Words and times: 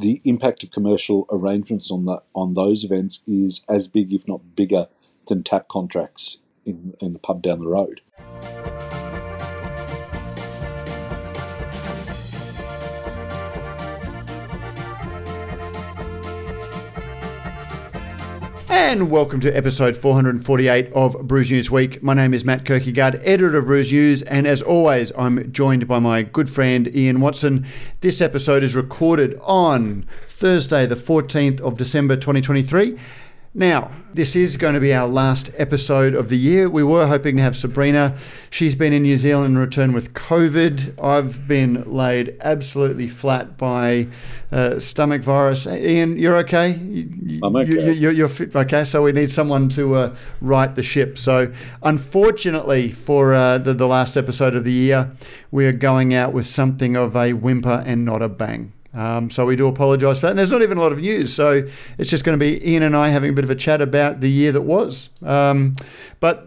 the 0.00 0.20
impact 0.24 0.62
of 0.62 0.70
commercial 0.70 1.26
arrangements 1.30 1.90
on 1.90 2.06
that 2.06 2.22
on 2.34 2.54
those 2.54 2.84
events 2.84 3.22
is 3.26 3.64
as 3.68 3.86
big, 3.86 4.12
if 4.12 4.26
not 4.26 4.56
bigger, 4.56 4.88
than 5.28 5.42
tap 5.42 5.68
contracts 5.68 6.42
in, 6.64 6.94
in 7.00 7.12
the 7.12 7.18
pub 7.18 7.42
down 7.42 7.60
the 7.60 7.68
road. 7.68 8.00
And 18.90 19.08
welcome 19.08 19.38
to 19.42 19.56
episode 19.56 19.96
448 19.96 20.92
of 20.94 21.16
Brews 21.22 21.52
News 21.52 21.70
Week. 21.70 22.02
My 22.02 22.12
name 22.12 22.34
is 22.34 22.44
Matt 22.44 22.64
Kirkegaard, 22.64 23.20
editor 23.22 23.58
of 23.58 23.66
Brews 23.66 23.92
News, 23.92 24.22
and 24.22 24.48
as 24.48 24.62
always, 24.62 25.12
I'm 25.16 25.52
joined 25.52 25.86
by 25.86 26.00
my 26.00 26.24
good 26.24 26.50
friend 26.50 26.92
Ian 26.92 27.20
Watson. 27.20 27.66
This 28.00 28.20
episode 28.20 28.64
is 28.64 28.74
recorded 28.74 29.38
on 29.42 30.08
Thursday, 30.26 30.86
the 30.86 30.96
14th 30.96 31.60
of 31.60 31.76
December 31.76 32.16
2023. 32.16 32.98
Now, 33.52 33.90
this 34.14 34.36
is 34.36 34.56
going 34.56 34.74
to 34.74 34.80
be 34.80 34.94
our 34.94 35.08
last 35.08 35.50
episode 35.56 36.14
of 36.14 36.28
the 36.28 36.38
year. 36.38 36.70
We 36.70 36.84
were 36.84 37.08
hoping 37.08 37.36
to 37.38 37.42
have 37.42 37.56
Sabrina. 37.56 38.16
She's 38.48 38.76
been 38.76 38.92
in 38.92 39.02
New 39.02 39.18
Zealand 39.18 39.48
and 39.48 39.58
returned 39.58 39.92
with 39.92 40.14
COVID. 40.14 41.02
I've 41.02 41.48
been 41.48 41.82
laid 41.92 42.36
absolutely 42.42 43.08
flat 43.08 43.58
by 43.58 44.06
uh, 44.52 44.78
stomach 44.78 45.22
virus. 45.22 45.66
Ian, 45.66 46.16
you're 46.16 46.36
okay? 46.38 46.74
I'm 47.42 47.56
okay. 47.56 47.92
You, 47.92 48.10
are 48.10 48.12
you, 48.12 48.28
fit. 48.28 48.54
Okay, 48.54 48.84
so 48.84 49.02
we 49.02 49.10
need 49.10 49.32
someone 49.32 49.68
to 49.70 49.96
uh, 49.96 50.16
right 50.40 50.72
the 50.72 50.84
ship. 50.84 51.18
So, 51.18 51.52
unfortunately, 51.82 52.92
for 52.92 53.34
uh, 53.34 53.58
the, 53.58 53.74
the 53.74 53.88
last 53.88 54.16
episode 54.16 54.54
of 54.54 54.62
the 54.62 54.70
year, 54.70 55.10
we 55.50 55.66
are 55.66 55.72
going 55.72 56.14
out 56.14 56.32
with 56.32 56.46
something 56.46 56.94
of 56.94 57.16
a 57.16 57.32
whimper 57.32 57.82
and 57.84 58.04
not 58.04 58.22
a 58.22 58.28
bang. 58.28 58.74
Um, 58.92 59.30
so 59.30 59.46
we 59.46 59.56
do 59.56 59.68
apologise 59.68 60.18
for 60.18 60.26
that. 60.26 60.30
And 60.30 60.38
there's 60.38 60.50
not 60.50 60.62
even 60.62 60.78
a 60.78 60.80
lot 60.80 60.92
of 60.92 61.00
news. 61.00 61.32
So 61.32 61.68
it's 61.98 62.10
just 62.10 62.24
going 62.24 62.38
to 62.38 62.44
be 62.44 62.68
Ian 62.68 62.82
and 62.82 62.96
I 62.96 63.08
having 63.08 63.30
a 63.30 63.32
bit 63.32 63.44
of 63.44 63.50
a 63.50 63.54
chat 63.54 63.80
about 63.80 64.20
the 64.20 64.30
year 64.30 64.52
that 64.52 64.62
was. 64.62 65.10
Um, 65.22 65.76
but 66.18 66.46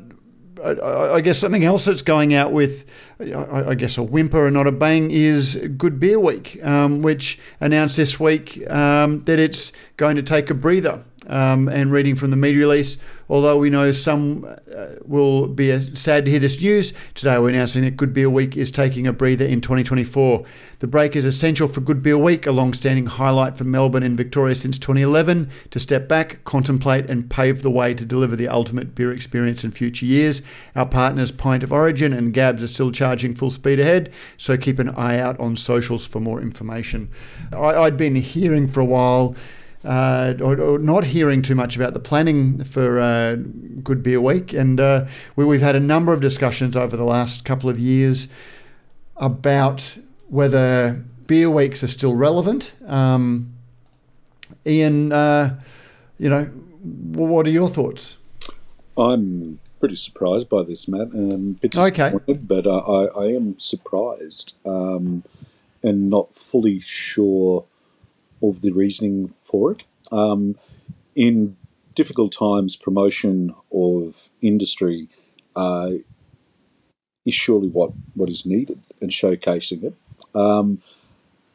I, 0.64 1.16
I, 1.16 1.22
guess 1.22 1.40
something 1.40 1.64
else 1.64 1.86
that's 1.86 2.02
going 2.02 2.34
out 2.34 2.52
with, 2.52 2.86
I, 3.20 3.70
I, 3.70 3.76
guess, 3.76 3.98
a 3.98 4.04
whimper 4.04 4.48
and 4.48 4.54
not 4.54 4.68
a 4.68 4.72
bang 4.72 5.12
is 5.12 5.56
Good 5.78 6.00
Beer 6.00 6.20
Week, 6.20 6.64
um, 6.64 7.02
which 7.02 7.40
announced 7.60 7.98
this 7.98 8.20
week 8.20 8.70
um, 8.70 9.24
that 9.24 9.40
it's 9.40 9.74
going 9.98 10.16
to 10.16 10.24
take 10.24 10.50
a 10.50 10.54
breather. 10.54 11.04
Um, 11.28 11.70
and 11.70 11.92
reading 11.92 12.16
from 12.16 12.32
the 12.32 12.36
media 12.36 12.60
release, 12.60 12.98
although 13.30 13.58
we 13.58 13.70
know 13.70 13.92
some 13.94 14.46
uh, 14.76 14.88
will 15.06 15.48
be 15.48 15.80
sad 15.80 16.26
to 16.26 16.32
hear 16.32 16.40
this 16.40 16.62
news, 16.62 16.92
today 17.14 17.40
we're 17.40 17.50
announcing 17.50 17.84
that 17.84 17.96
Good 17.96 18.14
Beer 18.14 18.30
Week 18.30 18.58
is 18.58 18.72
taking 18.72 19.08
a 19.08 19.14
breather 19.14 19.46
in 19.46 19.62
2024. 19.62 20.44
The 20.80 20.88
break 20.88 21.16
is 21.16 21.24
essential 21.24 21.70
for 21.70 21.80
Good 21.80 22.04
Beer 22.04 22.18
Week, 22.18 22.46
a 22.46 22.52
long 22.52 22.74
standing 22.74 23.06
highlight 23.06 23.56
for 23.56 23.64
Melbourne 23.64 24.04
and 24.04 24.18
Victoria 24.18 24.54
since 24.54 24.78
2011, 24.78 25.50
to 25.72 25.80
step 25.80 26.10
back, 26.10 26.44
contemplate, 26.44 27.10
and 27.10 27.30
pave 27.30 27.62
the 27.62 27.72
way 27.72 27.94
to 27.94 28.04
deliver 28.04 28.36
the 28.36 28.50
ultimate 28.50 28.94
beer 28.94 29.14
experience 29.14 29.64
in 29.64 29.72
future 29.72 30.06
years. 30.06 30.42
Our 30.76 30.86
partners, 30.86 31.32
Pint 31.32 31.64
of 31.64 31.72
Origin 31.72 32.12
and 32.12 32.34
Gabs, 32.34 32.64
are 32.64 32.68
still 32.68 32.92
charging 32.92 33.34
full 33.34 33.52
speed 33.52 33.80
ahead, 33.80 34.12
so 34.36 34.58
keep 34.58 34.78
an 34.78 34.90
eye 34.90 35.20
out 35.20 35.40
on 35.40 35.56
socials 35.56 36.06
for 36.06 36.20
more 36.20 36.42
information. 36.42 37.10
I, 37.54 37.76
I'd 37.76 37.96
been 37.96 38.16
hearing 38.16 38.68
for 38.68 38.82
a 38.82 38.86
while 38.86 39.38
uh, 39.84 40.34
or, 40.42 40.60
or, 40.60 40.80
not 40.80 41.04
hearing 41.04 41.42
too 41.42 41.56
much 41.56 41.76
about 41.76 41.94
the 41.94 42.00
planning 42.00 42.64
for 42.64 43.00
uh, 43.00 43.36
Good 43.84 44.02
Beer 44.02 44.22
Week. 44.22 44.54
And 44.54 44.80
uh, 44.80 45.08
we, 45.36 45.46
we've 45.46 45.62
had 45.62 45.76
a 45.76 45.80
number 45.80 46.14
of 46.14 46.22
discussions 46.22 46.76
over 46.76 46.96
the 46.96 47.04
last 47.04 47.44
couple 47.44 47.70
of 47.70 47.78
years 47.80 48.28
about 49.18 49.98
whether 50.30 51.04
beer 51.28 51.50
weeks 51.50 51.84
are 51.84 51.88
still 51.88 52.16
relevant. 52.16 52.72
Um, 52.88 53.54
Ian, 54.66 55.12
uh, 55.12 55.60
you 56.18 56.30
know, 56.30 56.46
what 56.46 57.46
are 57.46 57.52
your 57.52 57.70
thoughts? 57.70 58.18
I'm 58.98 59.60
pretty 59.80 59.96
surprised 59.98 60.50
by 60.50 60.64
this, 60.64 60.88
Matt. 60.88 61.10
Um, 61.14 61.54
bit 61.62 61.72
disappointed, 61.72 62.22
okay. 62.30 62.34
but 62.34 62.66
uh, 62.66 62.78
I, 62.78 63.24
I, 63.24 63.26
am 63.34 63.60
surprised 63.60 64.54
um, 64.66 65.24
and 65.82 66.10
not 66.10 66.36
fully 66.36 66.80
sure 66.80 67.66
of 68.44 68.62
the 68.62 68.72
reasoning 68.72 69.34
for 69.42 69.72
it. 69.72 69.84
Um, 70.12 70.58
in 71.16 71.56
difficult 71.96 72.32
times, 72.38 72.76
promotion 72.76 73.56
of 73.72 74.30
industry 74.42 75.08
uh, 75.56 75.92
is 77.26 77.34
surely 77.34 77.70
what, 77.70 77.92
what 78.14 78.30
is 78.30 78.46
needed 78.46 78.82
and 79.02 79.12
showcasing 79.12 79.84
it. 79.84 79.94
Um, 80.36 80.82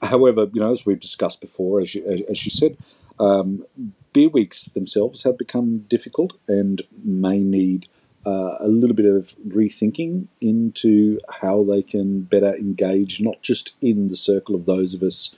however, 0.02 0.46
you 0.52 0.60
know, 0.60 0.72
as 0.72 0.86
we've 0.86 1.00
discussed 1.00 1.40
before, 1.40 1.80
as 1.80 1.94
you, 1.94 2.24
as 2.28 2.44
you 2.44 2.50
said, 2.50 2.76
um, 3.20 3.64
beer 4.12 4.28
weeks 4.28 4.64
themselves 4.66 5.24
have 5.24 5.36
become 5.36 5.80
difficult 5.88 6.34
and 6.46 6.82
may 7.04 7.38
need 7.38 7.88
uh, 8.26 8.56
a 8.60 8.68
little 8.68 8.94
bit 8.94 9.06
of 9.06 9.34
rethinking 9.46 10.28
into 10.40 11.20
how 11.40 11.64
they 11.64 11.82
can 11.82 12.22
better 12.22 12.54
engage 12.54 13.20
not 13.20 13.40
just 13.42 13.74
in 13.80 14.08
the 14.08 14.16
circle 14.16 14.54
of 14.54 14.66
those 14.66 14.94
of 14.94 15.02
us 15.02 15.34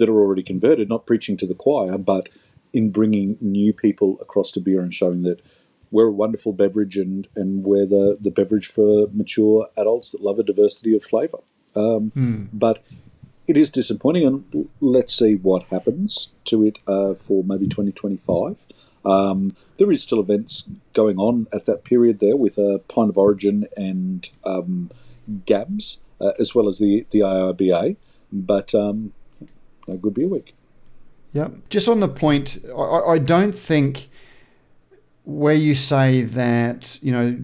that 0.00 0.08
are 0.08 0.20
already 0.20 0.42
converted, 0.42 0.88
not 0.88 1.06
preaching 1.06 1.36
to 1.36 1.46
the 1.46 1.54
choir, 1.54 1.96
but 1.96 2.28
in 2.72 2.90
bringing 2.90 3.38
new 3.40 3.72
people 3.72 4.18
across 4.20 4.50
to 4.52 4.60
beer 4.60 4.80
and 4.80 4.92
showing 4.92 5.22
that 5.22 5.40
we're 5.90 6.08
a 6.08 6.12
wonderful 6.12 6.52
beverage 6.52 6.96
and, 6.96 7.26
and 7.34 7.64
we're 7.64 7.86
the, 7.86 8.16
the 8.20 8.30
beverage 8.30 8.66
for 8.66 9.08
mature 9.12 9.68
adults 9.76 10.12
that 10.12 10.22
love 10.22 10.38
a 10.38 10.42
diversity 10.42 10.94
of 10.94 11.02
flavour. 11.02 11.38
Um, 11.74 12.12
mm. 12.16 12.48
But 12.52 12.84
it 13.48 13.56
is 13.56 13.70
disappointing, 13.70 14.26
and 14.26 14.68
let's 14.80 15.16
see 15.16 15.34
what 15.34 15.64
happens 15.64 16.32
to 16.44 16.64
it 16.64 16.78
uh, 16.86 17.14
for 17.14 17.42
maybe 17.42 17.66
2025. 17.66 18.64
Um, 19.04 19.56
there 19.78 19.90
is 19.90 20.02
still 20.02 20.20
events 20.20 20.68
going 20.92 21.18
on 21.18 21.48
at 21.52 21.66
that 21.66 21.84
period 21.84 22.20
there 22.20 22.36
with 22.36 22.58
a 22.58 22.74
uh, 22.74 22.78
Pint 22.78 23.10
of 23.10 23.18
Origin 23.18 23.66
and 23.76 24.28
um, 24.44 24.90
GABS, 25.46 26.02
uh, 26.20 26.32
as 26.38 26.54
well 26.54 26.68
as 26.68 26.78
the, 26.78 27.06
the 27.10 27.20
IIBA. 27.20 27.96
But 28.32 28.74
um, 28.74 29.12
a 29.90 29.96
good 29.96 30.14
beer 30.14 30.28
week. 30.28 30.54
Yeah. 31.32 31.48
Just 31.68 31.88
on 31.88 32.00
the 32.00 32.08
point, 32.08 32.58
I, 32.76 33.12
I 33.12 33.18
don't 33.18 33.52
think 33.52 34.08
where 35.24 35.54
you 35.54 35.74
say 35.74 36.22
that, 36.22 36.98
you 37.02 37.12
know, 37.12 37.38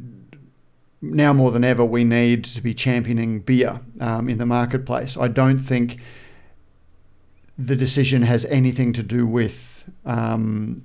now 1.00 1.32
more 1.32 1.50
than 1.50 1.62
ever 1.62 1.84
we 1.84 2.04
need 2.04 2.44
to 2.44 2.60
be 2.60 2.74
championing 2.74 3.40
beer 3.40 3.80
um, 4.00 4.28
in 4.28 4.38
the 4.38 4.46
marketplace. 4.46 5.16
I 5.16 5.28
don't 5.28 5.58
think 5.58 5.98
the 7.58 7.76
decision 7.76 8.22
has 8.22 8.44
anything 8.46 8.92
to 8.94 9.02
do 9.02 9.26
with 9.26 9.84
um, 10.04 10.84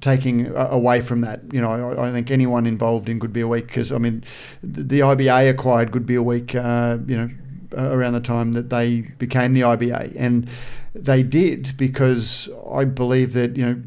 taking 0.00 0.46
away 0.54 1.00
from 1.00 1.20
that. 1.20 1.42
You 1.52 1.60
know, 1.60 1.92
I, 1.92 2.08
I, 2.08 2.12
think 2.12 2.30
anyone 2.30 2.66
involved 2.66 3.08
in 3.08 3.18
Good 3.18 3.32
Beer 3.32 3.46
Week, 3.46 3.66
because 3.66 3.92
I 3.92 3.98
mean, 3.98 4.24
the, 4.62 4.82
the 4.82 5.00
IBA 5.00 5.50
acquired 5.50 5.92
Good 5.92 6.06
Beer 6.06 6.22
Week, 6.22 6.54
uh, 6.54 6.98
you 7.06 7.16
know, 7.16 7.30
around 7.72 8.14
the 8.14 8.20
time 8.20 8.52
that 8.52 8.70
they 8.70 9.02
became 9.18 9.52
the 9.52 9.60
IBA, 9.60 10.14
and 10.16 10.48
they 10.94 11.22
did 11.22 11.76
because 11.76 12.48
I 12.70 12.84
believe 12.84 13.32
that 13.34 13.56
you 13.56 13.64
know 13.64 13.82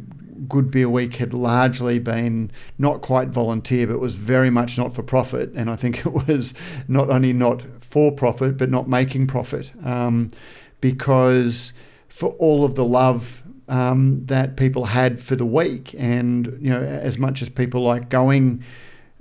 Good 0.48 0.72
Beer 0.72 0.90
Week 0.90 1.16
had 1.16 1.34
largely 1.34 2.00
been 2.00 2.52
not 2.78 3.02
quite 3.02 3.30
volunteer, 3.30 3.88
but 3.88 4.00
was 4.00 4.16
very 4.16 4.50
much 4.50 4.78
not 4.78 4.94
for 4.94 5.04
profit, 5.04 5.52
and 5.56 5.70
I 5.70 5.76
think 5.76 6.00
it 6.06 6.14
was 6.28 6.54
not 6.88 7.10
only 7.10 7.34
not 7.34 7.62
for 7.82 8.12
profit 8.12 8.58
but 8.58 8.70
not 8.70 8.88
making 8.88 9.28
profit, 9.28 9.72
um, 9.84 10.32
because 10.80 11.74
for 12.08 12.32
all 12.32 12.66
of 12.66 12.76
the 12.76 12.86
love 12.86 13.42
um, 13.68 14.26
that 14.26 14.58
people 14.58 14.86
had 14.86 15.20
for 15.20 15.36
the 15.36 15.46
week, 15.46 15.96
and 15.98 16.58
you 16.60 16.70
know 16.70 16.82
as 16.82 17.18
much 17.18 17.42
as 17.42 17.50
people 17.50 17.82
like 17.84 18.10
going 18.10 18.64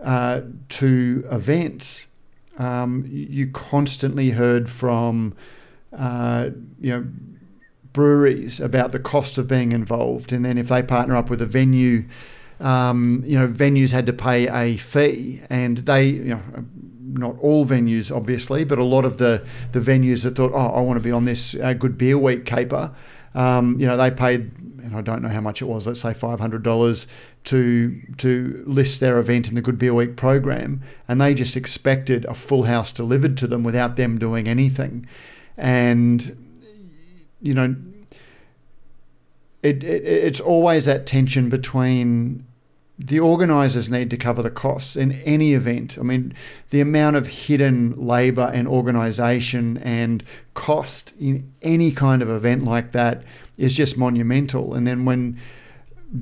uh, 0.03 0.41
to 0.69 1.27
events 1.31 2.06
um, 2.60 3.06
you 3.09 3.48
constantly 3.48 4.31
heard 4.31 4.69
from 4.69 5.34
uh, 5.97 6.50
you 6.78 6.91
know 6.91 7.06
breweries 7.93 8.60
about 8.60 8.93
the 8.93 8.98
cost 8.98 9.39
of 9.39 9.48
being 9.48 9.72
involved, 9.72 10.33
and 10.33 10.45
then 10.45 10.59
if 10.59 10.68
they 10.68 10.83
partner 10.83 11.16
up 11.16 11.30
with 11.30 11.41
a 11.41 11.47
venue, 11.47 12.04
um, 12.60 13.22
you 13.27 13.39
know 13.39 13.48
venues 13.48 13.92
had 13.92 14.04
to 14.07 14.12
pay 14.12 14.47
a 14.48 14.77
fee, 14.77 15.42
and 15.48 15.78
they 15.78 16.04
you 16.04 16.34
know 16.34 16.42
not 17.12 17.34
all 17.41 17.65
venues 17.65 18.15
obviously, 18.15 18.62
but 18.65 18.78
a 18.78 18.84
lot 18.84 19.07
of 19.07 19.16
the 19.16 19.42
the 19.72 19.80
venues 19.80 20.22
that 20.24 20.36
thought, 20.36 20.53
oh, 20.53 20.74
I 20.74 20.80
want 20.83 20.98
to 20.98 21.03
be 21.03 21.10
on 21.10 21.24
this 21.24 21.54
uh, 21.54 21.72
Good 21.72 21.97
Beer 21.97 22.18
Week 22.18 22.45
caper, 22.45 22.95
um, 23.34 23.80
you 23.80 23.86
know 23.86 23.97
they 23.97 24.10
paid 24.10 24.70
and 24.84 24.97
I 24.97 25.00
don't 25.00 25.22
know 25.22 25.28
how 25.28 25.41
much 25.41 25.62
it 25.62 25.66
was, 25.66 25.86
let's 25.86 26.00
say 26.00 26.12
$500 26.12 27.06
to 27.44 28.03
to 28.18 28.65
list 28.66 29.00
their 29.00 29.18
event 29.18 29.48
in 29.48 29.54
the 29.54 29.62
Good 29.62 29.78
Beer 29.78 29.94
Week 29.94 30.16
program, 30.16 30.82
and 31.09 31.21
they 31.21 31.34
just 31.34 31.56
expected 31.56 32.24
a 32.27 32.34
full 32.34 32.65
house 32.65 32.92
delivered 32.92 33.36
to 33.38 33.47
them 33.47 33.62
without 33.62 33.97
them 33.97 34.18
doing 34.18 34.48
anything, 34.48 35.06
and 35.56 36.36
you 37.41 37.54
know, 37.54 37.74
it, 39.62 39.82
it 39.82 40.04
it's 40.04 40.41
always 40.41 40.84
that 40.86 41.06
tension 41.06 41.48
between 41.48 42.47
the 43.02 43.18
organisers 43.18 43.88
need 43.88 44.10
to 44.10 44.16
cover 44.18 44.42
the 44.42 44.50
costs 44.50 44.94
in 44.94 45.12
any 45.22 45.54
event. 45.54 45.97
I 45.98 46.02
mean, 46.02 46.34
the 46.68 46.82
amount 46.82 47.16
of 47.16 47.26
hidden 47.26 47.97
labour 47.97 48.50
and 48.52 48.68
organisation 48.68 49.78
and 49.78 50.22
cost 50.52 51.14
in 51.18 51.50
any 51.62 51.92
kind 51.92 52.20
of 52.20 52.28
event 52.28 52.62
like 52.62 52.92
that 52.92 53.22
is 53.56 53.74
just 53.74 53.97
monumental. 53.97 54.74
And 54.74 54.86
then 54.86 55.06
when 55.06 55.38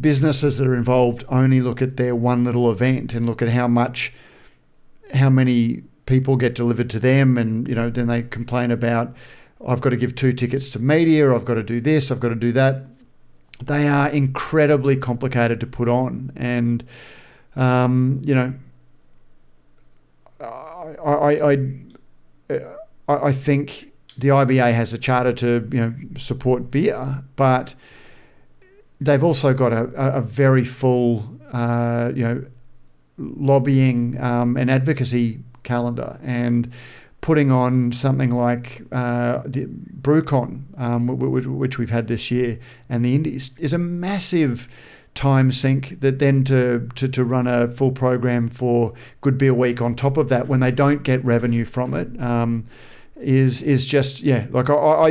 businesses 0.00 0.58
that 0.58 0.68
are 0.68 0.76
involved 0.76 1.24
only 1.28 1.60
look 1.60 1.82
at 1.82 1.96
their 1.96 2.14
one 2.14 2.44
little 2.44 2.70
event 2.70 3.12
and 3.12 3.26
look 3.26 3.42
at 3.42 3.48
how 3.48 3.66
much, 3.66 4.12
how 5.14 5.30
many 5.30 5.82
people 6.06 6.36
get 6.36 6.54
delivered 6.54 6.90
to 6.90 7.00
them, 7.00 7.36
and 7.36 7.66
you 7.66 7.74
know, 7.74 7.90
then 7.90 8.06
they 8.06 8.22
complain 8.22 8.70
about, 8.70 9.16
I've 9.66 9.80
got 9.80 9.90
to 9.90 9.96
give 9.96 10.14
two 10.14 10.32
tickets 10.32 10.68
to 10.70 10.78
media, 10.78 11.34
I've 11.34 11.44
got 11.44 11.54
to 11.54 11.64
do 11.64 11.80
this, 11.80 12.12
I've 12.12 12.20
got 12.20 12.28
to 12.28 12.36
do 12.36 12.52
that 12.52 12.86
they 13.62 13.88
are 13.88 14.08
incredibly 14.08 14.96
complicated 14.96 15.60
to 15.60 15.66
put 15.66 15.88
on, 15.88 16.32
and 16.36 16.84
um, 17.56 18.20
you 18.24 18.34
know, 18.34 18.54
I, 20.40 21.40
I, 21.40 21.78
I, 22.50 22.58
I 23.08 23.32
think 23.32 23.92
the 24.16 24.28
IBA 24.28 24.72
has 24.72 24.92
a 24.92 24.98
charter 24.98 25.32
to 25.32 25.68
you 25.72 25.80
know 25.80 25.94
support 26.16 26.70
beer, 26.70 27.24
but 27.36 27.74
they've 29.00 29.22
also 29.22 29.54
got 29.54 29.72
a, 29.72 29.84
a 29.94 30.20
very 30.20 30.64
full 30.64 31.28
uh, 31.52 32.12
you 32.14 32.22
know 32.22 32.44
lobbying 33.16 34.20
um, 34.20 34.56
and 34.56 34.70
advocacy 34.70 35.40
calendar, 35.62 36.18
and 36.22 36.70
putting 37.28 37.52
on 37.52 37.92
something 37.92 38.30
like 38.30 38.80
uh, 38.90 39.42
the 39.44 39.66
BrewCon, 40.00 40.62
um, 40.80 41.08
which 41.18 41.76
we've 41.76 41.90
had 41.90 42.08
this 42.08 42.30
year, 42.30 42.58
and 42.88 43.04
the 43.04 43.14
Indies, 43.14 43.50
is 43.58 43.74
a 43.74 43.76
massive 43.76 44.66
time 45.12 45.52
sink 45.52 46.00
that 46.00 46.20
then 46.20 46.42
to, 46.42 46.88
to, 46.94 47.06
to 47.06 47.22
run 47.22 47.46
a 47.46 47.70
full 47.70 47.92
program 47.92 48.48
for 48.48 48.94
Good 49.20 49.36
Beer 49.36 49.52
Week 49.52 49.82
on 49.82 49.94
top 49.94 50.16
of 50.16 50.30
that 50.30 50.48
when 50.48 50.60
they 50.60 50.70
don't 50.70 51.02
get 51.02 51.22
revenue 51.22 51.66
from 51.66 51.92
it 51.92 52.18
um, 52.18 52.66
is 53.20 53.60
is 53.60 53.84
just 53.84 54.22
yeah 54.22 54.46
like 54.48 54.70
I, 54.70 54.74
I 54.74 55.08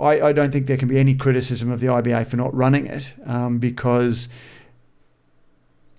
I, 0.00 0.28
I 0.28 0.32
don't 0.32 0.52
think 0.52 0.68
there 0.68 0.78
can 0.78 0.88
be 0.88 0.98
any 0.98 1.14
criticism 1.14 1.70
of 1.70 1.80
the 1.80 1.88
IBA 1.88 2.28
for 2.28 2.38
not 2.38 2.54
running 2.54 2.86
it 2.86 3.12
um, 3.26 3.58
because 3.58 4.26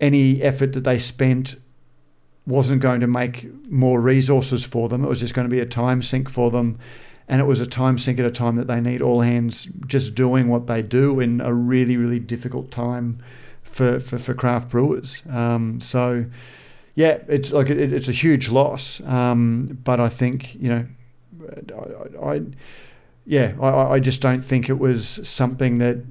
any 0.01 0.41
effort 0.41 0.73
that 0.73 0.83
they 0.83 0.97
spent 0.97 1.57
wasn't 2.45 2.81
going 2.81 2.99
to 3.01 3.07
make 3.07 3.47
more 3.69 4.01
resources 4.01 4.65
for 4.65 4.89
them. 4.89 5.03
It 5.03 5.07
was 5.07 5.19
just 5.19 5.33
going 5.33 5.47
to 5.47 5.53
be 5.53 5.61
a 5.61 5.65
time 5.65 6.01
sink 6.01 6.29
for 6.29 6.51
them. 6.51 6.77
And 7.27 7.39
it 7.39 7.45
was 7.45 7.61
a 7.61 7.65
time 7.65 7.97
sink 7.97 8.19
at 8.19 8.25
a 8.25 8.31
time 8.31 8.57
that 8.57 8.67
they 8.67 8.81
need 8.81 9.01
all 9.01 9.21
hands 9.21 9.67
just 9.87 10.13
doing 10.13 10.49
what 10.49 10.67
they 10.67 10.81
do 10.81 11.19
in 11.21 11.39
a 11.39 11.53
really, 11.53 11.95
really 11.95 12.19
difficult 12.19 12.69
time 12.69 13.23
for, 13.61 13.99
for, 13.99 14.19
for 14.19 14.33
craft 14.33 14.69
brewers. 14.69 15.21
Um, 15.29 15.79
so, 15.79 16.25
yeah, 16.95 17.19
it's 17.29 17.51
like 17.51 17.69
it, 17.69 17.93
it's 17.93 18.09
a 18.09 18.13
huge 18.13 18.49
loss. 18.49 18.99
Um, 19.01 19.79
but 19.83 20.01
I 20.01 20.09
think, 20.09 20.55
you 20.55 20.69
know, 20.69 20.85
I, 22.21 22.31
I 22.33 22.41
yeah, 23.25 23.53
I, 23.61 23.93
I 23.93 23.99
just 23.99 24.21
don't 24.21 24.41
think 24.41 24.69
it 24.69 24.79
was 24.79 25.21
something 25.23 25.77
that 25.77 26.03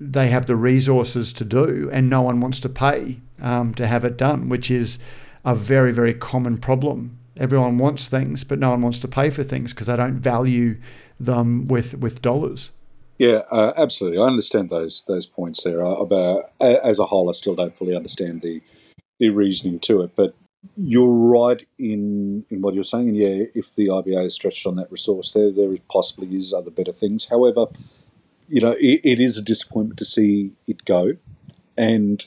they 0.00 0.28
have 0.28 0.46
the 0.46 0.56
resources 0.56 1.32
to 1.34 1.44
do 1.44 1.88
and 1.92 2.10
no 2.10 2.22
one 2.22 2.40
wants 2.40 2.58
to 2.60 2.68
pay 2.68 3.20
um, 3.40 3.74
to 3.74 3.86
have 3.86 4.04
it 4.04 4.16
done, 4.16 4.48
which 4.48 4.70
is 4.70 4.98
a 5.44 5.54
very, 5.54 5.92
very 5.92 6.14
common 6.14 6.58
problem. 6.58 7.18
Everyone 7.36 7.78
wants 7.78 8.08
things, 8.08 8.44
but 8.44 8.58
no 8.58 8.70
one 8.70 8.82
wants 8.82 8.98
to 9.00 9.08
pay 9.08 9.30
for 9.30 9.42
things 9.42 9.72
because 9.72 9.86
they 9.86 9.96
don't 9.96 10.20
value 10.20 10.76
them 11.18 11.66
with, 11.66 11.94
with 11.94 12.22
dollars. 12.22 12.70
Yeah, 13.18 13.42
uh, 13.50 13.72
absolutely. 13.76 14.18
I 14.18 14.26
understand 14.26 14.70
those 14.70 15.04
those 15.06 15.26
points 15.26 15.62
there. 15.62 15.80
About 15.80 16.50
as 16.60 16.98
a 16.98 17.06
whole, 17.06 17.28
I 17.28 17.32
still 17.32 17.54
don't 17.54 17.76
fully 17.76 17.94
understand 17.94 18.42
the 18.42 18.60
the 19.20 19.30
reasoning 19.30 19.78
to 19.80 20.02
it. 20.02 20.16
But 20.16 20.34
you're 20.76 21.06
right 21.06 21.64
in 21.78 22.44
in 22.50 22.60
what 22.60 22.74
you're 22.74 22.84
saying. 22.84 23.08
And 23.08 23.16
yeah, 23.16 23.44
if 23.54 23.74
the 23.74 23.86
IBA 23.86 24.26
is 24.26 24.34
stretched 24.34 24.66
on 24.66 24.76
that 24.76 24.90
resource, 24.90 25.32
there 25.32 25.52
there 25.52 25.72
possibly 25.90 26.34
is 26.36 26.52
other 26.52 26.70
better 26.70 26.92
things. 26.92 27.28
However, 27.28 27.66
you 28.48 28.60
know, 28.60 28.72
it, 28.80 29.00
it 29.04 29.20
is 29.20 29.38
a 29.38 29.42
disappointment 29.42 29.98
to 29.98 30.04
see 30.04 30.52
it 30.66 30.84
go, 30.84 31.12
and 31.76 32.24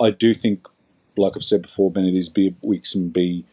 I 0.00 0.10
do 0.10 0.32
think 0.32 0.68
like 1.16 1.32
I've 1.36 1.44
said 1.44 1.62
before, 1.62 1.90
many 1.94 2.08
of 2.08 2.14
these 2.14 2.28
beer 2.28 2.52
weeks 2.62 2.92
can 2.92 3.08
be 3.08 3.44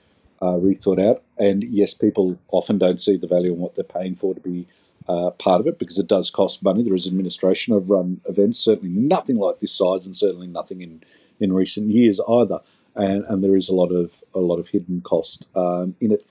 uh, 0.41 0.55
rethought 0.55 1.03
out. 1.03 1.23
And 1.37 1.63
yes, 1.63 1.93
people 1.93 2.39
often 2.49 2.77
don't 2.77 3.01
see 3.01 3.17
the 3.17 3.27
value 3.27 3.53
in 3.53 3.59
what 3.59 3.75
they're 3.75 3.83
paying 3.83 4.15
for 4.15 4.33
to 4.33 4.41
be 4.41 4.67
uh, 5.07 5.31
part 5.31 5.61
of 5.61 5.67
it 5.67 5.79
because 5.79 5.97
it 5.97 6.07
does 6.07 6.29
cost 6.29 6.63
money. 6.63 6.83
There 6.83 6.93
is 6.93 7.07
administration 7.07 7.73
of 7.73 7.89
run 7.89 8.21
events, 8.27 8.59
certainly 8.59 8.89
nothing 8.99 9.37
like 9.37 9.59
this 9.59 9.71
size, 9.71 10.05
and 10.05 10.15
certainly 10.15 10.47
nothing 10.47 10.81
in, 10.81 11.01
in 11.39 11.53
recent 11.53 11.89
years 11.89 12.19
either. 12.29 12.59
And, 12.95 13.23
and 13.25 13.43
there 13.43 13.55
is 13.55 13.69
a 13.69 13.75
lot 13.75 13.91
of 13.91 14.23
a 14.33 14.39
lot 14.39 14.57
of 14.57 14.69
hidden 14.69 15.01
cost 15.01 15.47
um, 15.55 15.95
in 16.01 16.11
it. 16.11 16.25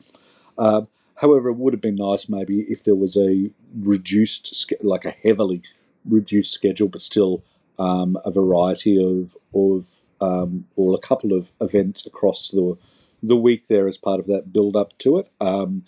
Uh, 0.58 0.82
however, 1.16 1.48
it 1.50 1.54
would 1.56 1.72
have 1.72 1.80
been 1.80 1.94
nice 1.94 2.28
maybe 2.28 2.62
if 2.62 2.82
there 2.82 2.96
was 2.96 3.16
a 3.16 3.50
reduced, 3.78 4.74
like 4.82 5.04
a 5.04 5.14
heavily 5.22 5.62
reduced 6.04 6.52
schedule, 6.52 6.88
but 6.88 7.02
still 7.02 7.44
um, 7.78 8.18
a 8.24 8.30
variety 8.32 9.00
of 9.00 9.36
of 9.54 10.00
um, 10.20 10.66
or 10.76 10.94
a 10.94 10.98
couple 10.98 11.32
of 11.32 11.52
events 11.60 12.06
across 12.06 12.50
the 12.50 12.76
the 13.22 13.36
week 13.36 13.66
there 13.66 13.88
as 13.88 13.96
part 13.96 14.20
of 14.20 14.26
that 14.26 14.52
build 14.52 14.76
up 14.76 14.96
to 14.98 15.18
it. 15.18 15.30
Um, 15.40 15.84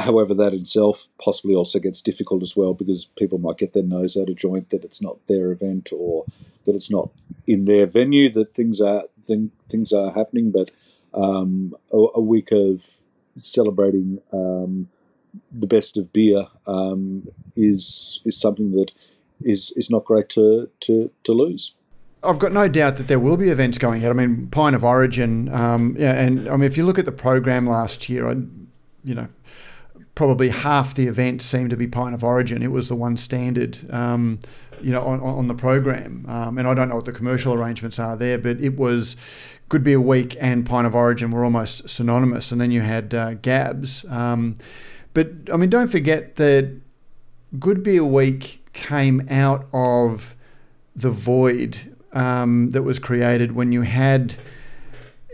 however, 0.00 0.34
that 0.34 0.54
itself 0.54 1.08
possibly 1.22 1.54
also 1.54 1.78
gets 1.78 2.00
difficult 2.00 2.42
as 2.42 2.56
well 2.56 2.74
because 2.74 3.04
people 3.04 3.38
might 3.38 3.58
get 3.58 3.72
their 3.72 3.82
nose 3.82 4.16
out 4.16 4.28
of 4.28 4.36
joint 4.36 4.70
that 4.70 4.84
it's 4.84 5.02
not 5.02 5.24
their 5.26 5.50
event 5.52 5.90
or 5.92 6.24
that 6.64 6.74
it's 6.74 6.90
not 6.90 7.10
in 7.46 7.64
their 7.64 7.86
venue 7.86 8.30
that 8.32 8.54
things 8.54 8.80
are 8.80 9.04
thing, 9.26 9.50
things 9.68 9.92
are 9.92 10.12
happening. 10.12 10.50
But 10.50 10.70
um, 11.12 11.74
a, 11.92 11.96
a, 12.14 12.20
week 12.20 12.52
of 12.52 12.98
celebrating 13.36 14.20
um, 14.32 14.88
the 15.52 15.66
best 15.66 15.96
of 15.96 16.12
beer 16.12 16.46
um, 16.66 17.28
is 17.56 18.20
is 18.24 18.40
something 18.40 18.72
that 18.72 18.92
is 19.42 19.72
is 19.76 19.90
not 19.90 20.04
great 20.04 20.28
to 20.30 20.70
to, 20.80 21.10
to 21.24 21.32
lose. 21.32 21.74
I've 22.22 22.38
got 22.38 22.52
no 22.52 22.68
doubt 22.68 22.96
that 22.96 23.08
there 23.08 23.18
will 23.18 23.36
be 23.36 23.48
events 23.48 23.78
going 23.78 23.98
ahead. 23.98 24.10
I 24.10 24.14
mean, 24.14 24.48
Pint 24.48 24.76
of 24.76 24.84
Origin, 24.84 25.48
um, 25.54 25.96
yeah, 25.98 26.12
and 26.12 26.48
I 26.48 26.52
mean, 26.52 26.64
if 26.64 26.76
you 26.76 26.84
look 26.84 26.98
at 26.98 27.06
the 27.06 27.12
program 27.12 27.66
last 27.66 28.08
year, 28.08 28.28
I, 28.28 28.32
you 29.04 29.14
know, 29.14 29.28
probably 30.14 30.50
half 30.50 30.94
the 30.94 31.06
event 31.06 31.40
seemed 31.40 31.70
to 31.70 31.76
be 31.76 31.86
Pint 31.86 32.14
of 32.14 32.22
Origin. 32.22 32.62
It 32.62 32.70
was 32.70 32.88
the 32.88 32.94
one 32.94 33.16
standard, 33.16 33.78
um, 33.90 34.38
you 34.82 34.92
know, 34.92 35.02
on, 35.02 35.20
on 35.20 35.48
the 35.48 35.54
program. 35.54 36.26
Um, 36.28 36.58
and 36.58 36.68
I 36.68 36.74
don't 36.74 36.90
know 36.90 36.96
what 36.96 37.06
the 37.06 37.12
commercial 37.12 37.54
arrangements 37.54 37.98
are 37.98 38.16
there, 38.16 38.36
but 38.36 38.60
it 38.60 38.76
was 38.76 39.16
Good 39.70 39.82
Beer 39.82 40.00
Week 40.00 40.36
and 40.38 40.66
Pint 40.66 40.86
of 40.86 40.94
Origin 40.94 41.30
were 41.30 41.42
almost 41.42 41.88
synonymous. 41.88 42.52
And 42.52 42.60
then 42.60 42.70
you 42.70 42.82
had 42.82 43.14
uh, 43.14 43.34
Gabs. 43.34 44.04
Um, 44.10 44.58
but 45.14 45.30
I 45.50 45.56
mean, 45.56 45.70
don't 45.70 45.88
forget 45.88 46.36
that 46.36 46.80
Good 47.58 47.82
Beer 47.82 48.04
Week 48.04 48.62
came 48.74 49.26
out 49.30 49.66
of 49.72 50.34
the 50.94 51.10
void 51.10 51.96
um, 52.12 52.70
that 52.70 52.82
was 52.82 52.98
created 52.98 53.52
when 53.52 53.72
you 53.72 53.82
had 53.82 54.36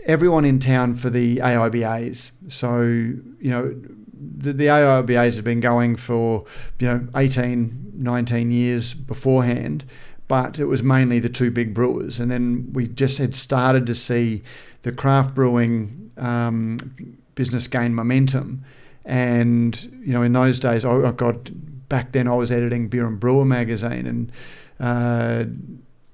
everyone 0.05 0.45
in 0.45 0.59
town 0.59 0.95
for 0.95 1.09
the 1.09 1.37
AIBAs. 1.37 2.31
So, 2.47 2.81
you 2.81 3.51
know, 3.51 3.75
the, 4.13 4.53
the 4.53 4.65
AIBAs 4.65 5.35
have 5.35 5.43
been 5.43 5.59
going 5.59 5.95
for, 5.95 6.45
you 6.79 6.87
know, 6.87 7.07
18, 7.15 7.93
19 7.93 8.51
years 8.51 8.93
beforehand, 8.93 9.85
but 10.27 10.59
it 10.59 10.65
was 10.65 10.81
mainly 10.81 11.19
the 11.19 11.29
two 11.29 11.51
big 11.51 11.73
brewers. 11.73 12.19
And 12.19 12.31
then 12.31 12.69
we 12.73 12.87
just 12.87 13.17
had 13.17 13.35
started 13.35 13.85
to 13.87 13.95
see 13.95 14.43
the 14.83 14.91
craft 14.91 15.35
brewing 15.35 16.11
um, 16.17 17.17
business 17.35 17.67
gain 17.67 17.93
momentum. 17.93 18.63
And, 19.03 19.81
you 20.05 20.13
know, 20.13 20.23
in 20.23 20.33
those 20.33 20.59
days, 20.59 20.85
I, 20.85 20.89
oh 20.89 21.11
God, 21.11 21.51
back 21.89 22.11
then 22.11 22.27
I 22.27 22.35
was 22.35 22.51
editing 22.51 22.87
Beer 22.87 23.07
and 23.07 23.19
Brewer 23.19 23.45
magazine 23.45 24.05
and, 24.05 24.31
uh, 24.79 25.45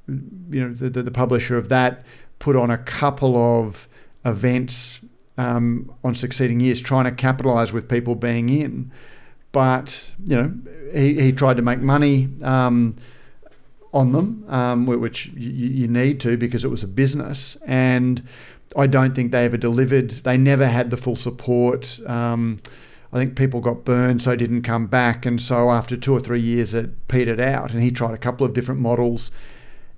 you 0.07 0.67
know, 0.67 0.73
the, 0.73 0.89
the, 0.89 1.03
the 1.03 1.11
publisher 1.11 1.57
of 1.57 1.69
that 1.69 2.03
put 2.39 2.55
on 2.55 2.69
a 2.69 2.77
couple 2.77 3.37
of 3.37 3.87
events 4.25 4.99
um, 5.37 5.93
on 6.03 6.13
succeeding 6.13 6.59
years, 6.59 6.81
trying 6.81 7.05
to 7.05 7.11
capitalize 7.11 7.73
with 7.73 7.87
people 7.87 8.15
being 8.15 8.49
in. 8.49 8.91
But 9.51 10.11
you 10.25 10.35
know, 10.35 10.53
he, 10.93 11.19
he 11.19 11.31
tried 11.31 11.57
to 11.57 11.61
make 11.61 11.79
money 11.79 12.29
um, 12.41 12.95
on 13.93 14.11
them, 14.11 14.45
um, 14.49 14.85
which 14.85 15.27
you, 15.27 15.51
you, 15.51 15.87
need 15.87 16.19
to 16.21 16.35
because 16.37 16.65
it 16.65 16.69
was 16.69 16.83
a 16.83 16.87
business. 16.87 17.55
And 17.65 18.27
I 18.75 18.87
don't 18.87 19.15
think 19.15 19.31
they 19.31 19.45
ever 19.45 19.57
delivered. 19.57 20.09
They 20.23 20.37
never 20.37 20.67
had 20.67 20.89
the 20.89 20.97
full 20.97 21.15
support. 21.15 21.99
Um, 22.07 22.59
I 23.11 23.17
think 23.17 23.35
people 23.35 23.61
got 23.61 23.85
burned, 23.85 24.23
so 24.23 24.35
didn't 24.35 24.63
come 24.63 24.87
back. 24.87 25.25
And 25.25 25.39
so 25.39 25.69
after 25.69 25.95
two 25.95 26.13
or 26.13 26.19
three 26.19 26.41
years, 26.41 26.73
it 26.73 27.07
petered 27.07 27.39
out. 27.39 27.71
And 27.71 27.83
he 27.83 27.91
tried 27.91 28.15
a 28.15 28.17
couple 28.17 28.45
of 28.45 28.53
different 28.53 28.81
models 28.81 29.29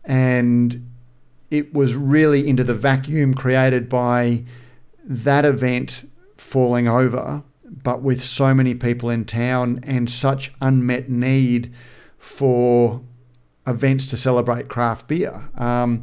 and 0.05 0.89
it 1.51 1.74
was 1.74 1.95
really 1.95 2.47
into 2.47 2.63
the 2.63 2.74
vacuum 2.74 3.33
created 3.33 3.89
by 3.89 4.43
that 5.03 5.45
event 5.45 6.09
falling 6.38 6.88
over, 6.88 7.43
but 7.63 8.01
with 8.01 8.24
so 8.24 8.53
many 8.53 8.74
people 8.74 9.09
in 9.09 9.25
town 9.25 9.79
and 9.83 10.09
such 10.09 10.53
unmet 10.62 11.09
need 11.09 11.74
for 12.17 13.01
events 13.67 14.07
to 14.07 14.17
celebrate 14.17 14.67
craft 14.67 15.07
beer. 15.07 15.50
Um, 15.57 16.01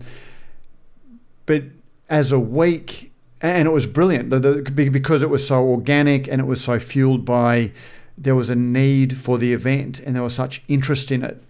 but 1.47 1.65
as 2.09 2.33
a 2.33 2.41
week, 2.41 3.13
and 3.41 3.67
it 3.67 3.73
was 3.73 3.87
brilliant 3.87 4.31
the, 4.31 4.39
the, 4.39 4.89
because 4.89 5.23
it 5.23 5.31
was 5.31 5.47
so 5.47 5.67
organic 5.67 6.29
and 6.29 6.41
it 6.41 6.45
was 6.45 6.63
so 6.63 6.79
fueled 6.79 7.25
by 7.25 7.73
there 8.17 8.37
was 8.37 8.51
a 8.51 8.55
need 8.55 9.19
for 9.19 9.39
the 9.39 9.53
event 9.53 9.99
and 9.99 10.15
there 10.15 10.23
was 10.23 10.35
such 10.35 10.63
interest 10.69 11.11
in 11.11 11.25
it. 11.25 11.43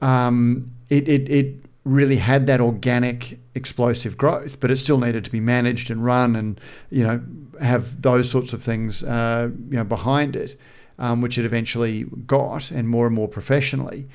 Um, 0.00 0.73
it, 0.90 1.08
it, 1.08 1.28
it 1.28 1.64
really 1.84 2.16
had 2.16 2.46
that 2.46 2.60
organic 2.60 3.38
explosive 3.54 4.16
growth, 4.16 4.58
but 4.60 4.70
it 4.70 4.76
still 4.76 4.98
needed 4.98 5.24
to 5.24 5.30
be 5.30 5.40
managed 5.40 5.90
and 5.90 6.04
run 6.04 6.34
and 6.34 6.60
you 6.90 7.02
know 7.04 7.22
have 7.60 8.02
those 8.02 8.30
sorts 8.30 8.52
of 8.52 8.62
things 8.62 9.02
uh, 9.04 9.48
you 9.70 9.76
know 9.76 9.84
behind 9.84 10.34
it, 10.34 10.58
um, 10.98 11.20
which 11.20 11.38
it 11.38 11.44
eventually 11.44 12.04
got 12.26 12.70
and 12.70 12.88
more 12.88 13.06
and 13.06 13.14
more 13.14 13.28
professionally. 13.28 14.08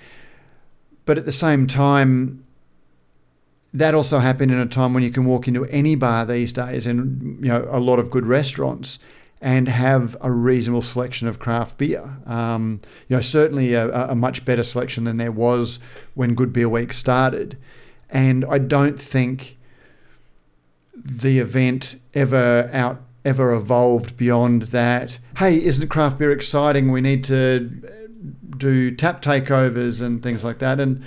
But 1.06 1.18
at 1.18 1.26
the 1.26 1.32
same 1.32 1.68
time, 1.68 2.44
that 3.74 3.94
also 3.94 4.20
happened 4.20 4.52
in 4.52 4.60
a 4.60 4.66
time 4.66 4.94
when 4.94 5.04
you 5.04 5.12
can 5.12 5.26
walk 5.26 5.48
into 5.48 5.66
any 5.66 5.96
bar 5.96 6.26
these 6.26 6.52
days 6.52 6.88
and 6.88 7.44
you 7.44 7.50
know 7.50 7.68
a 7.72 7.80
lot 7.80 8.00
of 8.00 8.10
good 8.10 8.26
restaurants 8.26 9.00
and 9.42 9.68
have 9.68 10.18
a 10.22 10.32
reasonable 10.32 10.82
selection 10.82 11.28
of 11.28 11.40
craft 11.40 11.78
beer. 11.78 12.18
Um, 12.26 12.82
you 13.08 13.16
know, 13.16 13.22
certainly 13.22 13.74
a, 13.74 14.10
a, 14.10 14.16
much 14.16 14.44
better 14.44 14.64
selection 14.64 15.06
than 15.06 15.18
there 15.18 15.32
was 15.32 15.80
when 16.14 16.36
Good 16.36 16.52
Beer 16.52 16.68
Week 16.68 16.92
started. 16.92 17.58
And 18.10 18.44
I 18.46 18.58
don't 18.58 19.00
think 19.00 19.58
the 20.94 21.40
event 21.40 22.00
ever 22.14 22.70
out 22.74 23.02
ever 23.26 23.54
evolved 23.54 24.18
beyond 24.18 24.64
that. 24.64 25.20
Hey, 25.38 25.64
isn't 25.64 25.88
craft 25.90 26.18
beer 26.18 26.32
exciting? 26.32 26.92
We 26.92 27.02
need 27.02 27.24
to 27.26 27.70
do 28.58 28.92
tap 28.92 29.22
takeovers 29.22 30.02
and 30.02 30.24
things 30.24 30.44
like 30.44 30.60
that. 30.60 30.80
And 30.80 31.04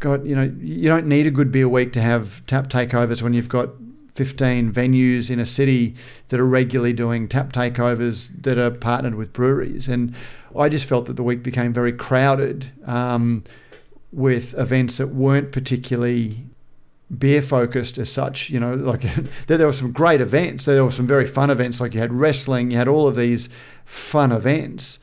God, 0.00 0.26
you 0.26 0.36
know, 0.36 0.52
you 0.60 0.88
don't 0.88 1.06
need 1.06 1.26
a 1.26 1.30
good 1.30 1.50
beer 1.50 1.68
week 1.68 1.92
to 1.94 2.00
have 2.00 2.44
tap 2.46 2.68
takeovers 2.68 3.22
when 3.22 3.32
you've 3.34 3.48
got 3.48 3.70
15 4.18 4.72
venues 4.72 5.30
in 5.30 5.38
a 5.38 5.46
city 5.46 5.94
that 6.26 6.40
are 6.40 6.44
regularly 6.44 6.92
doing 6.92 7.28
tap 7.28 7.52
takeovers 7.52 8.30
that 8.42 8.58
are 8.58 8.72
partnered 8.72 9.14
with 9.14 9.32
breweries. 9.32 9.86
And 9.86 10.12
I 10.58 10.68
just 10.68 10.86
felt 10.86 11.06
that 11.06 11.12
the 11.12 11.22
week 11.22 11.44
became 11.44 11.72
very 11.72 11.92
crowded 11.92 12.72
um, 12.84 13.44
with 14.10 14.58
events 14.58 14.96
that 14.96 15.10
weren't 15.14 15.52
particularly 15.52 16.46
beer 17.16 17.40
focused 17.40 17.96
as 17.96 18.10
such. 18.10 18.50
You 18.50 18.58
know, 18.58 18.74
like 18.74 19.04
there, 19.46 19.64
were 19.64 19.72
some 19.72 19.92
great 19.92 20.20
events. 20.20 20.64
There 20.64 20.82
were 20.82 20.90
some 20.90 21.06
very 21.06 21.24
fun 21.24 21.48
events, 21.48 21.80
like 21.80 21.94
you 21.94 22.00
had 22.00 22.12
wrestling, 22.12 22.72
you 22.72 22.76
had 22.76 22.88
all 22.88 23.06
of 23.06 23.14
these 23.14 23.48
fun 23.84 24.32
events 24.32 24.98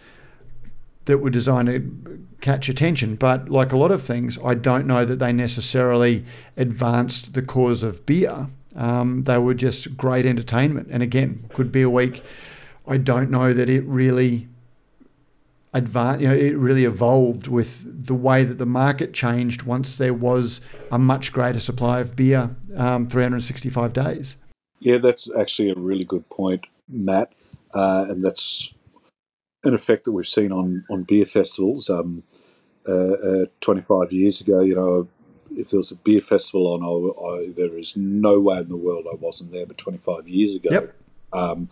that 1.05 1.19
were 1.19 1.29
designed 1.29 1.69
to 1.69 2.27
catch 2.41 2.67
attention. 2.67 3.15
But 3.15 3.47
like 3.47 3.71
a 3.71 3.77
lot 3.77 3.91
of 3.91 4.03
things, 4.03 4.37
I 4.43 4.55
don't 4.55 4.85
know 4.85 5.05
that 5.05 5.19
they 5.19 5.31
necessarily 5.31 6.25
advanced 6.57 7.33
the 7.33 7.41
cause 7.41 7.81
of 7.81 8.05
beer. 8.05 8.49
Um, 8.75 9.23
they 9.23 9.37
were 9.37 9.53
just 9.53 9.95
great 9.95 10.25
entertainment. 10.25 10.89
And 10.91 11.01
again, 11.01 11.49
could 11.53 11.71
be 11.71 11.81
a 11.81 11.89
week. 11.89 12.23
I 12.87 12.97
don't 12.97 13.31
know 13.31 13.53
that 13.53 13.69
it 13.69 13.83
really 13.85 14.47
advanced, 15.73 16.21
you 16.21 16.29
know, 16.29 16.35
it 16.35 16.57
really 16.57 16.85
evolved 16.85 17.47
with 17.47 18.05
the 18.07 18.13
way 18.13 18.43
that 18.43 18.57
the 18.57 18.65
market 18.65 19.13
changed 19.13 19.63
once 19.63 19.97
there 19.97 20.13
was 20.13 20.61
a 20.91 20.97
much 20.97 21.33
greater 21.33 21.59
supply 21.59 21.99
of 21.99 22.15
beer 22.15 22.55
um, 22.77 23.09
365 23.09 23.91
days. 23.91 24.37
Yeah, 24.79 24.97
that's 24.99 25.29
actually 25.35 25.71
a 25.71 25.75
really 25.75 26.05
good 26.05 26.29
point, 26.29 26.65
Matt. 26.87 27.33
Uh, 27.73 28.05
and 28.09 28.23
that's 28.23 28.73
an 29.63 29.73
effect 29.73 30.05
that 30.05 30.11
we've 30.11 30.27
seen 30.27 30.51
on, 30.51 30.85
on 30.89 31.03
beer 31.03 31.25
festivals. 31.25 31.89
Um, 31.89 32.23
uh, 32.87 32.91
uh, 32.93 33.45
25 33.61 34.11
years 34.11 34.41
ago, 34.41 34.59
you 34.61 34.75
know, 34.75 35.07
if 35.57 35.69
there 35.69 35.77
was 35.77 35.91
a 35.91 35.95
beer 35.97 36.21
festival 36.21 36.67
on, 36.67 36.83
I, 36.83 37.27
I, 37.27 37.51
there 37.51 37.77
is 37.77 37.95
no 37.95 38.39
way 38.39 38.59
in 38.59 38.69
the 38.69 38.77
world 38.77 39.05
I 39.11 39.15
wasn't 39.15 39.51
there. 39.51 39.65
But 39.65 39.77
25 39.77 40.27
years 40.27 40.55
ago, 40.55 40.69
yep. 40.71 40.95
um, 41.33 41.69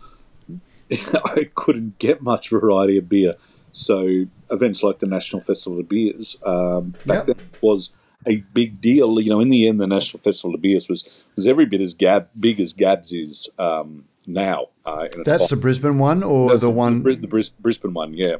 I 0.90 1.50
couldn't 1.54 1.98
get 1.98 2.22
much 2.22 2.50
variety 2.50 2.98
of 2.98 3.08
beer. 3.08 3.34
So 3.72 4.26
events 4.50 4.82
like 4.82 5.00
the 5.00 5.06
National 5.06 5.42
Festival 5.42 5.80
of 5.80 5.88
Beers 5.88 6.40
um, 6.46 6.94
back 7.06 7.26
yep. 7.26 7.38
then 7.38 7.48
was 7.60 7.92
a 8.26 8.36
big 8.36 8.80
deal. 8.80 9.20
You 9.20 9.30
know, 9.30 9.40
in 9.40 9.48
the 9.48 9.66
end, 9.66 9.80
the 9.80 9.86
National 9.86 10.22
Festival 10.22 10.54
of 10.54 10.62
Beers 10.62 10.88
was 10.88 11.08
was 11.34 11.46
every 11.46 11.66
bit 11.66 11.80
as 11.80 11.94
gab, 11.94 12.28
big 12.38 12.60
as 12.60 12.72
Gabs 12.72 13.12
is 13.12 13.50
um, 13.58 14.04
now. 14.26 14.68
Uh, 14.86 15.08
That's 15.24 15.48
the 15.48 15.56
Brisbane 15.56 15.98
one, 15.98 16.22
or 16.22 16.50
the, 16.50 16.58
the 16.58 16.70
one 16.70 17.02
the, 17.02 17.16
the 17.16 17.52
Brisbane 17.60 17.94
one, 17.94 18.14
yeah 18.14 18.36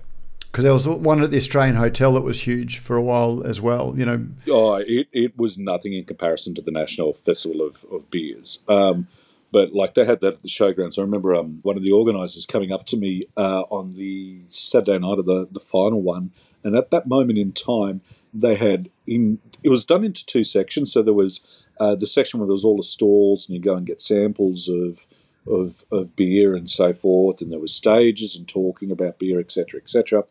because 0.54 0.62
there 0.62 0.72
was 0.72 0.86
one 0.86 1.20
at 1.20 1.32
the 1.32 1.36
Australian 1.36 1.74
Hotel 1.74 2.12
that 2.12 2.20
was 2.20 2.42
huge 2.42 2.78
for 2.78 2.94
a 2.94 3.02
while 3.02 3.42
as 3.44 3.60
well. 3.60 3.92
You 3.96 4.06
know, 4.06 4.26
oh, 4.48 4.76
it, 4.76 5.08
it 5.12 5.36
was 5.36 5.58
nothing 5.58 5.94
in 5.94 6.04
comparison 6.04 6.54
to 6.54 6.62
the 6.62 6.70
National 6.70 7.12
Festival 7.12 7.60
of, 7.60 7.84
of 7.90 8.08
Beers. 8.08 8.62
Um, 8.68 9.08
but 9.50 9.72
like 9.72 9.94
they 9.94 10.04
had 10.04 10.20
that 10.20 10.34
at 10.34 10.42
the 10.42 10.48
showgrounds. 10.48 10.96
I 10.96 11.02
remember 11.02 11.34
um, 11.34 11.58
one 11.62 11.76
of 11.76 11.82
the 11.82 11.90
organisers 11.90 12.46
coming 12.46 12.70
up 12.70 12.86
to 12.86 12.96
me 12.96 13.24
uh, 13.36 13.62
on 13.62 13.96
the 13.96 14.42
Saturday 14.48 14.96
night 15.00 15.18
of 15.18 15.26
the, 15.26 15.48
the 15.50 15.58
final 15.58 16.00
one, 16.00 16.30
and 16.62 16.76
at 16.76 16.92
that 16.92 17.08
moment 17.08 17.36
in 17.36 17.50
time, 17.50 18.00
they 18.32 18.54
had 18.54 18.90
in 19.08 19.40
it 19.64 19.70
was 19.70 19.84
done 19.84 20.04
into 20.04 20.24
two 20.24 20.44
sections. 20.44 20.92
So 20.92 21.02
there 21.02 21.14
was 21.14 21.44
uh, 21.80 21.96
the 21.96 22.06
section 22.06 22.38
where 22.38 22.46
there 22.46 22.52
was 22.52 22.64
all 22.64 22.76
the 22.76 22.84
stalls, 22.84 23.48
and 23.48 23.56
you 23.56 23.60
go 23.60 23.74
and 23.74 23.84
get 23.84 24.00
samples 24.00 24.68
of 24.68 25.08
of, 25.46 25.84
of 25.90 26.16
beer 26.16 26.54
and 26.54 26.70
so 26.70 26.92
forth, 26.92 27.40
and 27.40 27.52
there 27.52 27.58
was 27.58 27.74
stages 27.74 28.36
and 28.36 28.48
talking 28.48 28.90
about 28.90 29.18
beer, 29.18 29.40
etc., 29.40 29.80
etc. 29.80 30.24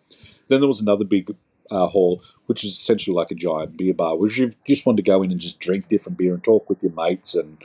Then 0.48 0.60
there 0.60 0.67
was 0.67 0.82
another 0.82 1.05
big 1.05 1.36
uh, 1.72 1.88
hall, 1.88 2.24
which 2.46 2.63
is 2.63 2.72
essentially 2.72 3.15
like 3.15 3.32
a 3.32 3.36
giant 3.36 3.77
beer 3.77 3.93
bar, 3.93 4.15
which 4.15 4.38
you 4.38 4.51
just 4.65 4.86
wanted 4.86 4.98
to 4.98 5.12
go 5.12 5.24
in 5.24 5.32
and 5.32 5.39
just 5.39 5.60
drink 5.60 5.89
different 5.89 6.17
beer 6.17 6.34
and 6.34 6.43
talk 6.43 6.70
with 6.70 6.84
your 6.84 6.93
mates 6.93 7.36
and 7.36 7.58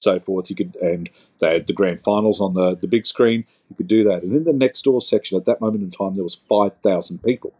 so 0.00 0.20
forth. 0.20 0.50
You 0.50 0.56
could, 0.56 0.76
and 0.76 1.08
they 1.40 1.54
had 1.54 1.66
the 1.66 1.72
grand 1.72 2.02
finals 2.02 2.40
on 2.40 2.54
the, 2.54 2.76
the 2.76 2.86
big 2.86 3.06
screen. 3.06 3.44
You 3.70 3.76
could 3.76 3.88
do 3.88 4.04
that. 4.04 4.22
And 4.22 4.34
in 4.34 4.44
the 4.44 4.52
next 4.52 4.82
door 4.82 5.00
section, 5.00 5.38
at 5.38 5.46
that 5.46 5.60
moment 5.60 5.82
in 5.82 5.90
time, 5.90 6.14
there 6.14 6.24
was 6.24 6.34
five 6.34 6.76
thousand 6.78 7.22
people. 7.22 7.54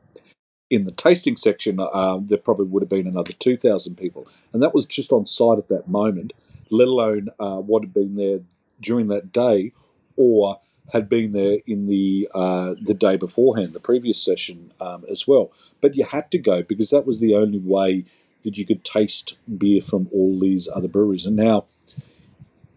In 0.70 0.84
the 0.84 0.92
tasting 0.92 1.36
section, 1.36 1.78
uh, 1.78 2.18
there 2.20 2.38
probably 2.38 2.66
would 2.66 2.82
have 2.82 2.90
been 2.90 3.06
another 3.06 3.32
two 3.32 3.56
thousand 3.56 3.96
people, 3.96 4.26
and 4.52 4.62
that 4.62 4.74
was 4.74 4.86
just 4.86 5.12
on 5.12 5.26
site 5.26 5.58
at 5.58 5.68
that 5.68 5.88
moment. 5.88 6.32
Let 6.70 6.88
alone 6.88 7.28
uh, 7.38 7.58
what 7.58 7.82
had 7.82 7.94
been 7.94 8.16
there 8.16 8.40
during 8.80 9.08
that 9.08 9.32
day 9.32 9.72
or 10.16 10.60
had 10.92 11.08
been 11.08 11.32
there 11.32 11.58
in 11.66 11.86
the 11.86 12.28
uh, 12.34 12.74
the 12.80 12.94
day 12.94 13.16
beforehand, 13.16 13.72
the 13.72 13.80
previous 13.80 14.22
session 14.22 14.72
um, 14.80 15.04
as 15.10 15.26
well. 15.26 15.50
But 15.80 15.96
you 15.96 16.04
had 16.04 16.30
to 16.32 16.38
go 16.38 16.62
because 16.62 16.90
that 16.90 17.06
was 17.06 17.20
the 17.20 17.34
only 17.34 17.58
way 17.58 18.04
that 18.44 18.58
you 18.58 18.66
could 18.66 18.84
taste 18.84 19.38
beer 19.58 19.80
from 19.80 20.08
all 20.12 20.38
these 20.38 20.68
other 20.68 20.88
breweries. 20.88 21.24
And 21.24 21.36
now, 21.36 21.64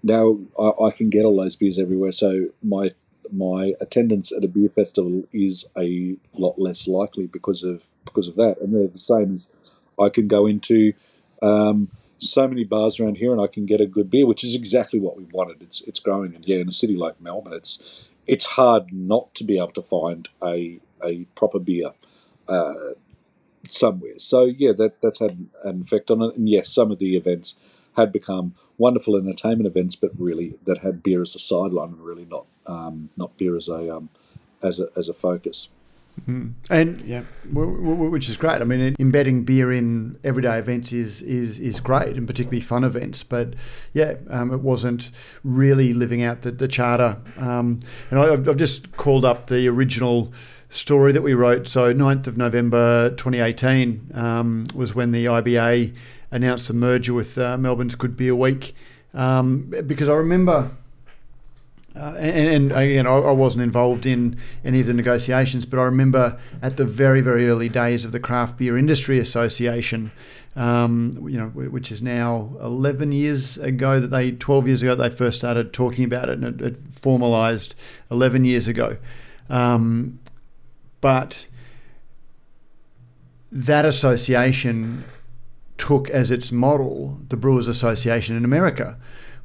now 0.02 0.40
I, 0.58 0.86
I 0.86 0.92
can 0.92 1.10
get 1.10 1.26
all 1.26 1.38
those 1.38 1.58
beers 1.58 1.78
everywhere. 1.78 2.12
So 2.12 2.48
my 2.64 2.92
my 3.32 3.74
attendance 3.82 4.32
at 4.32 4.46
a 4.46 4.48
beer 4.48 4.70
festival 4.70 5.26
is 5.34 5.70
a 5.78 6.16
lot 6.34 6.58
less 6.58 6.88
likely 6.88 7.28
because 7.28 7.64
of 7.64 7.90
because 8.06 8.30
of 8.30 8.36
that. 8.38 8.58
And 8.62 8.74
they're 8.74 8.88
the 8.88 8.98
same 8.98 9.34
as 9.34 9.52
I 10.00 10.10
can 10.10 10.28
go 10.28 10.46
into. 10.48 10.94
Um, 11.42 11.92
so 12.18 12.48
many 12.48 12.64
bars 12.64 13.00
around 13.00 13.18
here, 13.18 13.32
and 13.32 13.42
I 13.42 13.48
can 13.48 13.66
get 13.66 13.82
a 13.82 13.86
good 13.86 14.10
beer, 14.10 14.26
which 14.26 14.44
is 14.44 14.56
exactly 14.56 15.00
what 15.00 15.18
we 15.18 15.26
wanted. 15.26 15.62
It's 15.62 15.82
it's 15.82 16.00
growing, 16.00 16.36
and 16.36 16.46
yeah, 16.46 16.58
in 16.58 16.70
a 16.70 16.72
city 16.72 16.96
like 16.96 17.22
Melbourne, 17.22 17.54
it's 17.54 17.82
it's 18.26 18.46
hard 18.46 18.92
not 18.92 19.34
to 19.36 19.44
be 19.44 19.58
able 19.58 19.72
to 19.74 19.82
find 19.82 20.28
a 20.44 20.80
a 21.04 21.26
proper 21.36 21.60
beer 21.60 21.92
uh, 22.48 22.74
somewhere. 23.68 24.18
So 24.18 24.44
yeah, 24.46 24.72
that 24.74 25.02
that's 25.02 25.20
had 25.20 25.48
an 25.64 25.82
effect 25.82 26.12
on 26.12 26.22
it. 26.22 26.36
And 26.36 26.50
yes, 26.50 26.74
some 26.74 26.92
of 26.92 27.00
the 27.00 27.16
events 27.16 27.60
had 27.96 28.12
become 28.12 28.56
wonderful 28.78 29.16
entertainment 29.16 29.68
events, 29.68 29.96
but 29.96 30.12
really 30.18 30.56
that 30.66 30.80
had 30.80 31.04
beer 31.04 31.22
as 31.22 31.36
a 31.36 31.40
sideline 31.40 31.90
and 31.90 32.02
really 32.02 32.26
not 32.26 32.46
um, 32.66 33.10
not 33.18 33.38
beer 33.38 33.56
as 33.56 33.68
a 33.68 33.96
um, 33.96 34.10
as 34.62 34.80
a 34.80 34.88
as 34.96 35.10
a 35.10 35.14
focus. 35.14 35.70
Mm. 36.26 36.54
And 36.70 37.02
yeah, 37.02 37.24
which 37.52 38.28
is 38.30 38.38
great. 38.38 38.62
I 38.62 38.64
mean, 38.64 38.96
embedding 39.00 39.44
beer 39.44 39.72
in 39.72 40.18
everyday 40.24 40.58
events 40.58 40.92
is 40.92 41.22
is 41.22 41.60
is 41.60 41.80
great, 41.80 42.16
and 42.18 42.28
particularly 42.28 42.62
fun 42.62 42.84
events. 42.84 43.24
But 43.24 43.54
yeah, 43.94 44.16
um, 44.30 44.52
it 44.52 44.62
wasn't 44.62 45.12
really 45.44 45.94
living 45.94 46.24
out 46.24 46.42
the, 46.42 46.52
the 46.52 46.68
charter. 46.68 47.18
Um, 47.38 47.80
and 48.10 48.20
I, 48.20 48.28
have 48.28 48.58
just 48.58 48.98
called 48.98 49.26
up 49.26 49.48
the 49.48 49.68
original 49.70 50.34
story 50.70 51.12
that 51.14 51.22
we 51.22 51.34
wrote. 51.34 51.68
So 51.68 51.94
9th 51.94 52.28
of 52.28 52.38
November 52.38 53.10
2018 53.12 54.12
um, 54.14 54.66
was 54.76 54.94
when 54.94 55.12
the 55.12 55.26
IBA 55.26 55.96
announced 56.32 56.68
the 56.68 56.74
merger 56.74 57.14
with 57.14 57.38
uh, 57.38 57.58
Melbourne's 57.58 57.96
Good 57.96 58.18
Beer 58.18 58.36
Week. 58.36 58.76
Um, 59.14 59.74
because 59.86 60.10
I 60.10 60.14
remember 60.14 60.72
uh, 62.00 62.16
and, 62.18 62.72
and, 62.72 62.72
again, 62.72 63.08
I, 63.08 63.16
I, 63.18 63.32
wasn't 63.32 63.64
involved 63.64 64.06
in 64.06 64.38
any 64.64 64.82
of 64.82 64.88
the 64.88 64.94
negotiations, 64.94 65.66
but 65.66 65.80
I 65.80 65.84
remember 65.84 66.40
at 66.62 66.78
the 66.78 66.86
very, 66.86 67.22
very 67.22 67.48
early 67.48 67.70
days 67.70 68.06
of 68.06 68.12
the 68.12 68.20
Craft 68.20 68.58
Beer 68.58 68.78
Industry 68.78 69.20
Association, 69.20 70.12
um, 70.56 71.12
you 71.28 71.38
know, 71.38 71.48
which 71.48 71.92
is 71.92 72.02
now 72.02 72.56
11 72.62 73.12
years 73.12 73.58
ago 73.58 74.00
that 74.00 74.08
they, 74.08 74.32
12 74.32 74.68
years 74.68 74.82
ago, 74.82 74.96
they 74.96 75.10
first 75.10 75.38
started 75.38 75.74
talking 75.74 76.06
about 76.06 76.30
it, 76.30 76.40
and 76.40 76.62
it, 76.62 76.66
it 76.66 76.92
formalised 76.94 77.74
11 78.12 78.46
years 78.46 78.68
ago. 78.68 78.98
Um, 79.50 80.20
but 81.02 81.48
that 83.52 83.86
association 83.86 85.04
took 85.78 86.10
as 86.10 86.32
its 86.32 86.52
model 86.52 87.20
the 87.30 87.38
Brewers 87.38 87.68
Association 87.68 88.36
in 88.36 88.44
America, 88.44 88.98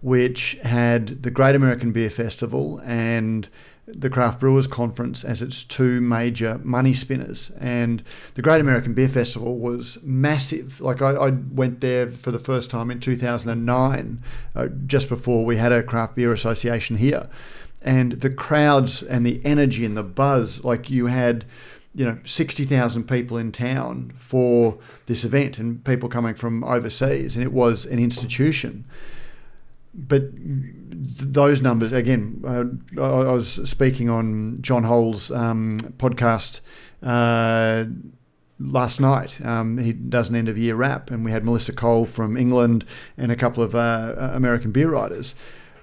which 0.03 0.59
had 0.63 1.23
the 1.23 1.31
Great 1.31 1.55
American 1.55 1.93
Beer 1.93 2.11
Festival 2.11 2.81
and 2.85 3.49
the 3.87 4.11
Craft 4.11 4.41
Brewers 4.41 4.67
Conference 4.67 5.25
as 5.25 5.43
its 5.43 5.63
two 5.63 6.01
major 6.01 6.61
money 6.63 6.95
spinners. 6.95 7.51
And 7.59 8.03
the 8.35 8.43
Great 8.43 8.61
American 8.61 8.95
Beer 8.95 9.09
Festival 9.09 9.59
was 9.59 9.99
massive. 10.03 10.81
Like, 10.81 11.03
I, 11.03 11.13
I 11.13 11.31
went 11.31 11.81
there 11.81 12.11
for 12.11 12.31
the 12.31 12.39
first 12.39 12.71
time 12.71 12.91
in 12.91 13.01
2009, 13.01 14.23
uh, 14.55 14.67
just 14.87 15.09
before 15.09 15.45
we 15.45 15.57
had 15.57 15.73
a 15.73 15.83
Craft 15.83 16.17
Beer 16.17 16.33
Association 16.33 16.97
here. 16.97 17.29
And 17.81 18.13
the 18.13 18.31
crowds 18.31 19.03
and 19.03 19.27
the 19.27 19.41
energy 19.45 19.85
and 19.85 19.97
the 19.97 20.05
buzz, 20.05 20.63
like, 20.65 20.91
you 20.91 21.07
had 21.07 21.45
you 21.95 22.07
know 22.07 22.19
60,000 22.25 23.07
people 23.07 23.37
in 23.37 23.53
town 23.53 24.13
for 24.17 24.79
this 25.07 25.25
event 25.25 25.59
and 25.59 25.85
people 25.85 26.09
coming 26.09 26.35
from 26.35 26.65
overseas 26.65 27.37
and 27.37 27.45
it 27.45 27.53
was 27.53 27.85
an 27.85 27.99
institution 27.99 28.87
but 29.95 30.23
those 30.35 31.63
numbers 31.63 31.93
again. 31.93 32.43
Uh, 32.47 33.01
I 33.01 33.33
was 33.33 33.69
speaking 33.69 34.09
on 34.09 34.59
John 34.61 34.85
Holl's 34.85 35.31
um, 35.31 35.79
podcast 35.99 36.61
uh, 37.03 37.85
last 38.59 39.01
night. 39.01 39.45
Um, 39.45 39.79
he 39.79 39.93
does 39.93 40.31
an 40.31 40.37
end 40.37 40.49
of 40.49 40.57
year 40.57 40.75
wrap, 40.75 41.11
and 41.11 41.25
we 41.25 41.31
had 41.31 41.45
Melissa 41.45 41.73
Cole 41.73 42.07
from 42.07 42.37
England 42.37 42.85
and 43.17 43.33
a 43.33 43.37
couple 43.37 43.63
of 43.63 43.75
uh, 43.75 44.31
American 44.33 44.71
beer 44.71 44.91
writers. 44.91 45.35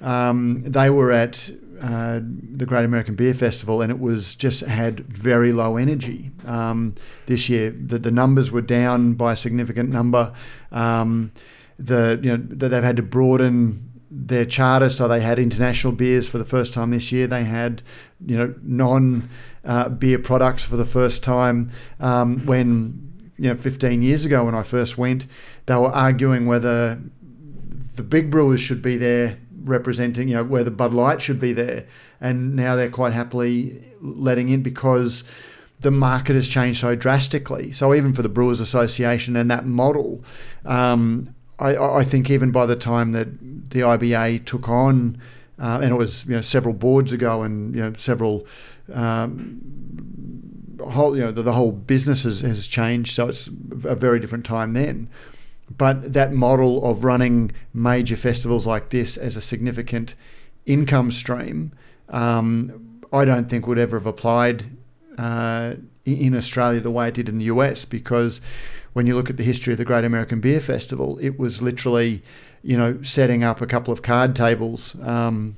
Um, 0.01 0.63
they 0.63 0.89
were 0.89 1.11
at 1.11 1.51
uh, 1.81 2.19
the 2.23 2.65
Great 2.65 2.85
American 2.85 3.15
Beer 3.15 3.33
Festival, 3.33 3.81
and 3.81 3.91
it 3.91 3.99
was 3.99 4.35
just 4.35 4.61
had 4.61 5.01
very 5.01 5.51
low 5.51 5.77
energy 5.77 6.31
um, 6.45 6.95
this 7.25 7.49
year. 7.49 7.71
The, 7.71 7.99
the 7.99 8.11
numbers 8.11 8.51
were 8.51 8.61
down 8.61 9.13
by 9.13 9.33
a 9.33 9.37
significant 9.37 9.89
number. 9.89 10.33
Um, 10.71 11.31
the 11.77 12.19
you 12.21 12.37
know 12.37 12.43
that 12.49 12.69
they've 12.69 12.83
had 12.83 12.97
to 12.97 13.01
broaden 13.01 13.88
their 14.11 14.45
charter, 14.45 14.89
so 14.89 15.07
they 15.07 15.21
had 15.21 15.39
international 15.39 15.93
beers 15.93 16.27
for 16.27 16.37
the 16.37 16.45
first 16.45 16.73
time 16.73 16.91
this 16.91 17.11
year. 17.11 17.27
They 17.27 17.43
had, 17.43 17.81
you 18.25 18.37
know, 18.37 18.53
non 18.61 19.29
uh, 19.63 19.89
beer 19.89 20.19
products 20.19 20.63
for 20.63 20.77
the 20.77 20.85
first 20.85 21.23
time. 21.23 21.71
Um, 21.99 22.45
when 22.45 23.09
you 23.37 23.49
know, 23.49 23.55
15 23.55 24.01
years 24.01 24.25
ago 24.25 24.45
when 24.45 24.55
I 24.55 24.63
first 24.63 24.97
went, 24.97 25.25
they 25.65 25.75
were 25.75 25.91
arguing 25.91 26.45
whether 26.45 27.01
the 27.95 28.03
big 28.03 28.29
brewers 28.29 28.59
should 28.59 28.81
be 28.81 28.97
there 28.97 29.37
representing, 29.63 30.27
you 30.27 30.35
know, 30.35 30.43
where 30.43 30.63
the 30.63 30.71
Bud 30.71 30.93
Light 30.93 31.21
should 31.21 31.39
be 31.39 31.53
there, 31.53 31.85
and 32.19 32.55
now 32.55 32.75
they're 32.75 32.89
quite 32.89 33.13
happily 33.13 33.81
letting 34.01 34.49
in 34.49 34.63
because 34.63 35.23
the 35.79 35.91
market 35.91 36.33
has 36.33 36.49
changed 36.49 36.81
so 36.81 36.95
drastically. 36.95 37.71
So 37.71 37.93
even 37.93 38.13
for 38.13 38.21
the 38.21 38.29
Brewers 38.29 38.59
Association 38.59 39.35
and 39.35 39.49
that 39.49 39.65
model. 39.65 40.23
Um, 40.65 41.33
I, 41.59 41.99
I 41.99 42.03
think 42.03 42.29
even 42.29 42.51
by 42.51 42.65
the 42.65 42.75
time 42.75 43.11
that 43.11 43.27
the 43.69 43.81
IBA 43.81 44.45
took 44.45 44.69
on, 44.69 45.21
uh, 45.59 45.79
and 45.81 45.91
it 45.91 45.95
was 45.95 46.25
you 46.25 46.35
know 46.35 46.41
several 46.41 46.73
boards 46.73 47.11
ago, 47.11 47.43
and 47.43 47.75
you 47.75 47.81
know 47.81 47.93
several 47.93 48.47
um, 48.93 49.61
whole 50.79 51.15
you 51.15 51.23
know 51.23 51.31
the, 51.31 51.43
the 51.43 51.53
whole 51.53 51.71
business 51.71 52.23
has, 52.23 52.41
has 52.41 52.67
changed, 52.67 53.13
so 53.13 53.27
it's 53.27 53.47
a 53.47 53.95
very 53.95 54.19
different 54.19 54.45
time 54.45 54.73
then. 54.73 55.09
But 55.77 56.13
that 56.13 56.33
model 56.33 56.83
of 56.83 57.03
running 57.03 57.51
major 57.73 58.17
festivals 58.17 58.65
like 58.65 58.89
this 58.89 59.17
as 59.17 59.35
a 59.35 59.41
significant 59.41 60.15
income 60.65 61.11
stream, 61.11 61.73
um, 62.09 63.01
I 63.13 63.25
don't 63.25 63.49
think 63.49 63.67
would 63.67 63.77
ever 63.77 63.97
have 63.97 64.07
applied 64.07 64.65
uh, 65.17 65.75
in 66.05 66.35
Australia 66.35 66.79
the 66.79 66.89
way 66.89 67.09
it 67.09 67.13
did 67.13 67.29
in 67.29 67.37
the 67.37 67.45
US 67.45 67.85
because 67.85 68.41
when 68.93 69.07
you 69.07 69.15
look 69.15 69.29
at 69.29 69.37
the 69.37 69.43
history 69.43 69.73
of 69.73 69.77
the 69.77 69.85
Great 69.85 70.05
American 70.05 70.39
Beer 70.39 70.61
Festival, 70.61 71.17
it 71.19 71.39
was 71.39 71.61
literally, 71.61 72.21
you 72.63 72.77
know, 72.77 73.01
setting 73.01 73.43
up 73.43 73.61
a 73.61 73.67
couple 73.67 73.91
of 73.91 74.01
card 74.01 74.35
tables. 74.35 74.95
Um, 75.01 75.57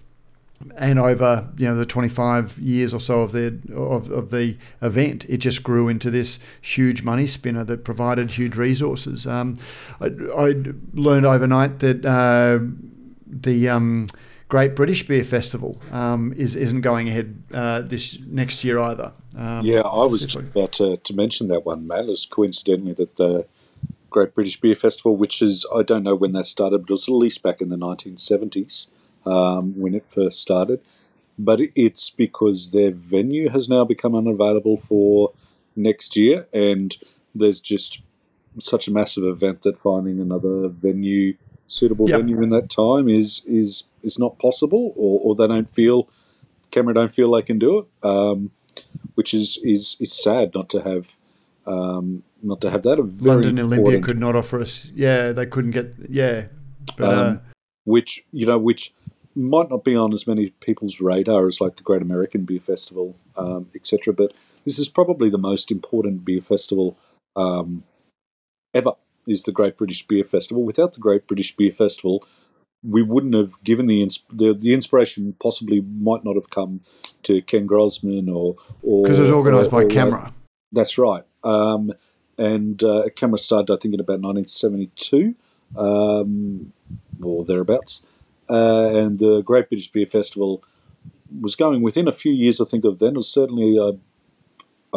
and 0.78 1.00
over 1.00 1.50
you 1.58 1.68
know 1.68 1.76
the 1.76 1.86
25 1.86 2.60
years 2.60 2.94
or 2.94 3.00
so 3.00 3.22
of 3.22 3.32
the 3.32 3.60
of, 3.76 4.10
of 4.12 4.32
the 4.32 4.58
event, 4.82 5.26
it 5.28 5.38
just 5.38 5.64
grew 5.64 5.88
into 5.88 6.12
this 6.12 6.40
huge 6.62 7.04
money 7.04 7.28
spinner 7.28 7.64
that 7.64 7.84
provided 7.84 8.32
huge 8.32 8.56
resources. 8.56 9.26
Um, 9.26 9.58
I, 10.00 10.08
I, 10.38 10.56
learned 10.94 11.26
overnight 11.26 11.80
that 11.80 12.06
uh, 12.06 12.60
the 13.26 13.70
um, 13.70 14.08
Great 14.50 14.76
British 14.76 15.08
Beer 15.08 15.24
Festival 15.24 15.82
um, 15.92 16.34
is 16.34 16.56
isn't 16.56 16.82
going 16.82 17.10
ahead 17.10 17.42
uh, 17.54 17.82
this 17.82 18.20
next 18.28 18.64
year 18.64 18.80
either. 18.80 19.14
Um, 19.36 19.66
yeah, 19.66 19.82
I 19.82 20.06
was 20.06 20.36
about 20.36 20.74
to, 20.74 20.98
to, 20.98 21.16
mention 21.16 21.48
that 21.48 21.66
one, 21.66 21.88
Matt. 21.88 22.10
It's 22.10 22.26
coincidentally 22.26 22.94
that 22.94 23.16
the 23.16 23.46
Great 24.10 24.36
British 24.36 24.60
Beer 24.60 24.76
Festival, 24.76 25.16
which 25.16 25.42
is 25.42 25.66
I 25.74 25.84
don't 25.84 26.04
know 26.04 26.16
when 26.16 26.34
that 26.34 26.46
started, 26.46 26.80
but 26.80 26.90
it 26.90 26.94
was 26.94 27.08
at 27.08 27.14
least 27.14 27.42
back 27.42 27.62
in 27.62 27.70
the 27.70 27.78
1970s 27.78 28.92
um, 29.26 29.80
when 29.80 29.96
it 29.96 30.06
first 30.10 30.42
started. 30.42 30.82
But 31.40 31.62
it's 31.76 32.10
because 32.10 32.72
their 32.72 32.92
venue 32.92 33.50
has 33.50 33.70
now 33.70 33.86
become 33.86 34.16
unavailable 34.16 34.78
for 34.78 35.32
next 35.76 36.18
year, 36.18 36.48
and 36.54 36.96
there's 37.34 37.62
just 37.62 38.02
such 38.60 38.88
a 38.88 38.92
massive 38.92 39.24
event 39.24 39.64
that 39.64 39.80
finding 39.80 40.20
another 40.20 40.68
venue 40.68 41.38
suitable 41.68 42.10
yep. 42.10 42.20
venue 42.20 42.42
in 42.44 42.50
that 42.50 42.70
time 42.70 43.08
is 43.08 43.44
is 43.48 43.90
is 44.04 44.20
not 44.20 44.38
possible, 44.40 44.94
or, 44.98 45.20
or 45.22 45.36
they 45.36 45.48
don't 45.48 45.70
feel 45.70 46.10
CAMRA 46.72 46.94
don't 46.94 47.16
feel 47.16 47.32
they 47.32 47.42
can 47.42 47.60
do 47.60 47.80
it, 47.80 48.08
um, 48.08 48.52
which 49.16 49.34
is 49.34 49.60
is 49.64 49.98
is 50.00 50.22
sad 50.22 50.52
not 50.54 50.70
to 50.70 50.82
have 50.82 51.16
um, 51.66 52.24
not 52.42 52.62
to 52.62 52.72
have 52.72 52.84
that. 52.84 52.98
London 53.22 53.60
Olympia 53.60 54.02
could 54.02 54.20
not 54.20 54.36
offer 54.36 54.62
us. 54.62 54.90
Yeah, 54.94 55.32
they 55.32 55.46
couldn't 55.46 55.72
get. 55.72 55.96
Yeah, 56.10 56.46
but, 56.98 57.14
um, 57.14 57.36
uh, 57.36 57.38
which 57.86 58.24
you 58.32 58.46
know, 58.46 58.58
which 58.58 58.94
might 59.36 59.70
not 59.70 59.84
be 59.84 59.96
on 59.96 60.14
as 60.14 60.28
many 60.28 60.50
people's 60.60 61.00
radar 61.00 61.48
as 61.48 61.62
like 61.62 61.78
the 61.78 61.84
Great 61.84 62.02
American 62.02 62.46
Beer 62.46 62.60
Festival, 62.60 63.16
um, 63.38 63.70
etc. 63.76 64.14
But 64.14 64.34
this 64.66 64.80
is 64.80 64.90
probably 64.90 65.30
the 65.30 65.38
most 65.38 65.72
important 65.72 66.26
beer 66.26 66.42
festival 66.42 66.98
um, 67.36 67.84
ever 68.74 68.94
is 69.28 69.44
the 69.44 69.52
Great 69.52 69.78
British 69.78 70.06
Beer 70.08 70.24
Festival. 70.24 70.64
Without 70.64 70.94
the 70.94 71.00
Great 71.00 71.28
British 71.28 71.56
Beer 71.56 71.72
Festival, 71.72 72.24
we 72.84 73.02
wouldn't 73.02 73.36
have 73.36 73.62
given 73.64 73.88
the 73.88 74.10
the, 74.32 74.54
the 74.54 74.74
inspiration. 74.74 75.36
Possibly 75.42 75.82
might 75.82 76.24
not 76.24 76.36
have 76.36 76.50
come 76.50 76.82
to 77.24 77.42
Ken 77.42 77.66
Grossman 77.66 78.30
or 78.30 78.56
because 78.82 79.20
it 79.20 79.24
was 79.24 79.32
organised 79.32 79.72
by 79.72 79.86
CAMRA. 79.86 80.34
That's 80.72 80.98
right. 80.98 81.24
Um, 81.44 81.94
and 82.38 82.82
uh, 82.84 83.10
CAMRA 83.16 83.40
started, 83.40 83.74
I 83.74 83.78
think, 83.78 83.94
in 83.94 84.00
about 84.00 84.22
1972 84.22 85.36
um, 85.78 86.74
or 87.22 87.46
thereabouts. 87.46 88.06
Uh, 88.50 88.88
and 88.88 89.20
the 89.20 89.42
Great 89.42 89.70
British 89.70 89.92
Beer 89.92 90.06
Festival 90.06 90.64
was 91.40 91.56
going 91.56 91.82
within 91.82 92.08
a 92.08 92.12
few 92.12 92.32
years, 92.32 92.60
I 92.60 92.66
think, 92.66 92.84
of 92.84 93.00
then. 93.00 93.14
It 93.14 93.18
was 93.18 93.32
certainly, 93.32 93.78
uh, 93.78 93.94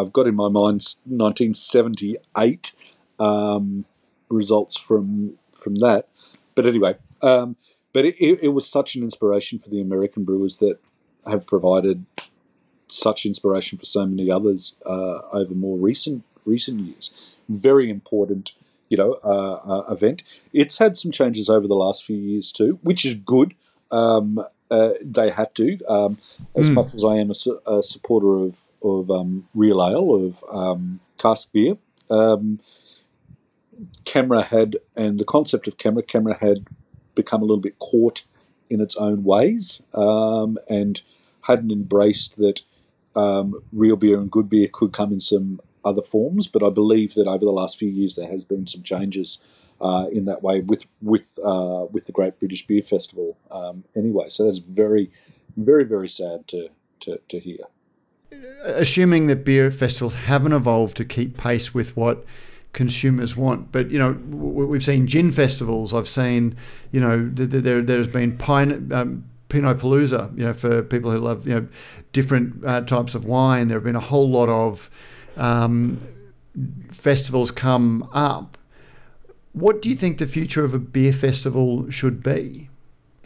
I've 0.00 0.12
got 0.12 0.26
in 0.26 0.34
my 0.34 0.48
mind 0.48 0.82
1978. 1.04 2.74
Um, 3.18 3.84
results 4.28 4.76
from 4.76 5.38
from 5.52 5.76
that. 5.76 6.08
But 6.54 6.66
anyway, 6.66 6.96
um, 7.22 7.56
but 7.94 8.04
it, 8.04 8.16
it, 8.20 8.48
was 8.48 8.68
such 8.68 8.96
an 8.96 9.02
inspiration 9.02 9.58
for 9.58 9.70
the 9.70 9.80
American 9.80 10.24
brewers 10.24 10.58
that 10.58 10.78
have 11.26 11.46
provided 11.46 12.04
such 12.88 13.24
inspiration 13.24 13.78
for 13.78 13.86
so 13.86 14.04
many 14.04 14.30
others 14.30 14.76
uh, 14.84 15.20
over 15.32 15.54
more 15.54 15.78
recent 15.78 16.24
recent 16.44 16.80
years. 16.80 17.14
Very 17.48 17.88
important, 17.88 18.52
you 18.88 18.98
know, 18.98 19.18
uh, 19.24 19.60
uh, 19.64 19.92
event. 19.92 20.24
It's 20.52 20.78
had 20.78 20.98
some 20.98 21.12
changes 21.12 21.48
over 21.48 21.66
the 21.66 21.76
last 21.76 22.04
few 22.04 22.16
years 22.16 22.52
too, 22.52 22.78
which 22.82 23.04
is 23.04 23.14
good. 23.14 23.54
Um, 23.90 24.44
uh, 24.70 24.90
they 25.00 25.30
had 25.30 25.54
to, 25.54 25.78
um, 25.88 26.18
as 26.56 26.68
mm. 26.68 26.74
much 26.74 26.94
as 26.94 27.04
I 27.04 27.14
am 27.16 27.30
a, 27.30 27.34
su- 27.34 27.60
a 27.64 27.82
supporter 27.82 28.34
of 28.34 28.62
of 28.82 29.10
um, 29.10 29.48
real 29.54 29.80
ale 29.80 30.26
of 30.26 30.44
um, 30.52 31.00
cask 31.16 31.52
beer. 31.52 31.76
Um, 32.10 32.60
CAMRA 34.04 34.44
had, 34.44 34.76
and 34.94 35.18
the 35.18 35.24
concept 35.24 35.66
of 35.66 35.76
CAMRA 35.78 36.02
CAMRA 36.06 36.38
had 36.38 36.66
become 37.14 37.42
a 37.42 37.44
little 37.44 37.60
bit 37.60 37.78
caught 37.78 38.24
in 38.70 38.80
its 38.80 38.96
own 38.96 39.24
ways 39.24 39.82
um, 39.94 40.58
and 40.68 41.02
hadn't 41.42 41.70
embraced 41.70 42.36
that 42.36 42.62
um, 43.14 43.62
real 43.72 43.96
beer 43.96 44.18
and 44.18 44.30
good 44.30 44.48
beer 44.48 44.68
could 44.72 44.92
come 44.92 45.12
in 45.12 45.20
some 45.20 45.60
other 45.84 46.02
forms. 46.02 46.46
But 46.46 46.62
I 46.62 46.70
believe 46.70 47.14
that 47.14 47.26
over 47.26 47.44
the 47.44 47.50
last 47.50 47.78
few 47.78 47.88
years 47.88 48.16
there 48.16 48.28
has 48.28 48.44
been 48.44 48.66
some 48.66 48.82
changes 48.82 49.40
uh, 49.80 50.06
in 50.10 50.24
that 50.24 50.42
way 50.42 50.60
with 50.60 50.86
with 51.02 51.38
uh, 51.44 51.86
with 51.90 52.06
the 52.06 52.12
Great 52.12 52.38
British 52.38 52.66
Beer 52.66 52.82
Festival. 52.82 53.36
Um, 53.50 53.84
anyway, 53.94 54.28
so 54.28 54.46
that's 54.46 54.58
very, 54.58 55.10
very, 55.56 55.84
very 55.84 56.08
sad 56.08 56.48
to 56.48 56.70
to, 57.00 57.20
to 57.28 57.38
hear. 57.38 57.58
Assuming 58.64 59.26
that 59.26 59.44
beer 59.44 59.70
festivals 59.70 60.14
haven't 60.14 60.52
evolved 60.52 60.96
to 60.96 61.04
keep 61.04 61.36
pace 61.36 61.74
with 61.74 61.96
what 61.96 62.24
consumers 62.74 63.36
want. 63.36 63.72
But 63.72 63.90
you 63.90 63.98
know, 63.98 64.12
we've 64.12 64.84
seen 64.84 65.06
gin 65.06 65.32
festivals. 65.32 65.94
I've 65.94 66.08
seen, 66.08 66.56
you 66.92 67.00
know, 67.00 67.30
there 67.32 67.80
there's 67.80 68.08
been 68.08 68.36
pine. 68.36 68.92
Um, 68.92 69.24
Pinot 69.50 69.78
Palooza, 69.78 70.36
you 70.36 70.44
know, 70.44 70.52
for 70.52 70.82
people 70.82 71.12
who 71.12 71.18
love 71.18 71.46
you 71.46 71.54
know 71.54 71.68
different 72.12 72.64
uh, 72.64 72.80
types 72.80 73.14
of 73.14 73.24
wine. 73.24 73.68
There 73.68 73.76
have 73.76 73.84
been 73.84 73.94
a 73.94 74.00
whole 74.00 74.28
lot 74.28 74.48
of 74.48 74.90
um, 75.36 76.00
festivals 76.88 77.50
come 77.50 78.08
up. 78.12 78.58
What 79.52 79.80
do 79.80 79.88
you 79.88 79.94
think 79.94 80.18
the 80.18 80.26
future 80.26 80.64
of 80.64 80.74
a 80.74 80.78
beer 80.80 81.12
festival 81.12 81.88
should 81.88 82.22
be? 82.22 82.68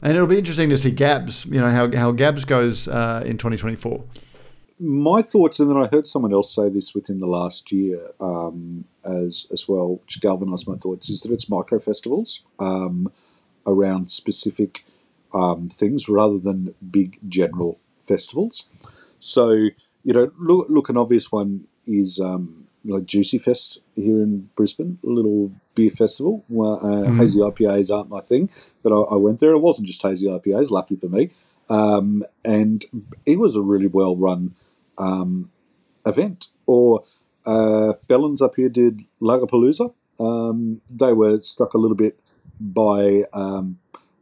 And 0.03 0.15
it'll 0.15 0.29
be 0.29 0.39
interesting 0.39 0.69
to 0.69 0.79
see 0.79 0.91
Gabs, 0.91 1.47
you 1.47 1.61
know, 1.61 1.71
how, 1.71 1.91
how 1.91 2.13
Gabs 2.13 2.45
goes 2.45 2.87
uh, 2.87 3.23
in 3.25 3.39
2024. 3.39 4.05
My 4.81 5.23
thoughts, 5.23 5.59
and 5.59 5.69
then 5.69 5.77
I 5.77 5.89
heard 5.89 6.07
someone 6.07 6.33
else 6.33 6.55
say 6.55 6.69
this 6.69 6.95
within 6.95 7.19
the 7.19 7.27
last 7.27 7.73
year 7.73 8.13
um, 8.21 8.85
as 9.05 9.49
as 9.53 9.69
well, 9.69 9.97
which 9.97 10.21
galvanised 10.21 10.69
my 10.69 10.77
thoughts, 10.77 11.11
is 11.11 11.23
that 11.23 11.33
it's 11.33 11.51
micro 11.51 11.79
festivals 11.81 12.45
um, 12.59 13.11
around 13.67 14.11
specific 14.11 14.85
um, 15.35 15.69
things 15.69 16.09
rather 16.09 16.39
than 16.39 16.75
big 16.91 17.19
general 17.29 17.79
festivals. 18.07 18.69
So, 19.19 19.51
you 19.51 20.13
know, 20.13 20.31
look, 20.39 20.67
look 20.69 20.89
an 20.89 20.97
obvious 20.97 21.33
one 21.33 21.67
is 21.87 22.21
um, 22.21 22.69
like 22.85 23.07
Juicy 23.07 23.39
Fest 23.39 23.79
here 23.95 24.23
in 24.23 24.51
Brisbane, 24.57 24.99
a 25.05 25.09
little 25.09 25.53
beer 25.75 25.91
festival. 25.91 26.45
Uh, 26.51 26.55
mm-hmm. 26.55 27.19
Hazy 27.19 27.41
IPAs 27.41 27.95
aren't 27.95 28.11
my 28.11 28.21
thing, 28.21 28.51
but 28.83 28.93
I, 28.93 29.15
I, 29.15 29.17
went 29.17 29.41
there. 29.41 29.53
It 29.53 29.59
wasn't 29.59 29.89
just 29.89 30.03
hazy 30.03 30.27
IPAs, 30.27 30.71
lucky 30.71 30.97
for 30.97 31.09
me. 31.09 31.31
Um, 31.69 32.23
and 32.45 32.85
it 33.27 33.39
was 33.39 33.57
a 33.57 33.61
really 33.61 33.89
well 33.89 34.17
run 34.17 34.55
um, 34.99 35.51
event. 36.07 36.49
Or 36.67 37.05
uh, 37.47 37.95
Felons 38.07 38.43
up 38.43 38.57
here 38.57 38.69
did 38.69 39.05
Lagerpalooza. 39.21 39.93
Um, 40.21 40.81
they 40.91 41.13
were 41.13 41.41
struck 41.41 41.75
a 41.75 41.79
little 41.79 41.97
bit 41.97 42.19
by 42.61 43.25
um, 43.33 43.79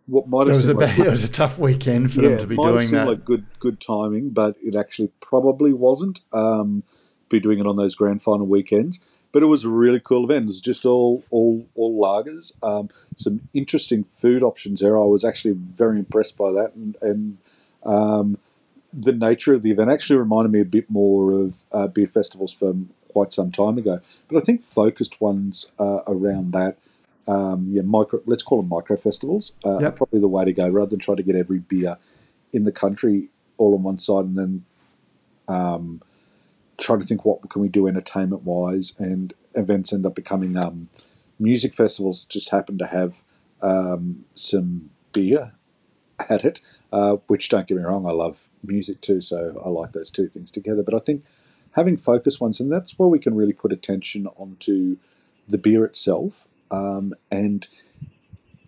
what 0.06 0.28
might 0.28 0.46
have 0.46 0.56
it 0.56 0.60
was, 0.60 0.68
a, 0.68 0.74
like, 0.74 0.98
it 0.98 1.10
was 1.10 1.24
a 1.24 1.28
tough 1.28 1.58
weekend 1.58 2.12
for 2.12 2.22
yeah, 2.22 2.28
them 2.30 2.38
to 2.38 2.46
be 2.46 2.56
doing 2.56 2.90
that. 2.90 3.08
Like 3.08 3.24
good 3.24 3.46
good 3.58 3.80
timing, 3.80 4.30
but 4.30 4.56
it 4.62 4.74
actually 4.74 5.10
probably 5.20 5.72
wasn't. 5.72 6.20
Um, 6.32 6.84
be 7.28 7.40
doing 7.40 7.58
it 7.58 7.66
on 7.66 7.76
those 7.76 7.94
grand 7.94 8.22
final 8.22 8.46
weekends. 8.46 9.04
But 9.32 9.42
it 9.42 9.46
was 9.46 9.64
a 9.64 9.68
really 9.68 10.00
cool 10.00 10.24
event. 10.24 10.44
It 10.44 10.46
was 10.46 10.60
just 10.60 10.86
all 10.86 11.24
all 11.30 11.66
all 11.74 12.00
lagers. 12.00 12.52
Um, 12.62 12.88
some 13.16 13.48
interesting 13.52 14.04
food 14.04 14.42
options 14.42 14.80
there. 14.80 14.96
I 14.96 15.04
was 15.04 15.24
actually 15.24 15.54
very 15.54 15.98
impressed 15.98 16.38
by 16.38 16.52
that, 16.52 16.72
and, 16.74 16.96
and 17.02 17.38
um, 17.84 18.38
the 18.92 19.12
nature 19.12 19.54
of 19.54 19.62
the 19.62 19.70
event 19.70 19.90
actually 19.90 20.18
reminded 20.18 20.52
me 20.52 20.60
a 20.60 20.64
bit 20.64 20.90
more 20.90 21.32
of 21.32 21.64
uh, 21.72 21.86
beer 21.86 22.06
festivals 22.06 22.52
from 22.52 22.90
quite 23.08 23.32
some 23.32 23.50
time 23.50 23.78
ago. 23.78 24.00
But 24.28 24.36
I 24.36 24.44
think 24.44 24.62
focused 24.62 25.20
ones 25.20 25.72
uh, 25.78 26.00
around 26.06 26.52
that. 26.52 26.78
Um, 27.28 27.68
yeah, 27.70 27.82
micro. 27.82 28.20
Let's 28.26 28.42
call 28.42 28.60
them 28.60 28.68
micro 28.68 28.96
festivals. 28.96 29.54
Uh, 29.64 29.78
yep. 29.78 29.96
Probably 29.96 30.20
the 30.20 30.28
way 30.28 30.44
to 30.44 30.52
go, 30.52 30.68
rather 30.68 30.90
than 30.90 30.98
try 30.98 31.14
to 31.14 31.22
get 31.22 31.34
every 31.34 31.58
beer 31.58 31.96
in 32.52 32.64
the 32.64 32.72
country 32.72 33.28
all 33.58 33.74
on 33.74 33.82
one 33.82 33.98
side 33.98 34.26
and 34.26 34.38
then 34.38 34.64
um, 35.48 36.02
trying 36.78 37.00
to 37.00 37.06
think 37.06 37.24
what 37.24 37.48
can 37.48 37.62
we 37.62 37.68
do 37.68 37.86
entertainment 37.86 38.42
wise, 38.42 38.94
and 38.98 39.32
events 39.54 39.92
end 39.92 40.06
up 40.06 40.14
becoming 40.14 40.56
um, 40.56 40.88
music 41.38 41.74
festivals. 41.74 42.24
Just 42.24 42.50
happen 42.50 42.78
to 42.78 42.86
have 42.86 43.22
um, 43.62 44.24
some 44.34 44.90
beer 45.12 45.52
at 46.28 46.44
it, 46.44 46.60
uh, 46.92 47.16
which 47.26 47.48
don't 47.48 47.66
get 47.66 47.76
me 47.76 47.82
wrong, 47.82 48.06
I 48.06 48.12
love 48.12 48.48
music 48.62 49.00
too, 49.00 49.20
so 49.20 49.60
I 49.64 49.68
like 49.68 49.92
those 49.92 50.10
two 50.10 50.28
things 50.28 50.50
together. 50.50 50.82
But 50.82 50.94
I 50.94 50.98
think 50.98 51.24
having 51.72 51.96
focus 51.96 52.40
ones, 52.40 52.60
and 52.60 52.70
that's 52.70 52.98
where 52.98 53.08
we 53.08 53.18
can 53.18 53.34
really 53.34 53.52
put 53.52 53.72
attention 53.72 54.26
onto 54.36 54.96
the 55.48 55.58
beer 55.58 55.84
itself, 55.84 56.46
um, 56.70 57.14
and 57.30 57.68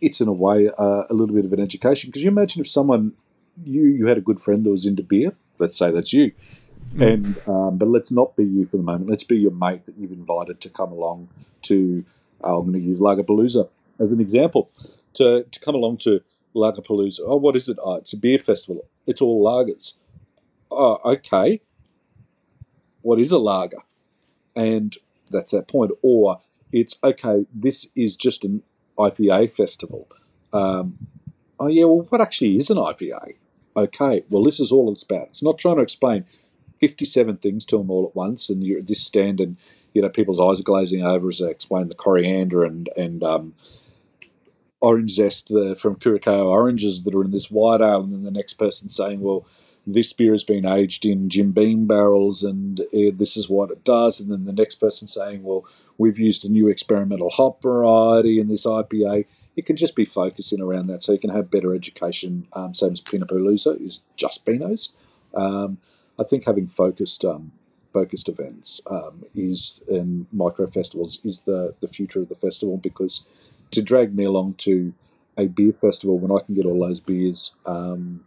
it's 0.01 0.21
in 0.21 0.29
a 0.29 0.33
way 0.33 0.69
uh, 0.79 1.05
a 1.11 1.15
little 1.15 1.35
bit 1.35 1.45
of 1.45 1.53
an 1.53 1.61
education. 1.61 2.09
Because 2.09 2.23
you 2.23 2.31
imagine 2.31 2.61
if 2.61 2.69
someone 2.69 3.13
you 3.65 3.83
you 3.83 4.07
had 4.07 4.19
a 4.19 4.23
good 4.23 4.41
friend 4.41 4.65
that 4.65 4.71
was 4.71 4.87
into 4.87 5.03
beer, 5.03 5.33
let's 5.59 5.77
say 5.77 5.91
that's 5.91 6.13
you, 6.13 6.33
Mm. 6.95 7.13
And 7.13 7.49
um, 7.49 7.79
but 7.79 7.89
let's 7.89 8.11
not 8.11 8.37
be 8.37 8.45
you 8.45 8.67
for 8.67 8.77
the 8.77 8.83
moment. 8.83 9.11
Let's 9.11 9.25
be 9.25 9.37
your 9.37 9.51
mate 9.51 9.87
that 9.87 9.97
you've 9.99 10.13
invited 10.13 10.61
to 10.63 10.71
come 10.71 10.93
along 10.93 11.29
to. 11.63 12.05
Uh, 12.43 12.59
I'm 12.59 12.71
going 12.71 12.81
to 12.81 12.87
use 12.87 13.01
Lagerpalooza 13.01 13.69
as 13.99 14.13
an 14.13 14.21
example 14.21 14.71
to 15.15 15.45
to 15.45 15.61
come 15.61 15.75
along 15.75 15.99
to 15.99 16.23
Lagerpalooza. 16.55 17.21
Oh, 17.25 17.37
what 17.37 17.57
is 17.57 17.69
it? 17.69 17.79
Oh, 17.83 17.97
it's 17.97 18.13
a 18.13 18.19
beer 18.19 18.39
festival. 18.39 18.87
It's 19.07 19.21
all 19.21 19.45
lagers. 19.45 19.99
Oh, 20.71 20.99
okay. 21.05 21.61
What 23.03 23.21
is 23.21 23.33
a 23.33 23.39
lager? 23.39 23.83
And 24.55 24.97
that's 25.31 25.53
that 25.53 25.69
point. 25.69 25.93
Or 26.03 26.41
it's 26.73 26.99
okay. 27.03 27.47
This 27.55 27.89
is 27.95 28.17
just 28.17 28.45
an 28.45 28.63
IPA 28.99 29.53
festival. 29.53 30.09
Um, 30.53 30.99
oh 31.59 31.69
yeah. 31.69 31.85
Well, 31.85 32.07
what 32.09 32.21
actually 32.21 32.57
is 32.57 32.71
an 32.71 32.79
IPA? 32.79 33.35
Okay. 33.77 34.25
Well, 34.29 34.45
this 34.45 34.61
is 34.61 34.73
all 34.73 34.91
it's 34.91 35.05
about. 35.05 35.29
It's 35.29 35.43
not 35.43 35.59
trying 35.59 35.77
to 35.77 35.83
explain 35.83 36.25
57 36.81 37.37
things 37.39 37.65
to 37.67 37.79
them 37.79 37.91
all 37.91 38.07
at 38.07 38.17
once, 38.17 38.51
and 38.51 38.65
you're 38.65 38.79
at 38.79 38.87
this 38.87 39.05
stand, 39.05 39.41
and 39.41 39.57
you 39.95 40.03
know 40.03 40.09
people's 40.09 40.41
eyes 40.41 40.61
are 40.61 40.65
glazing 40.65 41.03
over 41.03 41.29
as 41.29 41.39
they 41.39 41.51
explain 41.51 41.89
the 41.89 41.95
coriander 41.95 42.65
and 42.65 42.89
and 42.97 43.23
um, 43.23 43.55
orange 44.81 45.13
zest 45.13 45.49
the, 45.49 45.77
from 45.79 45.97
Curacao 45.97 46.47
oranges 46.47 47.03
that 47.03 47.15
are 47.15 47.25
in 47.25 47.31
this 47.31 47.51
white 47.51 47.81
ale, 47.81 48.03
and 48.03 48.13
then 48.13 48.23
the 48.23 48.31
next 48.31 48.55
person 48.55 48.91
saying, 48.91 49.21
"Well, 49.21 49.47
this 49.87 50.13
beer 50.13 50.33
has 50.33 50.45
been 50.45 50.67
aged 50.67 51.07
in 51.07 51.29
Jim 51.29 51.53
Beam 51.53 51.87
barrels, 51.87 52.43
and 52.43 52.81
uh, 52.81 53.11
this 53.15 53.37
is 53.37 53.49
what 53.49 53.71
it 53.71 53.85
does," 53.85 54.21
and 54.21 54.31
then 54.31 54.45
the 54.45 54.53
next 54.53 54.77
person 54.77 55.09
saying, 55.09 55.43
"Well, 55.43 55.65
we've 55.97 56.19
used 56.19 56.45
a 56.45 56.49
new 56.49 56.69
experimental 56.69 57.31
hop 57.31 57.63
variety 57.63 58.39
in 58.39 58.49
this 58.49 58.67
IPA." 58.67 59.27
It 59.57 59.67
can 59.67 59.77
just 59.77 59.97
be 59.97 60.05
focusing 60.05 60.61
around 60.61 60.87
that, 60.87 61.03
so 61.03 61.13
you 61.13 61.19
can 61.19 61.31
have 61.31 61.51
better 61.51 61.75
education. 61.75 62.47
Um, 62.53 62.73
same 62.75 62.93
as 62.93 63.01
Pinot 63.01 63.29
Palooza 63.29 63.81
is 63.85 64.05
just 64.17 64.47
Pinots. 64.47 64.95
Um, 65.35 65.79
I 66.19 66.25
think 66.25 66.45
having 66.45 66.69
focused 66.69 67.25
um, 67.25 67.53
focused 67.93 68.29
events 68.29 68.81
um, 68.89 69.25
is 69.35 69.83
in 69.89 70.27
micro 70.33 70.67
festivals 70.67 71.21
is 71.25 71.43
the 71.43 71.75
the 71.81 71.89
future 71.89 72.21
of 72.21 72.29
the 72.29 72.35
festival 72.35 72.77
because 72.77 73.25
to 73.71 73.83
drag 73.83 74.15
me 74.15 74.25
along 74.25 74.55
to 74.59 74.95
a 75.37 75.47
beer 75.47 75.73
festival 75.73 76.19
when 76.19 76.33
I 76.37 76.45
can 76.45 76.55
get 76.55 76.67
all 76.67 76.81
those 76.81 77.01
beers 77.01 77.57
um, 77.67 78.25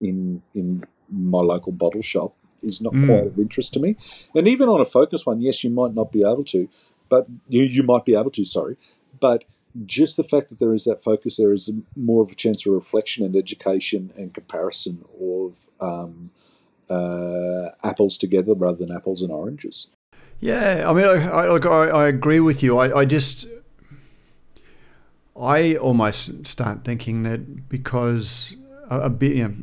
in 0.00 0.42
in 0.54 0.84
my 1.10 1.40
local 1.40 1.72
bottle 1.72 2.02
shop 2.02 2.34
is 2.62 2.80
not 2.80 2.92
mm. 2.92 3.06
quite 3.06 3.26
of 3.26 3.38
interest 3.38 3.72
to 3.74 3.80
me. 3.80 3.96
And 4.34 4.48
even 4.48 4.68
on 4.68 4.80
a 4.80 4.84
focus 4.84 5.24
one, 5.24 5.40
yes, 5.40 5.62
you 5.62 5.70
might 5.70 5.94
not 5.94 6.10
be 6.10 6.20
able 6.20 6.44
to, 6.44 6.68
but 7.08 7.26
you 7.48 7.62
you 7.62 7.82
might 7.82 8.04
be 8.04 8.14
able 8.14 8.30
to. 8.32 8.44
Sorry, 8.44 8.76
but 9.20 9.44
just 9.84 10.16
the 10.16 10.24
fact 10.24 10.48
that 10.48 10.58
there 10.58 10.74
is 10.74 10.84
that 10.84 11.04
focus, 11.04 11.36
there 11.36 11.52
is 11.52 11.70
more 11.94 12.22
of 12.22 12.30
a 12.30 12.34
chance 12.34 12.66
of 12.66 12.72
reflection 12.72 13.24
and 13.24 13.36
education 13.36 14.10
and 14.16 14.32
comparison 14.32 15.04
of 15.20 15.68
um, 15.80 16.30
uh, 16.88 17.70
apples 17.84 18.16
together 18.16 18.54
rather 18.54 18.78
than 18.78 18.94
apples 18.94 19.22
and 19.22 19.30
oranges. 19.30 19.88
Yeah, 20.40 20.88
I 20.88 20.92
mean, 20.92 21.04
I, 21.04 21.28
I, 21.28 21.86
I 21.86 22.08
agree 22.08 22.40
with 22.40 22.62
you. 22.62 22.78
I, 22.78 23.00
I 23.00 23.04
just, 23.04 23.48
I 25.40 25.76
almost 25.76 26.46
start 26.46 26.84
thinking 26.84 27.22
that 27.24 27.68
because 27.68 28.54
a, 28.90 29.02
a 29.02 29.10
beer, 29.10 29.34
you 29.34 29.44
know, 29.44 29.54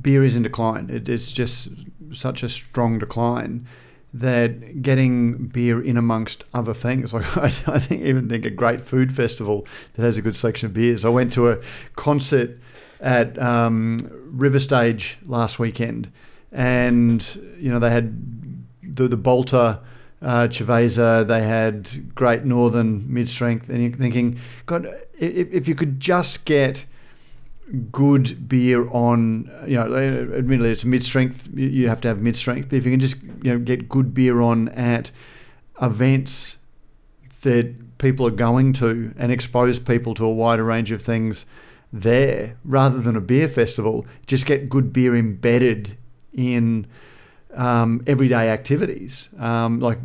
beer 0.00 0.24
is 0.24 0.34
in 0.34 0.42
decline, 0.42 0.90
it, 0.90 1.08
it's 1.08 1.30
just 1.30 1.68
such 2.12 2.42
a 2.42 2.48
strong 2.48 2.98
decline 2.98 3.66
that 4.12 4.82
getting 4.82 5.46
beer 5.46 5.80
in 5.80 5.96
amongst 5.96 6.44
other 6.52 6.74
things, 6.74 7.12
like 7.14 7.36
I, 7.36 7.46
I 7.66 7.78
think, 7.78 8.02
even 8.02 8.28
think 8.28 8.44
a 8.44 8.50
great 8.50 8.84
food 8.84 9.14
festival 9.14 9.66
that 9.94 10.02
has 10.02 10.16
a 10.16 10.22
good 10.22 10.36
selection 10.36 10.66
of 10.66 10.74
beers. 10.74 11.04
I 11.04 11.10
went 11.10 11.32
to 11.34 11.50
a 11.50 11.58
concert 11.96 12.58
at 13.00 13.40
um, 13.40 14.10
River 14.10 14.58
Stage 14.58 15.18
last 15.26 15.58
weekend 15.58 16.10
and 16.52 17.24
you 17.58 17.70
know 17.70 17.78
they 17.78 17.90
had 17.90 18.12
the 18.82 19.08
the 19.08 19.18
Balter 19.18 19.78
uh, 20.22 21.24
they 21.24 21.42
had 21.42 22.14
Great 22.14 22.44
Northern 22.44 23.12
mid 23.12 23.28
strength, 23.28 23.68
and 23.68 23.82
you're 23.82 23.92
thinking, 23.92 24.38
God, 24.66 24.86
if, 25.18 25.52
if 25.52 25.68
you 25.68 25.74
could 25.74 25.98
just 25.98 26.44
get 26.44 26.84
good 27.92 28.48
beer 28.48 28.88
on, 28.90 29.50
you 29.66 29.76
know, 29.76 29.94
admittedly 29.94 30.70
it's 30.70 30.84
mid 30.84 31.04
strength, 31.04 31.48
you 31.54 31.88
have 31.88 32.00
to 32.02 32.08
have 32.08 32.20
mid 32.20 32.36
strength, 32.36 32.68
but 32.68 32.76
if 32.76 32.84
you 32.84 32.90
can 32.90 33.00
just 33.00 33.22
you 33.42 33.52
know 33.52 33.58
get 33.58 33.88
good 33.88 34.12
beer 34.12 34.40
on 34.40 34.68
at 34.70 35.10
events 35.80 36.56
that 37.42 37.98
people 37.98 38.26
are 38.26 38.32
going 38.32 38.72
to 38.74 39.14
and 39.16 39.30
expose 39.32 39.78
people 39.78 40.14
to 40.14 40.24
a 40.24 40.32
wider 40.32 40.64
range 40.64 40.90
of 40.90 41.00
things 41.02 41.46
there 41.92 42.56
rather 42.64 43.00
than 43.00 43.16
a 43.16 43.20
beer 43.20 43.48
festival, 43.48 44.06
just 44.26 44.46
get 44.46 44.68
good 44.68 44.92
beer 44.92 45.14
embedded 45.14 45.96
in 46.32 46.86
um, 47.54 48.02
everyday 48.06 48.50
activities 48.50 49.28
um, 49.38 49.80
like 49.80 49.98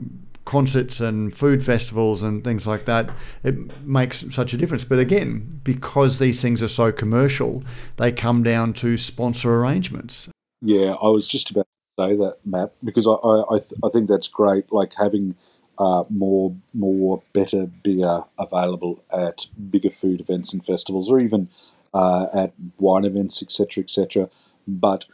concerts 0.45 0.99
and 0.99 1.35
food 1.35 1.65
festivals 1.65 2.21
and 2.21 2.43
things 2.43 2.65
like 2.65 2.85
that, 2.85 3.09
it 3.43 3.55
makes 3.85 4.23
such 4.31 4.53
a 4.53 4.57
difference. 4.57 4.85
But 4.85 4.99
again, 4.99 5.59
because 5.63 6.19
these 6.19 6.41
things 6.41 6.63
are 6.63 6.67
so 6.67 6.91
commercial, 6.91 7.63
they 7.97 8.11
come 8.11 8.43
down 8.43 8.73
to 8.73 8.97
sponsor 8.97 9.55
arrangements. 9.55 10.29
Yeah, 10.61 10.93
I 11.01 11.07
was 11.07 11.27
just 11.27 11.49
about 11.49 11.67
to 11.97 12.03
say 12.03 12.15
that, 12.15 12.37
Matt, 12.45 12.73
because 12.83 13.07
I 13.07 13.11
I, 13.11 13.55
I, 13.55 13.59
th- 13.59 13.73
I 13.83 13.89
think 13.89 14.07
that's 14.07 14.27
great. 14.27 14.71
Like 14.71 14.93
having 14.97 15.35
uh, 15.77 16.03
more 16.09 16.55
more 16.73 17.23
better 17.33 17.65
beer 17.65 18.23
available 18.39 19.03
at 19.11 19.47
bigger 19.69 19.89
food 19.89 20.21
events 20.21 20.53
and 20.53 20.65
festivals, 20.65 21.09
or 21.09 21.19
even 21.19 21.49
uh, 21.93 22.27
at 22.33 22.53
wine 22.77 23.05
events, 23.05 23.41
etc., 23.41 23.83
etc. 23.83 24.29
But 24.67 25.05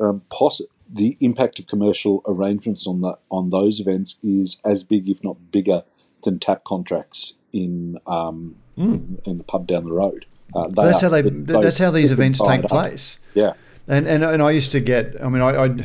um, 0.00 0.22
poss- 0.30 0.62
the 0.94 1.16
impact 1.20 1.58
of 1.58 1.66
commercial 1.66 2.22
arrangements 2.26 2.86
on 2.86 3.00
the 3.00 3.18
on 3.30 3.50
those 3.50 3.80
events 3.80 4.18
is 4.22 4.60
as 4.64 4.84
big, 4.84 5.08
if 5.08 5.22
not 5.24 5.50
bigger, 5.50 5.82
than 6.22 6.38
tap 6.38 6.62
contracts 6.64 7.38
in 7.52 7.98
um, 8.06 8.56
mm. 8.78 8.94
in, 8.94 9.22
in, 9.24 9.38
the 9.38 9.44
pub 9.44 9.66
down 9.66 9.84
the 9.84 9.92
road. 9.92 10.26
Uh, 10.54 10.68
that's 10.68 11.02
are, 11.02 11.06
how 11.06 11.08
they. 11.08 11.22
That's 11.22 11.78
how 11.78 11.90
these 11.90 12.12
events 12.12 12.40
take 12.40 12.62
place. 12.62 13.18
Yeah. 13.34 13.54
And, 13.88 14.06
and 14.06 14.24
and 14.24 14.42
I 14.42 14.52
used 14.52 14.70
to 14.72 14.80
get. 14.80 15.20
I 15.22 15.28
mean, 15.28 15.42
I 15.42 15.84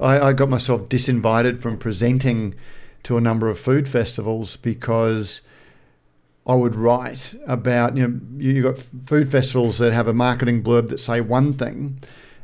I, 0.00 0.28
I 0.28 0.32
got 0.34 0.50
myself 0.50 0.82
disinvited 0.88 1.60
from 1.60 1.78
presenting 1.78 2.54
to 3.04 3.16
a 3.16 3.20
number 3.20 3.48
of 3.48 3.58
food 3.58 3.88
festivals 3.88 4.56
because 4.56 5.40
I 6.46 6.54
would 6.54 6.74
write 6.74 7.34
about 7.46 7.96
you 7.96 8.06
know 8.06 8.20
you 8.36 8.62
got 8.62 8.78
food 8.78 9.30
festivals 9.30 9.78
that 9.78 9.94
have 9.94 10.08
a 10.08 10.14
marketing 10.14 10.62
blurb 10.62 10.88
that 10.88 11.00
say 11.00 11.22
one 11.22 11.54
thing, 11.54 12.00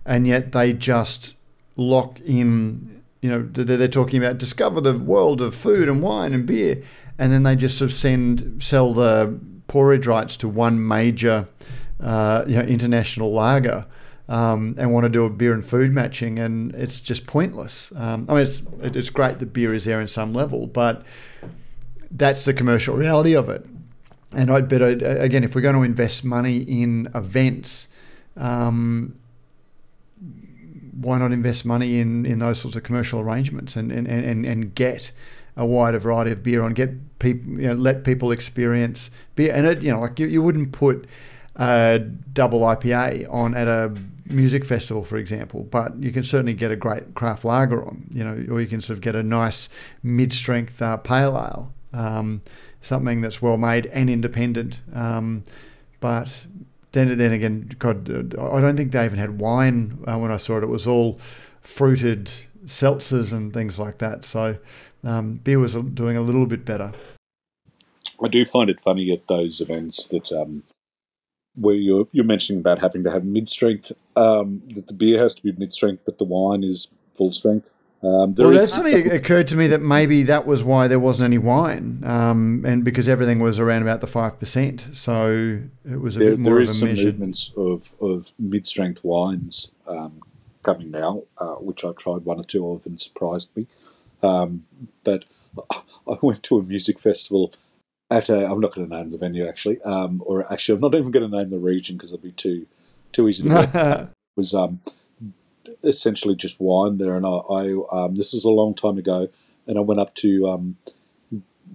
and 0.07 0.27
yet 0.27 0.53
they 0.53 0.73
just 0.73 1.35
lock 1.81 2.21
in 2.21 3.03
you 3.21 3.31
know 3.31 3.43
they're 3.43 3.89
talking 3.89 4.23
about 4.23 4.39
discover 4.39 4.81
the 4.81 4.97
world 4.97 5.41
of 5.41 5.55
food 5.55 5.89
and 5.89 6.03
wine 6.03 6.33
and 6.33 6.47
beer, 6.47 6.83
and 7.19 7.33
then 7.33 7.43
they 7.43 7.55
just 7.55 7.77
sort 7.77 7.91
of 7.91 7.97
send 7.97 8.63
sell 8.63 8.95
the 8.95 9.39
pourage 9.69 10.07
rights 10.07 10.37
to 10.39 10.49
one 10.49 10.87
major 10.87 11.47
uh, 12.03 12.45
you 12.47 12.57
know 12.57 12.63
international 12.63 13.33
lager. 13.33 13.87
Um, 14.29 14.77
and 14.79 14.93
want 14.93 15.03
to 15.03 15.09
do 15.09 15.25
a 15.25 15.31
beer 15.31 15.53
and 15.53 15.67
food 15.67 15.91
matching, 15.91 16.39
and 16.39 16.73
it's 16.77 17.01
just 17.01 17.27
pointless. 17.27 17.91
Um, 17.97 18.27
I 18.29 18.35
mean, 18.35 18.45
it's 18.45 18.63
it's 18.81 19.11
great 19.11 19.41
that 19.41 19.53
beer 19.53 19.75
is 19.75 19.87
there 19.87 20.01
in 20.01 20.07
some 20.07 20.33
level, 20.33 20.69
but 20.69 21.05
that's 22.13 22.45
the 22.45 22.55
commercial 22.55 22.97
reality 22.97 23.35
of 23.35 23.49
it. 23.49 23.67
And 24.33 24.49
I'd 24.53 24.69
bet 24.69 24.83
again, 24.83 25.43
if 25.43 25.57
we're 25.57 25.63
going 25.63 25.75
to 25.75 25.83
invest 25.83 26.25
money 26.25 26.59
in 26.59 27.09
events, 27.13 27.89
um, 28.37 29.19
why 30.93 31.19
not 31.19 31.33
invest 31.33 31.65
money 31.65 32.01
in, 32.01 32.27
in 32.27 32.39
those 32.39 32.61
sorts 32.61 32.77
of 32.77 32.83
commercial 32.83 33.21
arrangements 33.21 33.77
and, 33.77 33.93
and, 33.93 34.07
and, 34.07 34.45
and 34.45 34.75
get 34.75 35.13
a 35.57 35.67
wider 35.67 35.99
variety 35.99 36.31
of 36.31 36.43
beer 36.43 36.63
on, 36.63 36.75
get 36.75 37.19
people, 37.19 37.53
you 37.53 37.69
know, 37.69 37.75
let 37.75 38.05
people 38.05 38.31
experience 38.33 39.11
beer. 39.35 39.53
And 39.55 39.67
it, 39.67 39.83
you 39.83 39.91
know, 39.91 40.01
like 40.01 40.19
you, 40.19 40.27
you 40.27 40.43
wouldn't 40.43 40.73
put 40.73 41.07
a 41.57 41.99
double 41.99 42.61
IPA 42.61 43.33
on 43.33 43.55
at 43.55 43.69
a 43.69 43.95
music 44.27 44.65
festival, 44.65 45.05
for 45.05 45.17
example, 45.17 45.65
but 45.65 45.97
you 46.03 46.13
can 46.13 46.25
certainly 46.25 46.55
get 46.55 46.71
a 46.71 46.77
great 46.77 47.15
craft 47.15 47.45
lager 47.45 47.85
on, 47.85 48.07
you 48.11 48.25
know, 48.25 48.53
or 48.53 48.61
you 48.61 48.67
can 48.67 48.81
sort 48.81 48.97
of 48.97 49.03
get 49.03 49.15
a 49.15 49.23
nice 49.23 49.69
mid-strength 50.03 50.81
uh, 50.81 50.97
pale 50.97 51.37
ale, 51.37 51.73
um, 51.93 52.41
something 52.81 53.21
that's 53.21 53.43
well 53.43 53.59
made 53.59 53.87
and 53.87 54.09
independent. 54.09 54.81
Um, 54.95 55.45
but 55.99 56.31
then, 56.93 57.17
then 57.19 57.33
again, 57.33 57.71
God, 57.79 58.09
I 58.11 58.61
don't 58.61 58.77
think 58.77 58.93
they 58.93 59.05
even 59.05 59.19
had 59.19 59.39
wine 59.39 60.03
uh, 60.07 60.19
when 60.19 60.31
I 60.31 60.37
saw 60.37 60.59
it. 60.59 60.65
It 60.65 60.69
was 60.69 60.87
all 60.87 61.21
fruited 61.61 62.31
seltzers 62.67 63.33
and 63.33 63.53
things 63.53 63.79
like 63.79 63.99
that. 63.99 64.25
So 64.25 64.59
um, 65.05 65.35
beer 65.35 65.59
was 65.59 65.75
doing 65.75 66.17
a 66.17 66.21
little 66.21 66.47
bit 66.47 66.65
better. 66.65 66.93
I 68.23 68.29
do 68.29 68.45
find 68.45 68.69
it 68.69 68.81
funny 68.81 69.13
at 69.13 69.27
those 69.29 69.61
events 69.61 70.07
that 70.09 70.31
um, 70.33 70.65
where 71.55 71.75
you're 71.75 72.09
you're 72.13 72.25
mentioning 72.25 72.61
about 72.61 72.81
having 72.81 73.03
to 73.05 73.11
have 73.11 73.25
mid 73.25 73.49
strength, 73.49 73.93
um, 74.15 74.63
that 74.75 74.89
the 74.89 74.93
beer 74.93 75.23
has 75.23 75.35
to 75.37 75.43
be 75.43 75.53
mid 75.53 75.73
strength, 75.73 76.03
but 76.05 76.19
the 76.19 76.25
wine 76.25 76.63
is 76.63 76.93
full 77.17 77.33
strength. 77.33 77.71
Um, 78.03 78.35
well, 78.35 78.51
that 78.51 78.71
suddenly 78.71 79.11
occurred 79.11 79.47
to 79.49 79.57
me 79.57 79.67
that 79.67 79.83
maybe 79.83 80.23
that 80.23 80.47
was 80.47 80.65
why 80.65 80.89
there 80.89 80.99
wasn't 80.99 81.27
any 81.27 81.37
wine, 81.37 82.03
um, 82.05 82.65
and 82.67 82.83
because 82.83 83.09
everything 83.09 83.41
was 83.41 83.59
around 83.59 83.83
about 83.83 84.01
the 84.01 84.07
five 84.07 84.39
percent, 84.39 84.89
so 84.95 85.61
it 85.85 86.01
was 86.01 86.17
a 86.17 86.19
there, 86.21 86.31
bit 86.31 86.39
more 86.39 86.55
there 86.55 86.63
of 86.63 86.69
a 86.69 86.73
some 86.73 86.89
measured. 86.89 87.19
movements 87.19 87.53
of, 87.59 87.93
of 88.01 88.33
mid-strength 88.39 89.05
wines 89.05 89.73
um, 89.87 90.23
coming 90.63 90.91
now, 90.91 91.25
uh, 91.37 91.57
which 91.57 91.85
I've 91.85 91.97
tried 91.97 92.25
one 92.25 92.41
or 92.41 92.45
two 92.45 92.71
of 92.71 92.87
and 92.87 92.99
surprised 92.99 93.55
me. 93.55 93.67
Um, 94.23 94.65
but 95.05 95.25
I 95.71 96.17
went 96.23 96.43
to 96.45 96.59
a 96.59 96.63
music 96.63 96.99
festival 96.99 97.53
at 98.11 98.31
a. 98.31 98.47
I'm 98.47 98.61
not 98.61 98.75
going 98.75 98.89
to 98.89 98.97
name 98.97 99.11
the 99.11 99.19
venue 99.19 99.47
actually, 99.47 99.81
um, 99.83 100.23
or 100.25 100.51
actually 100.51 100.77
I'm 100.77 100.81
not 100.81 100.95
even 100.95 101.11
going 101.11 101.31
to 101.31 101.37
name 101.37 101.51
the 101.51 101.59
region 101.59 101.97
because 101.97 102.15
it'll 102.15 102.23
be 102.23 102.33
too 102.33 102.67
too 103.13 103.29
easy 103.29 103.47
to 103.47 104.09
it 104.37 104.39
was 104.39 104.55
um, 104.55 104.81
essentially 105.83 106.35
just 106.35 106.61
wine 106.61 106.99
there, 106.99 107.17
and 107.17 107.27
I, 107.27 107.31
I 107.31 107.83
um, 107.93 108.15
this 108.17 108.35
is 108.35 108.45
a 108.45 108.51
long 108.51 108.75
time 108.75 108.99
ago, 108.99 109.29
and 109.67 109.79
I 109.79 109.81
went 109.81 110.01
up 110.01 110.15
to 110.17 110.49
um, 110.49 110.77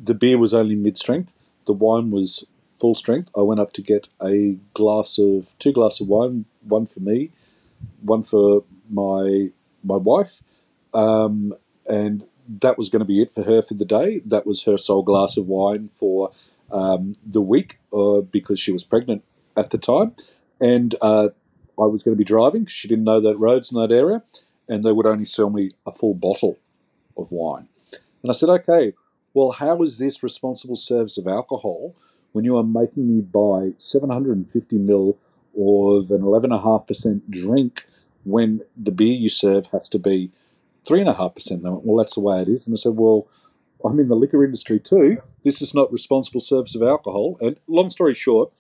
the 0.04 0.14
beer 0.14 0.38
was 0.38 0.54
only 0.54 0.76
mid 0.76 0.98
strength, 0.98 1.34
the 1.66 1.74
wine 1.74 2.12
was 2.12 2.46
full 2.80 2.96
strength. 2.96 3.30
I 3.36 3.42
went 3.42 3.60
up 3.60 3.74
to 3.74 3.82
get 3.82 4.10
a 4.22 4.58
glass 4.74 5.18
of 5.18 5.58
two 5.60 5.72
glasses 5.72 6.02
of 6.02 6.08
wine, 6.08 6.46
one 6.62 6.86
for 6.86 7.00
me, 7.00 7.32
one 8.02 8.24
for 8.24 8.64
my 8.90 9.50
my 9.84 9.98
wife, 9.98 10.42
um, 10.94 11.54
and 11.88 12.26
that 12.48 12.78
was 12.78 12.90
going 12.90 13.00
to 13.00 13.06
be 13.06 13.22
it 13.22 13.32
for 13.32 13.44
her 13.44 13.62
for 13.62 13.74
the 13.74 13.86
day. 13.86 14.22
That 14.26 14.46
was 14.46 14.64
her 14.64 14.78
sole 14.78 15.04
glass 15.04 15.38
of 15.38 15.48
wine 15.48 15.90
for 15.96 16.32
um, 16.72 17.16
the 17.26 17.42
week 17.42 17.80
uh, 17.94 18.22
because 18.22 18.60
she 18.60 18.72
was 18.72 18.84
pregnant 18.84 19.24
at 19.56 19.70
the 19.70 19.78
time, 19.78 20.16
and 20.60 20.96
uh, 21.02 21.30
I 21.80 21.86
was 21.86 22.04
going 22.04 22.16
to 22.16 22.18
be 22.18 22.24
driving. 22.24 22.66
She 22.66 22.88
didn't 22.88 23.04
know 23.04 23.22
that 23.22 23.38
roads 23.38 23.72
in 23.72 23.80
that 23.80 23.94
area, 23.94 24.24
and 24.68 24.84
they 24.84 24.92
would 24.92 25.06
only 25.06 25.26
sell 25.26 25.50
me 25.50 25.72
a 25.86 25.92
full 25.92 26.14
bottle 26.14 26.58
of 27.18 27.32
wine. 27.32 27.68
And 28.22 28.30
I 28.30 28.34
said, 28.34 28.50
okay, 28.50 28.94
well, 29.34 29.52
how 29.52 29.82
is 29.82 29.98
this 29.98 30.24
responsible 30.24 30.76
service 30.76 31.18
of 31.18 31.28
alcohol 31.28 31.96
when 32.32 32.46
you 32.46 32.58
are 32.58 32.64
making 32.64 33.08
me 33.08 33.22
buy 33.22 33.74
750 33.78 34.78
ml 34.78 35.18
of 35.58 36.12
an 36.12 36.22
11.5% 36.22 37.22
drink 37.30 37.86
when 38.24 38.62
the 38.76 38.92
beer 38.92 39.14
you 39.14 39.30
serve 39.30 39.68
has 39.68 39.90
to 39.90 40.00
be 40.00 40.32
3.5%? 40.86 41.48
They 41.48 41.70
went, 41.70 41.86
well, 41.86 41.98
that's 41.98 42.16
the 42.16 42.22
way 42.22 42.42
it 42.42 42.48
is. 42.48 42.68
And 42.68 42.76
I 42.76 42.78
said, 42.78 42.96
well, 42.96 43.28
I'm 43.84 44.00
in 44.00 44.08
the 44.08 44.16
liquor 44.16 44.44
industry 44.44 44.80
too. 44.80 45.22
This 45.44 45.62
is 45.62 45.76
not 45.76 45.92
responsible 45.92 46.42
service 46.42 46.76
of 46.76 46.82
alcohol. 46.82 47.38
And 47.42 47.58
long 47.68 47.92
story 47.92 48.14
short, 48.14 48.52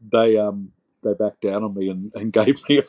they 0.00 0.38
um, 0.38 0.72
they 1.02 1.14
backed 1.14 1.40
down 1.40 1.64
on 1.64 1.74
me 1.74 1.88
and, 1.88 2.12
and 2.14 2.32
gave 2.44 2.60
me 2.68 2.82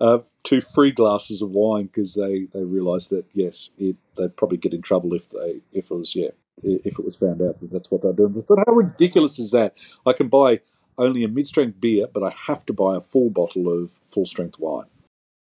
uh, 0.00 0.18
two 0.42 0.60
free 0.60 0.92
glasses 0.92 1.42
of 1.42 1.50
wine 1.50 1.86
because 1.86 2.14
they, 2.14 2.48
they 2.52 2.64
realised 2.64 3.10
that 3.10 3.24
yes, 3.32 3.70
it, 3.78 3.96
they'd 4.16 4.36
probably 4.36 4.58
get 4.58 4.74
in 4.74 4.82
trouble 4.82 5.14
if 5.14 5.28
they 5.30 5.60
if 5.72 5.90
it 5.90 5.94
was 5.94 6.14
yeah 6.16 6.30
if 6.62 6.98
it 6.98 7.04
was 7.04 7.16
found 7.16 7.40
out 7.40 7.60
that 7.60 7.70
that's 7.70 7.90
what 7.90 8.02
they're 8.02 8.12
doing. 8.12 8.44
But 8.46 8.58
how 8.66 8.72
ridiculous 8.72 9.38
is 9.38 9.52
that? 9.52 9.74
I 10.04 10.12
can 10.12 10.28
buy 10.28 10.60
only 10.96 11.22
a 11.24 11.28
mid 11.28 11.46
strength 11.46 11.80
beer, 11.80 12.06
but 12.12 12.22
I 12.22 12.34
have 12.46 12.66
to 12.66 12.72
buy 12.72 12.96
a 12.96 13.00
full 13.00 13.30
bottle 13.30 13.68
of 13.68 14.00
full 14.10 14.26
strength 14.26 14.58
wine. 14.58 14.86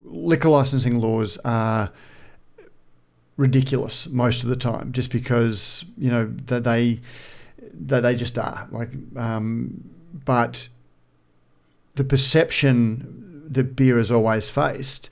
Liquor 0.03 0.49
licensing 0.49 0.99
laws 0.99 1.37
are 1.45 1.91
ridiculous 3.37 4.07
most 4.07 4.43
of 4.43 4.49
the 4.49 4.55
time, 4.55 4.91
just 4.91 5.11
because 5.11 5.85
you 5.97 6.09
know 6.09 6.33
that 6.45 6.63
they 6.63 7.01
that 7.73 8.01
they 8.01 8.15
just 8.15 8.37
are 8.37 8.67
like. 8.71 8.89
Um, 9.15 9.89
but 10.25 10.69
the 11.95 12.03
perception 12.03 13.45
that 13.49 13.75
beer 13.75 13.97
has 13.97 14.11
always 14.11 14.49
faced 14.49 15.09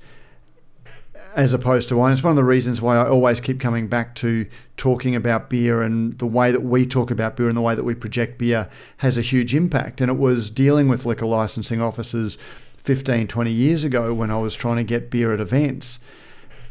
as 1.36 1.54
opposed 1.54 1.90
to 1.90 1.98
wine. 1.98 2.14
It's 2.14 2.24
one 2.24 2.32
of 2.32 2.38
the 2.38 2.44
reasons 2.44 2.82
why 2.82 2.98
I 2.98 3.08
always 3.08 3.40
keep 3.40 3.60
coming 3.60 3.88
back 3.88 4.14
to 4.16 4.46
talking 4.78 5.16
about 5.16 5.50
beer 5.50 5.82
and 5.82 6.18
the 6.20 6.28
way 6.28 6.52
that 6.52 6.62
we 6.62 6.86
talk 6.86 7.10
about 7.10 7.36
beer 7.36 7.48
and 7.48 7.58
the 7.58 7.62
way 7.62 7.74
that 7.74 7.84
we 7.84 7.96
project 7.96 8.38
beer 8.38 8.70
has 8.98 9.18
a 9.18 9.22
huge 9.22 9.56
impact. 9.56 10.00
And 10.00 10.12
it 10.12 10.18
was 10.18 10.50
dealing 10.50 10.88
with 10.90 11.06
liquor 11.06 11.26
licensing 11.26 11.82
officers 11.82 12.38
15, 12.84 13.28
20 13.28 13.52
years 13.52 13.84
ago 13.84 14.14
when 14.14 14.30
I 14.30 14.38
was 14.38 14.54
trying 14.54 14.78
to 14.78 14.84
get 14.84 15.10
beer 15.10 15.34
at 15.34 15.40
events. 15.40 16.00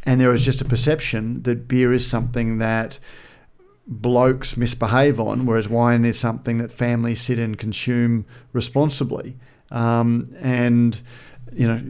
And 0.05 0.20
there 0.20 0.31
was 0.31 0.44
just 0.44 0.61
a 0.61 0.66
perception 0.66 1.42
that 1.42 1.66
beer 1.66 1.92
is 1.92 2.07
something 2.07 2.59
that 2.59 2.98
blokes 3.87 4.57
misbehave 4.57 5.18
on, 5.18 5.44
whereas 5.44 5.68
wine 5.68 6.05
is 6.05 6.18
something 6.18 6.59
that 6.59 6.70
families 6.70 7.20
sit 7.20 7.38
and 7.38 7.59
consume 7.59 8.27
responsibly. 8.53 9.37
Um, 9.72 10.35
and, 10.40 11.00
you 11.52 11.66
know, 11.66 11.82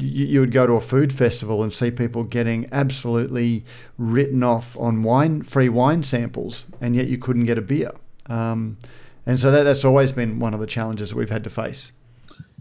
you, 0.00 0.40
would 0.40 0.52
go 0.52 0.66
to 0.66 0.74
a 0.74 0.80
food 0.80 1.12
festival 1.12 1.62
and 1.62 1.72
see 1.72 1.90
people 1.90 2.24
getting 2.24 2.68
absolutely 2.72 3.64
written 3.96 4.42
off 4.42 4.76
on 4.78 5.02
wine, 5.02 5.42
free 5.42 5.68
wine 5.68 6.02
samples, 6.02 6.64
and 6.80 6.96
yet 6.96 7.06
you 7.06 7.18
couldn't 7.18 7.44
get 7.44 7.58
a 7.58 7.62
beer. 7.62 7.92
Um, 8.26 8.78
and 9.26 9.38
so 9.38 9.50
that, 9.50 9.64
that's 9.64 9.84
always 9.84 10.12
been 10.12 10.38
one 10.38 10.54
of 10.54 10.60
the 10.60 10.66
challenges 10.66 11.10
that 11.10 11.16
we've 11.16 11.30
had 11.30 11.44
to 11.44 11.50
face. 11.50 11.92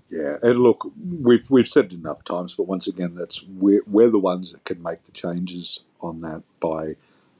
Yeah, 0.09 0.37
and 0.41 0.57
look, 0.57 0.89
we've 1.21 1.49
we've 1.49 1.67
said 1.67 1.85
it 1.85 1.93
enough 1.93 2.23
times, 2.23 2.53
but 2.53 2.63
once 2.63 2.87
again, 2.87 3.15
that's 3.15 3.43
we're, 3.43 3.83
we're 3.85 4.09
the 4.09 4.19
ones 4.19 4.53
that 4.53 4.63
can 4.63 4.81
make 4.81 5.03
the 5.03 5.11
changes 5.11 5.83
on 5.99 6.21
that 6.21 6.43
by 6.61 6.95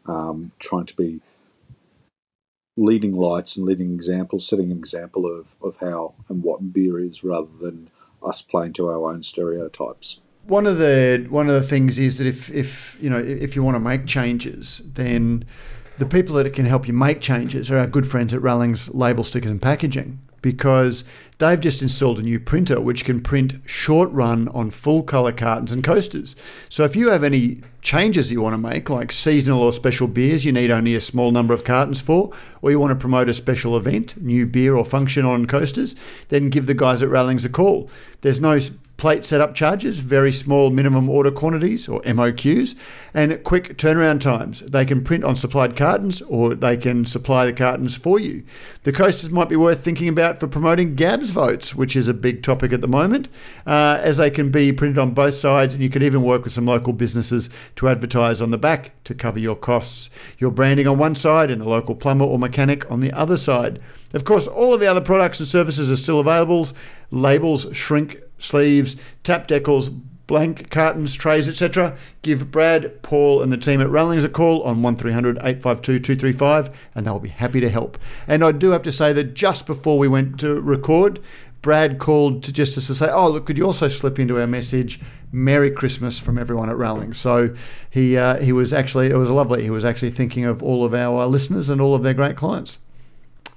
um, 0.06 0.52
trying 0.60 0.86
to 0.86 0.96
be 0.96 1.22
leading 2.78 3.16
lights 3.16 3.58
and 3.58 3.66
leading 3.66 3.94
examples, 3.94 4.48
setting 4.48 4.72
an 4.72 4.78
example 4.78 5.26
of, 5.26 5.56
of 5.62 5.78
how 5.78 6.14
and 6.30 6.44
what 6.44 6.72
beer 6.72 7.00
is 7.00 7.24
rather 7.24 7.50
than 7.60 7.90
us 8.24 8.42
playing 8.42 8.74
to 8.74 8.88
our 8.88 9.12
own 9.12 9.24
stereotypes. 9.24 10.22
One 10.46 10.66
of 10.66 10.78
the 10.78 11.28
one 11.30 11.50
of 11.50 11.56
the 11.56 11.68
things 11.68 12.00
is 12.00 12.20
that 12.20 12.28
if, 12.28 12.50
if 12.52 12.98
you 13.02 13.10
know 13.10 13.18
if 13.18 13.56
you 13.56 13.64
want 13.64 13.76
to 13.76 13.82
make 13.82 14.06
changes, 14.06 14.82
then 14.86 15.44
the 15.98 16.06
people 16.06 16.36
that 16.36 16.54
can 16.54 16.66
help 16.66 16.88
you 16.88 16.94
make 16.94 17.20
changes 17.20 17.70
are 17.70 17.78
our 17.78 17.88
good 17.88 18.08
friends 18.10 18.34
at 18.34 18.42
Rallings 18.42 18.88
Label 18.90 19.26
Stickers 19.26 19.52
and 19.52 19.62
Packaging 19.62 20.20
because 20.42 21.04
they've 21.38 21.60
just 21.60 21.82
installed 21.82 22.20
a 22.20 22.24
new 22.24 22.40
printer 22.40 22.80
which 22.80 23.06
can 23.06 23.22
print 23.22 23.56
short 23.66 24.12
run 24.12 24.48
on 24.50 24.70
full 24.70 25.04
color 25.04 25.32
cartons 25.32 25.72
and 25.72 25.84
coasters. 25.84 26.36
So 26.70 26.84
if 26.84 26.96
you 26.96 27.10
have 27.10 27.24
any 27.24 27.62
changes 27.82 28.32
you 28.32 28.42
want 28.42 28.54
to 28.54 28.58
make, 28.58 28.90
like 28.90 29.12
seasonal 29.12 29.64
or 29.64 29.74
special 29.74 30.08
beers 30.08 30.46
you 30.46 30.52
need 30.52 30.72
only 30.72 30.96
a 30.96 31.02
small 31.02 31.32
number 31.32 31.54
of 31.54 31.64
cartons 31.64 32.02
for, 32.02 32.32
or 32.62 32.72
you 32.72 32.80
want 32.80 32.92
to 32.92 32.96
promote 32.96 33.30
a 33.30 33.34
special 33.34 33.78
event, 33.78 34.22
new 34.22 34.46
beer 34.46 34.76
or 34.76 34.86
function 34.86 35.26
on 35.26 35.46
coasters, 35.46 35.96
then 36.30 36.50
give 36.50 36.66
the 36.66 36.74
guys 36.74 37.02
at 37.02 37.10
Rallings 37.10 37.46
a 37.46 37.50
call. 37.50 37.90
There's 38.22 38.42
no 38.42 38.60
plate 38.98 39.24
setup 39.24 39.54
charges, 39.54 40.00
very 40.00 40.32
small 40.32 40.72
minimum 40.72 41.08
order 41.08 41.32
quantities 41.32 41.88
or 41.88 42.02
MOQs, 42.02 42.76
and 43.14 43.44
quick 43.44 43.78
turnaround 43.78 44.20
times. 44.20 44.62
They 44.62 44.86
can 44.86 45.04
print 45.04 45.24
on 45.24 45.36
supplied 45.36 45.76
cartons 45.76 46.22
or 46.24 46.56
they 46.56 46.76
can 46.78 47.06
supply 47.06 47.46
the 47.46 47.54
cartons 47.54 47.96
for 47.96 48.20
you. 48.20 48.44
The 48.84 48.92
coasters 48.92 49.30
might 49.30 49.50
be 49.50 49.56
worth 49.56 49.84
thinking 49.84 50.10
about 50.10 50.40
for 50.40 50.48
promoting 50.48 50.96
GABS 50.96 51.30
votes, 51.30 51.76
which 51.76 51.96
is 51.96 52.08
a 52.08 52.14
big 52.14 52.42
topic 52.42 52.74
at 52.74 52.82
the 52.82 52.88
moment, 52.88 53.30
uh, 53.68 54.00
as 54.02 54.18
they 54.18 54.32
can 54.32 54.50
be 54.50 54.74
printed 54.74 54.98
on 54.98 55.14
both 55.14 55.36
sides, 55.36 55.76
and 55.76 55.84
you 55.84 55.90
could 55.90 56.04
even 56.04 56.24
work 56.24 56.44
with 56.44 56.54
some 56.54 56.66
local 56.66 56.94
businesses 56.94 57.50
to 57.76 57.90
advertise 57.90 58.42
on 58.42 58.50
the 58.50 58.58
back 58.58 58.92
to 59.04 59.14
cover 59.14 59.40
your 59.40 59.56
costs. 59.56 60.10
Your 60.40 60.52
branding 60.52 60.88
on 60.88 60.98
one 60.98 61.16
side 61.16 61.52
and 61.52 61.62
the 61.62 61.70
local 61.70 61.96
plumber 61.96 62.26
or 62.26 62.40
mechanic 62.40 62.90
on 62.90 63.00
the 63.00 63.14
other 63.14 63.38
side. 63.38 63.80
Of 64.14 64.24
course, 64.24 64.48
all 64.48 64.74
of 64.74 64.80
the 64.80 64.88
other 64.88 65.02
products 65.02 65.40
and 65.40 65.48
services 65.48 65.92
are 65.92 65.98
still 65.98 66.20
available. 66.20 66.68
Labels, 67.12 67.68
shrink, 67.74 68.22
sleeves, 68.38 68.96
tap 69.24 69.48
decals, 69.48 70.00
blank 70.28 70.70
cartons, 70.70 71.16
trays, 71.16 71.48
etc., 71.48 71.98
give 72.22 72.52
Brad, 72.52 73.02
Paul, 73.02 73.42
and 73.42 73.52
the 73.52 73.58
team 73.58 73.82
at 73.82 73.90
Rallings 73.90 74.26
a 74.26 74.30
call 74.30 74.62
on 74.64 74.82
1300 74.84 75.38
852 75.38 76.00
235 76.00 76.78
and 76.94 77.06
they'll 77.06 77.20
be 77.20 77.30
happy 77.30 77.62
to 77.62 77.70
help. 77.70 77.98
And 78.28 78.44
I 78.44 78.52
do 78.52 78.72
have 78.72 78.84
to 78.84 78.92
say 78.92 79.14
that 79.14 79.34
just 79.34 79.66
before 79.66 79.98
we 79.98 80.08
went 80.08 80.40
to 80.42 80.60
record, 80.60 81.22
Brad 81.62 81.98
called 81.98 82.44
to 82.44 82.54
just 82.54 82.74
to 82.76 82.82
say, 82.82 83.10
"Oh, 83.10 83.30
look, 83.30 83.46
could 83.46 83.58
you 83.58 83.66
also 83.66 83.88
slip 83.88 84.20
into 84.20 84.40
our 84.40 84.48
message, 84.48 85.00
Merry 85.32 85.72
Christmas 85.72 86.20
from 86.20 86.38
everyone 86.38 86.70
at 86.70 86.78
Rallings?" 86.78 87.18
So 87.18 87.54
he 87.90 88.16
uh, 88.16 88.38
he 88.40 88.52
was 88.54 88.72
actually 88.74 89.08
it 89.08 89.16
was 89.16 89.30
lovely. 89.30 89.64
He 89.64 89.70
was 89.70 89.84
actually 89.84 90.12
thinking 90.12 90.46
of 90.46 90.62
all 90.62 90.86
of 90.86 90.94
our 90.94 91.24
uh, 91.24 91.28
listeners 91.28 91.70
and 91.70 91.82
all 91.82 91.96
of 91.96 92.04
their 92.04 92.14
great 92.14 92.38
clients. 92.38 92.78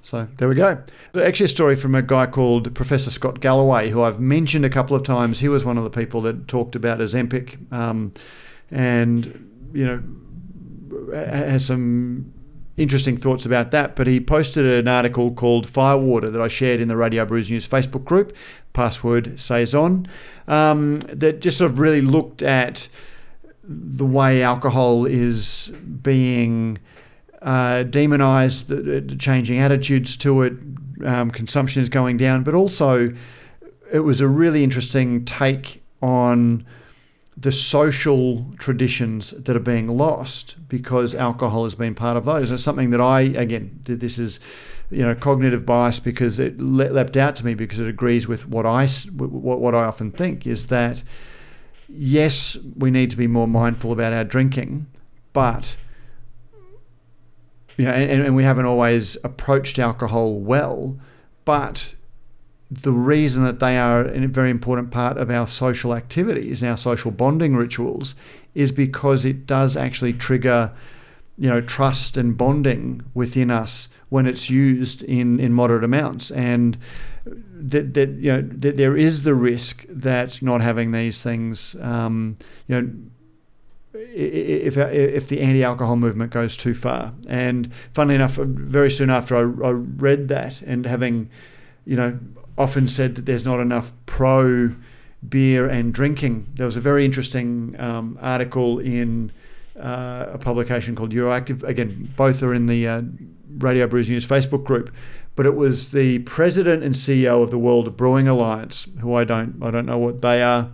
So 0.01 0.27
there 0.37 0.47
we 0.49 0.55
go. 0.55 0.81
Actually, 1.15 1.45
a 1.45 1.49
story 1.49 1.75
from 1.75 1.93
a 1.93 2.01
guy 2.01 2.25
called 2.25 2.73
Professor 2.73 3.11
Scott 3.11 3.39
Galloway, 3.39 3.89
who 3.89 4.01
I've 4.01 4.19
mentioned 4.19 4.65
a 4.65 4.69
couple 4.69 4.95
of 4.95 5.03
times. 5.03 5.39
He 5.39 5.47
was 5.47 5.63
one 5.63 5.77
of 5.77 5.83
the 5.83 5.89
people 5.89 6.21
that 6.23 6.47
talked 6.47 6.75
about 6.75 6.99
Ozempic, 6.99 7.71
um, 7.71 8.11
and 8.71 9.69
you 9.73 9.85
know 9.85 10.01
has 11.13 11.65
some 11.65 12.33
interesting 12.77 13.15
thoughts 13.15 13.45
about 13.45 13.71
that. 13.71 13.95
But 13.95 14.07
he 14.07 14.19
posted 14.19 14.65
an 14.65 14.87
article 14.87 15.31
called 15.31 15.69
Firewater 15.69 16.31
that 16.31 16.41
I 16.41 16.47
shared 16.47 16.81
in 16.81 16.87
the 16.87 16.97
Radio 16.97 17.23
Brews 17.25 17.51
News 17.51 17.67
Facebook 17.67 18.03
group. 18.03 18.35
Password 18.73 19.37
saison 19.37 20.07
um, 20.47 21.01
that 21.01 21.41
just 21.41 21.57
sort 21.57 21.69
of 21.69 21.79
really 21.79 22.01
looked 22.01 22.41
at 22.41 22.87
the 23.63 24.05
way 24.05 24.41
alcohol 24.41 25.05
is 25.05 25.71
being 26.01 26.79
uh, 27.41 27.83
demonise 27.83 28.65
the, 28.65 28.75
the, 28.75 29.15
changing 29.15 29.59
attitudes 29.59 30.15
to 30.17 30.43
it. 30.43 30.53
Um, 31.03 31.31
consumption 31.31 31.81
is 31.81 31.89
going 31.89 32.17
down, 32.17 32.43
but 32.43 32.53
also 32.53 33.11
it 33.91 33.99
was 33.99 34.21
a 34.21 34.27
really 34.27 34.63
interesting 34.63 35.25
take 35.25 35.83
on 36.01 36.65
the 37.35 37.51
social 37.51 38.45
traditions 38.59 39.31
that 39.31 39.55
are 39.55 39.59
being 39.59 39.87
lost 39.87 40.55
because 40.67 41.15
alcohol 41.15 41.63
has 41.63 41.73
been 41.73 41.95
part 41.95 42.15
of 42.17 42.25
those. 42.25 42.49
And 42.49 42.55
it's 42.55 42.63
something 42.63 42.91
that 42.91 43.01
I, 43.01 43.21
again, 43.21 43.79
this 43.83 44.19
is, 44.19 44.39
you 44.91 45.01
know, 45.01 45.15
cognitive 45.15 45.65
bias 45.65 45.99
because 45.99 46.37
it 46.37 46.59
leapt 46.59 47.17
out 47.17 47.35
to 47.37 47.45
me 47.45 47.55
because 47.55 47.79
it 47.79 47.87
agrees 47.87 48.27
with 48.27 48.47
what 48.47 48.65
I, 48.67 48.87
what, 48.87 49.59
what 49.59 49.73
I 49.73 49.85
often 49.85 50.11
think 50.11 50.45
is 50.45 50.67
that, 50.67 51.01
yes, 51.89 52.57
we 52.77 52.91
need 52.91 53.09
to 53.09 53.17
be 53.17 53.27
more 53.27 53.47
mindful 53.47 53.91
about 53.91 54.13
our 54.13 54.23
drinking, 54.23 54.85
but 55.33 55.75
you 57.81 57.87
know, 57.87 57.93
and, 57.93 58.21
and 58.21 58.35
we 58.35 58.43
haven't 58.43 58.65
always 58.65 59.17
approached 59.23 59.79
alcohol 59.79 60.35
well, 60.35 60.99
but 61.45 61.95
the 62.69 62.91
reason 62.91 63.43
that 63.43 63.59
they 63.59 63.75
are 63.79 64.05
a 64.05 64.27
very 64.27 64.51
important 64.51 64.91
part 64.91 65.17
of 65.17 65.31
our 65.31 65.47
social 65.47 65.95
activities 65.95 66.61
and 66.61 66.69
our 66.69 66.77
social 66.77 67.09
bonding 67.09 67.55
rituals 67.55 68.13
is 68.53 68.71
because 68.71 69.25
it 69.25 69.47
does 69.47 69.75
actually 69.75 70.13
trigger 70.13 70.71
you 71.39 71.49
know 71.49 71.59
trust 71.59 72.17
and 72.17 72.37
bonding 72.37 73.01
within 73.15 73.49
us 73.49 73.89
when 74.09 74.27
it's 74.27 74.47
used 74.47 75.01
in 75.01 75.39
in 75.39 75.51
moderate 75.51 75.83
amounts. 75.83 76.29
And 76.29 76.77
that, 77.25 77.95
that 77.95 78.09
you 78.09 78.31
know 78.31 78.41
that 78.43 78.75
there 78.75 78.95
is 78.95 79.23
the 79.23 79.33
risk 79.33 79.87
that 79.89 80.39
not 80.43 80.61
having 80.61 80.91
these 80.91 81.23
things 81.23 81.75
um, 81.81 82.37
you 82.67 82.79
know 82.79 82.93
if 83.93 84.77
if 84.77 85.27
the 85.27 85.41
anti-alcohol 85.41 85.95
movement 85.95 86.31
goes 86.31 86.55
too 86.55 86.73
far. 86.73 87.13
And 87.27 87.73
funnily 87.93 88.15
enough, 88.15 88.35
very 88.35 88.89
soon 88.89 89.09
after 89.09 89.35
I, 89.35 89.67
I 89.67 89.71
read 89.71 90.27
that, 90.29 90.61
and 90.61 90.85
having, 90.85 91.29
you 91.85 91.95
know, 91.95 92.19
often 92.57 92.87
said 92.87 93.15
that 93.15 93.25
there's 93.25 93.45
not 93.45 93.59
enough 93.59 93.91
pro 94.05 94.75
beer 95.27 95.67
and 95.67 95.93
drinking, 95.93 96.47
there 96.55 96.65
was 96.65 96.75
a 96.75 96.81
very 96.81 97.05
interesting 97.05 97.75
um, 97.79 98.17
article 98.21 98.79
in 98.79 99.31
uh, 99.79 100.25
a 100.33 100.37
publication 100.37 100.95
called 100.95 101.11
Euractiv. 101.11 101.63
Again, 101.63 102.11
both 102.15 102.41
are 102.43 102.53
in 102.53 102.65
the 102.65 102.87
uh, 102.87 103.01
Radio 103.57 103.87
Brews 103.87 104.09
News 104.09 104.25
Facebook 104.25 104.63
group. 104.63 104.91
But 105.35 105.45
it 105.45 105.55
was 105.55 105.91
the 105.91 106.19
president 106.19 106.83
and 106.83 106.93
CEO 106.93 107.41
of 107.41 107.51
the 107.51 107.57
World 107.57 107.95
Brewing 107.95 108.27
Alliance, 108.27 108.87
who 108.99 109.13
I 109.13 109.23
don't 109.23 109.55
I 109.61 109.71
don't 109.71 109.85
know 109.85 109.97
what 109.97 110.21
they 110.21 110.41
are 110.41 110.69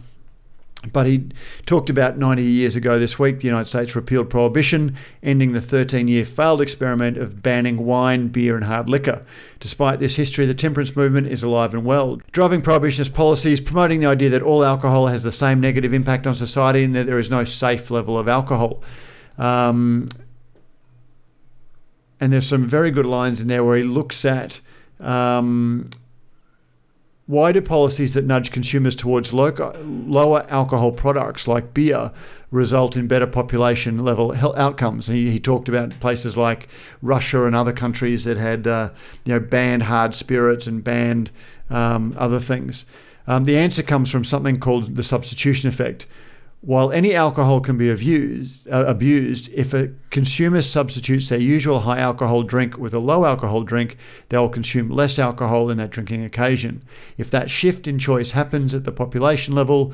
but 0.94 1.08
he 1.08 1.28
talked 1.66 1.90
about 1.90 2.18
90 2.18 2.44
years 2.44 2.76
ago 2.76 3.00
this 3.00 3.18
week, 3.18 3.40
the 3.40 3.48
United 3.48 3.66
States 3.66 3.96
repealed 3.96 4.30
prohibition, 4.30 4.96
ending 5.24 5.54
the 5.54 5.62
13 5.62 6.08
year 6.08 6.24
failed 6.24 6.62
experiment 6.62 7.18
of 7.18 7.42
banning 7.42 7.86
wine, 7.86 8.28
beer, 8.28 8.56
and 8.56 8.66
hard 8.66 8.88
liquor. 8.88 9.26
Despite 9.60 10.00
this 10.00 10.16
history, 10.16 10.46
the 10.46 10.54
temperance 10.54 10.96
movement 10.96 11.28
is 11.28 11.42
alive 11.42 11.74
and 11.74 11.84
well, 11.84 12.18
driving 12.32 12.62
prohibitionist 12.62 13.13
policies, 13.13 13.60
promoting 13.60 14.02
the 14.02 14.06
idea 14.06 14.30
that 14.30 14.44
all 14.44 14.63
alcohol 14.63 15.08
has 15.08 15.24
the 15.24 15.32
same 15.32 15.60
negative 15.60 15.94
impact 15.94 16.28
on 16.28 16.36
society 16.36 16.84
and 16.84 16.96
that 16.96 17.08
there 17.08 17.20
is 17.20 17.32
no 17.32 17.44
safe 17.44 17.90
level 17.90 18.18
of 18.18 18.28
alcohol. 18.28 18.84
Um, 19.40 20.10
and 22.20 22.32
there's 22.32 22.48
some 22.48 22.68
very 22.68 22.92
good 22.92 23.06
lines 23.06 23.42
in 23.42 23.48
there 23.48 23.63
where 23.63 23.78
he 23.78 23.84
looks 23.84 24.26
at 24.26 24.62
um, 25.00 25.86
why 27.28 27.52
do 27.52 27.62
policies 27.62 28.13
that 28.13 28.26
nudge 28.26 28.52
consumers 28.52 28.96
towards 28.96 29.34
lower 29.34 30.46
alcohol 30.50 30.94
products 30.94 31.48
like 31.48 31.74
beer 31.74 32.12
result 32.52 32.96
in 32.96 33.06
better 33.06 33.28
population 33.28 34.04
level 34.04 34.34
outcomes? 34.56 35.08
He, 35.08 35.30
he 35.30 35.40
talked 35.40 35.68
about 35.68 35.92
places 36.00 36.38
like 36.38 36.70
Russia 37.02 37.46
and 37.46 37.54
other 37.54 37.74
countries 37.74 38.24
that 38.24 38.38
had 38.38 38.66
uh, 38.66 38.92
you 39.26 39.34
know 39.34 39.42
banned 39.42 39.84
hard 39.84 40.16
spirits 40.16 40.68
and 40.68 40.82
banned 40.82 41.30
um, 41.70 42.16
other 42.18 42.40
things. 42.40 42.86
Um, 43.28 43.44
the 43.44 43.58
answer 43.58 43.84
comes 43.84 44.10
from 44.10 44.24
something 44.24 44.58
called 44.58 44.96
the 44.96 45.04
substitution 45.04 45.68
effect, 45.68 46.08
while 46.62 46.91
any 46.91 47.13
alcohol 47.13 47.60
can 47.60 47.78
be 47.78 47.89
abused, 47.89 48.67
uh, 48.67 48.86
abused, 48.88 49.50
if 49.54 49.74
a 49.74 49.91
consumer 50.10 50.62
substitutes 50.62 51.30
their 51.30 51.39
usual 51.39 51.82
high 51.82 52.00
alcohol 52.00 52.41
drink 52.41 52.78
with 52.78 52.93
a 52.93 53.00
low 53.00 53.26
alcohol 53.26 53.62
drink, 53.62 53.96
they'll 54.30 54.50
consume 54.50 54.89
less 54.89 55.20
alcohol 55.20 55.70
in 55.70 55.78
that 55.78 55.91
drinking 55.91 56.26
occasion. 56.26 56.84
If 57.17 57.30
that 57.32 57.52
shift 57.52 57.88
in 57.88 58.00
choice 58.00 58.32
happens 58.32 58.74
at 58.74 58.86
the 58.86 58.91
population 58.91 59.54
level 59.54 59.93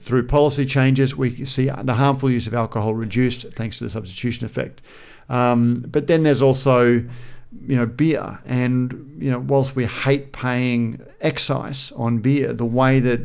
through 0.00 0.26
policy 0.26 0.66
changes, 0.66 1.16
we 1.16 1.44
see 1.44 1.70
the 1.82 1.94
harmful 1.94 2.30
use 2.30 2.48
of 2.48 2.54
alcohol 2.54 2.94
reduced 2.94 3.46
thanks 3.52 3.78
to 3.78 3.84
the 3.84 3.90
substitution 3.90 4.44
effect. 4.44 4.82
Um, 5.28 5.84
but 5.88 6.08
then 6.08 6.24
there's 6.24 6.42
also, 6.42 6.86
you 6.86 7.76
know, 7.76 7.86
beer, 7.86 8.40
and 8.46 9.16
you 9.20 9.30
know, 9.30 9.38
whilst 9.38 9.76
we 9.76 9.86
hate 9.86 10.32
paying 10.32 11.00
excise 11.20 11.92
on 11.92 12.18
beer, 12.18 12.52
the 12.52 12.64
way 12.64 12.98
that 12.98 13.20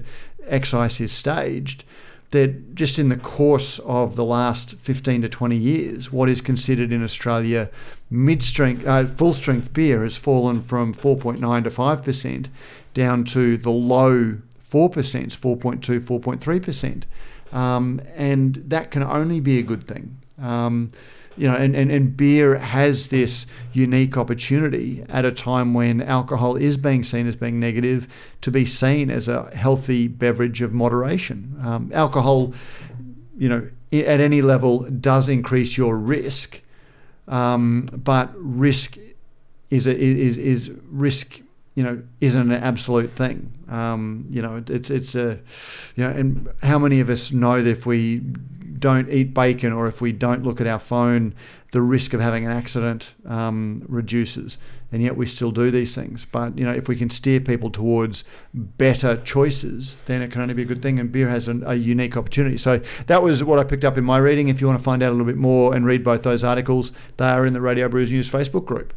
excise 0.47 1.01
is 1.01 1.11
staged 1.11 1.83
that 2.31 2.75
just 2.75 2.99
in 2.99 3.09
the 3.09 3.17
course 3.17 3.79
of 3.79 4.15
the 4.15 4.25
last 4.25 4.75
15 4.75 5.21
to 5.21 5.29
20 5.29 5.55
years, 5.55 6.11
what 6.11 6.29
is 6.29 6.41
considered 6.41 6.91
in 6.91 7.03
Australia 7.03 7.69
mid 8.09 8.43
strength, 8.43 8.85
uh, 8.85 9.05
full 9.05 9.33
strength 9.33 9.73
beer 9.73 10.03
has 10.03 10.17
fallen 10.17 10.61
from 10.61 10.93
4.9 10.93 11.63
to 11.63 11.69
5% 11.69 12.47
down 12.93 13.23
to 13.25 13.57
the 13.57 13.71
low 13.71 14.37
4%, 14.71 14.89
4.2, 14.91 15.99
4.3%. 15.99 17.03
Um, 17.57 18.01
and 18.15 18.55
that 18.67 18.91
can 18.91 19.03
only 19.03 19.39
be 19.39 19.59
a 19.59 19.63
good 19.63 19.87
thing. 19.87 20.17
Um, 20.41 20.89
you 21.37 21.47
know, 21.49 21.55
and, 21.55 21.75
and, 21.75 21.91
and 21.91 22.15
beer 22.15 22.57
has 22.57 23.07
this 23.07 23.45
unique 23.73 24.17
opportunity 24.17 25.03
at 25.09 25.25
a 25.25 25.31
time 25.31 25.73
when 25.73 26.01
alcohol 26.01 26.55
is 26.55 26.77
being 26.77 27.03
seen 27.03 27.27
as 27.27 27.35
being 27.35 27.59
negative 27.59 28.07
to 28.41 28.51
be 28.51 28.65
seen 28.65 29.09
as 29.09 29.27
a 29.27 29.49
healthy 29.55 30.07
beverage 30.07 30.61
of 30.61 30.73
moderation. 30.73 31.59
Um, 31.61 31.91
alcohol, 31.93 32.53
you 33.37 33.49
know, 33.49 33.69
at 33.91 34.21
any 34.21 34.41
level 34.41 34.83
does 34.83 35.29
increase 35.29 35.77
your 35.77 35.97
risk, 35.97 36.61
um, 37.27 37.87
but 37.91 38.31
risk 38.35 38.97
is 39.69 39.87
a, 39.87 39.97
is 39.97 40.37
is 40.37 40.71
risk. 40.89 41.41
You 41.75 41.83
know, 41.83 42.03
isn't 42.21 42.51
an 42.53 42.63
absolute 42.63 43.11
thing. 43.17 43.51
Um, 43.69 44.27
you 44.29 44.41
know, 44.41 44.63
it's 44.65 44.89
it's 44.89 45.13
a, 45.13 45.39
you 45.97 46.05
know, 46.05 46.09
and 46.09 46.49
how 46.63 46.79
many 46.79 47.01
of 47.01 47.09
us 47.09 47.33
know 47.33 47.61
that 47.61 47.69
if 47.69 47.85
we 47.85 48.21
don't 48.79 49.09
eat 49.09 49.33
bacon 49.33 49.73
or 49.73 49.87
if 49.87 50.01
we 50.01 50.11
don't 50.11 50.43
look 50.43 50.61
at 50.61 50.67
our 50.67 50.79
phone, 50.79 51.33
the 51.71 51.81
risk 51.81 52.13
of 52.13 52.21
having 52.21 52.45
an 52.45 52.51
accident 52.51 53.13
um, 53.25 53.83
reduces. 53.87 54.57
And 54.91 55.03
yet 55.03 55.17
we 55.17 55.25
still 55.25 55.51
do 55.51 55.71
these 55.71 55.93
things. 55.93 56.25
But 56.25 56.57
you 56.57 56.63
know, 56.63 56.71
if 56.71 56.87
we 56.87 56.95
can 56.95 57.09
steer 57.09 57.39
people 57.39 57.69
towards 57.69 58.23
better 58.53 59.17
choices, 59.17 59.95
then 60.05 60.21
it 60.21 60.31
can 60.31 60.41
only 60.41 60.53
be 60.53 60.61
a 60.61 60.65
good 60.65 60.81
thing. 60.81 60.99
And 60.99 61.11
beer 61.11 61.27
has 61.27 61.47
an, 61.47 61.63
a 61.65 61.75
unique 61.75 62.15
opportunity. 62.15 62.57
So 62.57 62.79
that 63.07 63.21
was 63.21 63.43
what 63.43 63.59
I 63.59 63.63
picked 63.63 63.83
up 63.83 63.97
in 63.97 64.05
my 64.05 64.19
reading. 64.19 64.47
If 64.47 64.61
you 64.61 64.67
want 64.67 64.79
to 64.79 64.83
find 64.83 65.03
out 65.03 65.09
a 65.09 65.11
little 65.11 65.25
bit 65.25 65.35
more 65.35 65.75
and 65.75 65.85
read 65.85 66.03
both 66.03 66.23
those 66.23 66.43
articles, 66.43 66.93
they 67.17 67.25
are 67.25 67.45
in 67.45 67.53
the 67.53 67.61
Radio 67.61 67.89
Brews 67.89 68.11
News 68.11 68.31
Facebook 68.31 68.65
group. 68.65 68.93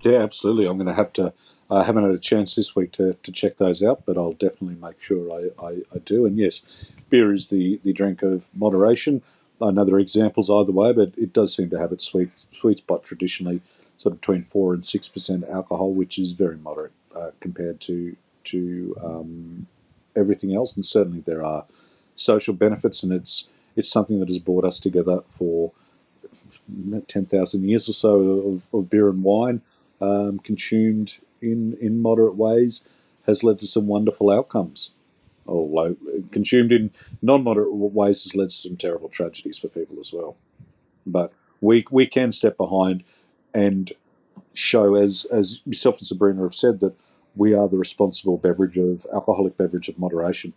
Yeah, 0.00 0.18
absolutely. 0.18 0.66
I'm 0.66 0.76
going 0.76 0.86
to 0.86 0.94
have 0.94 1.12
to. 1.14 1.32
I 1.70 1.84
haven't 1.84 2.04
had 2.04 2.12
a 2.12 2.18
chance 2.18 2.54
this 2.54 2.74
week 2.74 2.92
to, 2.92 3.12
to 3.22 3.30
check 3.30 3.58
those 3.58 3.82
out, 3.82 4.06
but 4.06 4.16
I'll 4.16 4.32
definitely 4.32 4.76
make 4.80 5.02
sure 5.02 5.30
I, 5.30 5.62
I, 5.62 5.70
I 5.94 5.98
do. 5.98 6.24
And 6.24 6.38
yes, 6.38 6.62
beer 7.10 7.32
is 7.32 7.48
the, 7.48 7.80
the 7.82 7.92
drink 7.92 8.22
of 8.22 8.48
moderation. 8.54 9.22
I 9.60 9.70
know 9.70 9.84
there 9.84 9.96
are 9.96 10.00
examples 10.00 10.50
either 10.50 10.72
way, 10.72 10.92
but 10.92 11.12
it 11.16 11.32
does 11.32 11.54
seem 11.54 11.70
to 11.70 11.78
have 11.78 11.92
its 11.92 12.04
sweet 12.04 12.30
sweet 12.52 12.78
spot 12.78 13.02
traditionally, 13.02 13.60
sort 13.96 14.14
of 14.14 14.20
between 14.20 14.44
four 14.44 14.72
and 14.72 14.84
six 14.84 15.08
percent 15.08 15.44
alcohol, 15.48 15.92
which 15.92 16.18
is 16.18 16.32
very 16.32 16.56
moderate 16.56 16.92
uh, 17.14 17.30
compared 17.40 17.80
to 17.82 18.16
to 18.44 18.96
um, 19.02 19.66
everything 20.14 20.54
else. 20.54 20.76
And 20.76 20.86
certainly 20.86 21.20
there 21.20 21.44
are 21.44 21.64
social 22.14 22.54
benefits, 22.54 23.02
and 23.02 23.12
it's 23.12 23.48
it's 23.74 23.90
something 23.90 24.20
that 24.20 24.28
has 24.28 24.38
brought 24.38 24.64
us 24.64 24.78
together 24.78 25.22
for 25.28 25.72
ten 27.08 27.26
thousand 27.26 27.68
years 27.68 27.88
or 27.88 27.94
so 27.94 28.20
of, 28.20 28.68
of, 28.72 28.90
beer 28.90 29.08
and 29.08 29.24
wine 29.24 29.62
um, 30.00 30.38
consumed 30.38 31.18
in 31.40 31.76
in 31.80 32.00
moderate 32.00 32.36
ways 32.36 32.86
has 33.26 33.42
led 33.42 33.58
to 33.58 33.66
some 33.66 33.86
wonderful 33.86 34.30
outcomes 34.30 34.90
low, 35.54 35.96
consumed 36.30 36.72
in 36.72 36.90
non-moderate 37.22 37.72
ways 37.72 38.24
has 38.24 38.34
led 38.34 38.48
to 38.50 38.54
some 38.54 38.76
terrible 38.76 39.08
tragedies 39.08 39.58
for 39.58 39.68
people 39.68 39.98
as 40.00 40.12
well. 40.12 40.36
But 41.06 41.32
we 41.60 41.84
we 41.90 42.06
can 42.06 42.32
step 42.32 42.56
behind 42.56 43.04
and 43.54 43.92
show, 44.52 44.94
as 44.94 45.26
as 45.32 45.60
yourself 45.64 45.98
and 45.98 46.06
Sabrina 46.06 46.42
have 46.42 46.54
said, 46.54 46.80
that 46.80 46.94
we 47.34 47.54
are 47.54 47.68
the 47.68 47.78
responsible 47.78 48.36
beverage 48.36 48.76
of 48.76 49.06
alcoholic 49.12 49.56
beverage 49.56 49.88
of 49.88 49.98
moderation. 49.98 50.52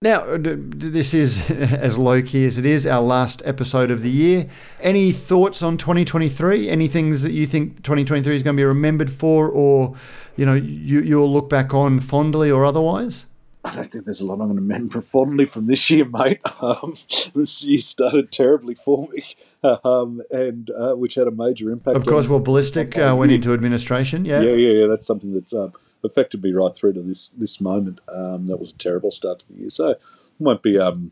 Now, 0.00 0.22
uh, 0.22 0.38
this 0.42 1.14
is 1.14 1.48
as 1.50 1.96
low 1.96 2.22
key 2.22 2.44
as 2.44 2.58
it 2.58 2.66
is, 2.66 2.86
our 2.86 3.00
last 3.00 3.40
episode 3.44 3.92
of 3.92 4.02
the 4.02 4.10
year. 4.10 4.48
Any 4.80 5.12
thoughts 5.12 5.62
on 5.62 5.78
2023? 5.78 6.68
Any 6.68 6.88
things 6.88 7.22
that 7.22 7.30
you 7.30 7.46
think 7.46 7.76
2023 7.84 8.34
is 8.34 8.42
going 8.42 8.56
to 8.56 8.60
be 8.60 8.64
remembered 8.64 9.12
for, 9.12 9.48
or 9.48 9.94
you 10.34 10.44
know, 10.44 10.54
you, 10.54 11.02
you'll 11.02 11.32
look 11.32 11.48
back 11.48 11.72
on 11.72 12.00
fondly 12.00 12.50
or 12.50 12.64
otherwise? 12.64 13.26
I 13.64 13.76
don't 13.76 13.86
think 13.86 14.04
there's 14.04 14.20
a 14.20 14.26
lot 14.26 14.34
I'm 14.34 14.48
going 14.48 14.56
to 14.56 14.62
remember 14.62 15.00
fondly 15.00 15.44
from 15.44 15.66
this 15.66 15.90
year, 15.90 16.04
mate. 16.04 16.40
Um, 16.62 16.94
this 17.34 17.64
year 17.64 17.80
started 17.80 18.30
terribly 18.30 18.76
for 18.76 19.08
me, 19.08 19.24
um, 19.84 20.22
and 20.30 20.70
uh, 20.70 20.92
which 20.94 21.16
had 21.16 21.26
a 21.26 21.32
major 21.32 21.70
impact. 21.70 21.96
Of 21.96 22.04
course, 22.04 22.28
well, 22.28 22.38
Ballistic 22.38 22.96
uh, 22.96 23.16
went 23.18 23.32
into 23.32 23.52
administration. 23.52 24.24
Yeah, 24.24 24.42
yeah, 24.42 24.54
yeah, 24.54 24.72
yeah. 24.80 24.86
That's 24.86 25.04
something 25.04 25.34
that's 25.34 25.52
um, 25.52 25.72
affected 26.04 26.42
me 26.42 26.52
right 26.52 26.72
through 26.72 26.92
to 26.94 27.02
this 27.02 27.30
this 27.30 27.60
moment. 27.60 28.00
Um, 28.06 28.46
that 28.46 28.58
was 28.58 28.72
a 28.72 28.78
terrible 28.78 29.10
start 29.10 29.40
to 29.40 29.48
the 29.48 29.60
year, 29.60 29.70
so 29.70 29.90
I 29.90 29.94
won't 30.38 30.62
be 30.62 30.78
um, 30.78 31.10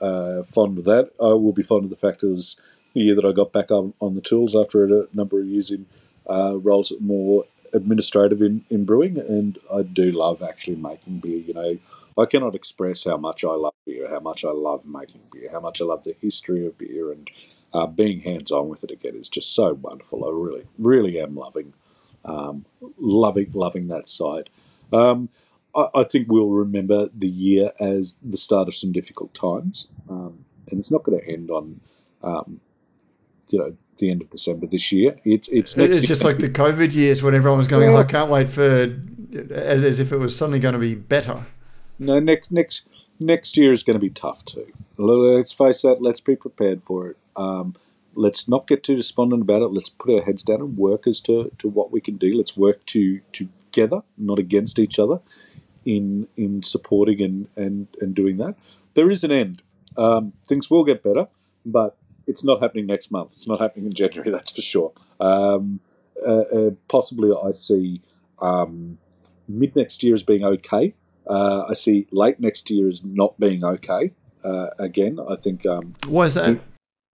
uh, 0.00 0.42
fond 0.42 0.78
of 0.78 0.84
that. 0.84 1.12
I 1.20 1.34
will 1.34 1.52
be 1.52 1.62
fond 1.62 1.84
of 1.84 1.90
the 1.90 1.96
fact 1.96 2.24
it 2.24 2.28
was 2.28 2.60
the 2.94 3.02
year 3.02 3.14
that 3.14 3.24
I 3.24 3.32
got 3.32 3.52
back 3.52 3.70
on, 3.70 3.94
on 4.00 4.14
the 4.14 4.20
tools 4.20 4.56
after 4.56 4.84
a 4.84 5.06
number 5.12 5.40
of 5.40 5.46
years 5.46 5.70
in 5.70 5.86
uh, 6.28 6.58
roles 6.58 6.92
more 7.00 7.44
administrative 7.72 8.42
in, 8.42 8.64
in 8.70 8.84
brewing, 8.84 9.18
and 9.18 9.58
I 9.72 9.82
do 9.82 10.10
love 10.10 10.42
actually 10.42 10.76
making 10.76 11.18
beer. 11.18 11.38
You 11.38 11.54
know, 11.54 11.78
I 12.18 12.26
cannot 12.26 12.54
express 12.54 13.04
how 13.04 13.16
much 13.16 13.44
I 13.44 13.52
love 13.52 13.74
beer, 13.86 14.08
how 14.10 14.20
much 14.20 14.44
I 14.44 14.50
love 14.50 14.84
making 14.84 15.22
beer, 15.32 15.48
how 15.52 15.60
much 15.60 15.80
I 15.80 15.84
love 15.84 16.04
the 16.04 16.16
history 16.20 16.66
of 16.66 16.76
beer, 16.76 17.12
and 17.12 17.30
uh, 17.72 17.86
being 17.86 18.20
hands 18.20 18.50
on 18.50 18.68
with 18.68 18.82
it 18.82 18.90
again 18.90 19.14
is 19.14 19.28
just 19.28 19.54
so 19.54 19.74
wonderful. 19.74 20.24
I 20.24 20.30
really, 20.30 20.66
really 20.78 21.20
am 21.20 21.36
loving, 21.36 21.74
um, 22.24 22.64
loving, 22.98 23.52
loving 23.52 23.86
that 23.88 24.08
side. 24.08 24.50
Um, 24.92 25.28
I, 25.76 25.88
I, 25.94 26.04
think 26.04 26.28
we'll 26.28 26.48
remember 26.48 27.08
the 27.14 27.28
year 27.28 27.72
as 27.78 28.18
the 28.22 28.38
start 28.38 28.68
of 28.68 28.74
some 28.74 28.90
difficult 28.90 29.32
times, 29.34 29.90
um, 30.08 30.44
and 30.70 30.80
it's 30.80 30.90
not 30.90 31.04
going 31.04 31.20
to 31.20 31.28
end 31.28 31.50
on, 31.50 31.80
um, 32.22 32.60
you 33.50 33.58
know, 33.58 33.76
the 33.98 34.10
end 34.10 34.22
of 34.22 34.30
December 34.30 34.66
this 34.66 34.90
year. 34.90 35.18
It's 35.24 35.48
it's 35.48 35.76
it's 35.76 36.06
just 36.06 36.24
like 36.24 36.38
the 36.38 36.48
COVID 36.48 36.94
years 36.94 37.22
when 37.22 37.34
everyone 37.34 37.58
was 37.58 37.68
going, 37.68 37.88
oh, 37.90 37.96
I 37.96 38.04
can't 38.04 38.30
wait 38.30 38.48
for 38.48 38.96
as, 39.50 39.84
as 39.84 40.00
if 40.00 40.10
it 40.10 40.16
was 40.16 40.34
suddenly 40.34 40.58
going 40.58 40.74
to 40.74 40.80
be 40.80 40.94
better. 40.94 41.44
No, 41.98 42.20
next 42.20 42.52
next 42.52 42.88
next 43.18 43.56
year 43.56 43.72
is 43.72 43.82
going 43.82 43.94
to 43.94 44.00
be 44.00 44.10
tough 44.10 44.44
too. 44.44 44.72
Let's 44.96 45.52
face 45.52 45.82
that. 45.82 46.02
Let's 46.02 46.20
be 46.20 46.36
prepared 46.36 46.82
for 46.82 47.08
it. 47.08 47.16
Um, 47.36 47.74
let's 48.14 48.48
not 48.48 48.66
get 48.66 48.82
too 48.82 48.96
despondent 48.96 49.42
about 49.42 49.62
it. 49.62 49.72
Let's 49.72 49.88
put 49.88 50.14
our 50.14 50.22
heads 50.22 50.42
down 50.42 50.60
and 50.60 50.76
work 50.76 51.06
as 51.06 51.20
to, 51.20 51.52
to 51.58 51.68
what 51.68 51.92
we 51.92 52.00
can 52.00 52.16
do. 52.16 52.36
Let's 52.36 52.56
work 52.56 52.84
to 52.86 53.20
together, 53.32 54.02
not 54.16 54.38
against 54.38 54.78
each 54.78 54.98
other, 54.98 55.20
in 55.84 56.28
in 56.36 56.62
supporting 56.62 57.22
and 57.22 57.48
and 57.56 57.88
and 58.00 58.14
doing 58.14 58.36
that. 58.38 58.56
There 58.94 59.10
is 59.10 59.24
an 59.24 59.32
end. 59.32 59.62
Um, 59.96 60.32
things 60.44 60.70
will 60.70 60.84
get 60.84 61.02
better, 61.02 61.28
but 61.64 61.96
it's 62.26 62.44
not 62.44 62.60
happening 62.60 62.86
next 62.86 63.10
month. 63.10 63.32
It's 63.34 63.48
not 63.48 63.60
happening 63.60 63.86
in 63.86 63.94
January. 63.94 64.30
That's 64.36 64.50
for 64.50 64.62
sure. 64.62 64.92
Um, 65.20 65.80
uh, 66.26 66.40
uh, 66.40 66.70
possibly, 66.88 67.32
I 67.32 67.52
see 67.52 68.02
um, 68.40 68.98
mid 69.48 69.74
next 69.76 70.02
year 70.02 70.14
as 70.14 70.22
being 70.22 70.44
okay. 70.44 70.94
Uh, 71.28 71.64
I 71.68 71.74
see 71.74 72.06
late 72.10 72.40
next 72.40 72.70
year 72.70 72.88
as 72.88 73.04
not 73.04 73.38
being 73.38 73.64
okay. 73.64 74.12
Uh, 74.42 74.68
again, 74.78 75.18
I 75.28 75.36
think. 75.36 75.66
Um, 75.66 75.94
Why 76.06 76.26
is 76.26 76.34
that? 76.34 76.62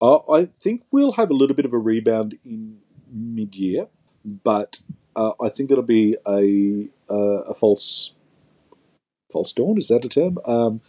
I, 0.01 0.19
I 0.31 0.45
think 0.47 0.83
we'll 0.91 1.12
have 1.12 1.31
a 1.31 1.35
little 1.35 1.57
bit 1.57 1.65
of 1.65 1.73
a 1.73 1.79
rebound 1.79 2.39
in 2.45 2.79
mid 3.11 3.57
year, 3.57 3.89
but 4.25 4.81
uh, 5.17 5.33
I 5.43 5.49
think 5.49 5.71
it'll 5.71 5.83
be 5.83 6.17
a 6.27 6.89
a 7.09 7.55
false 7.55 8.15
false 9.33 9.53
dawn. 9.53 9.79
Is 9.79 9.89
that 9.89 10.05
a 10.05 10.09
term? 10.09 10.39
Um, 10.45 10.81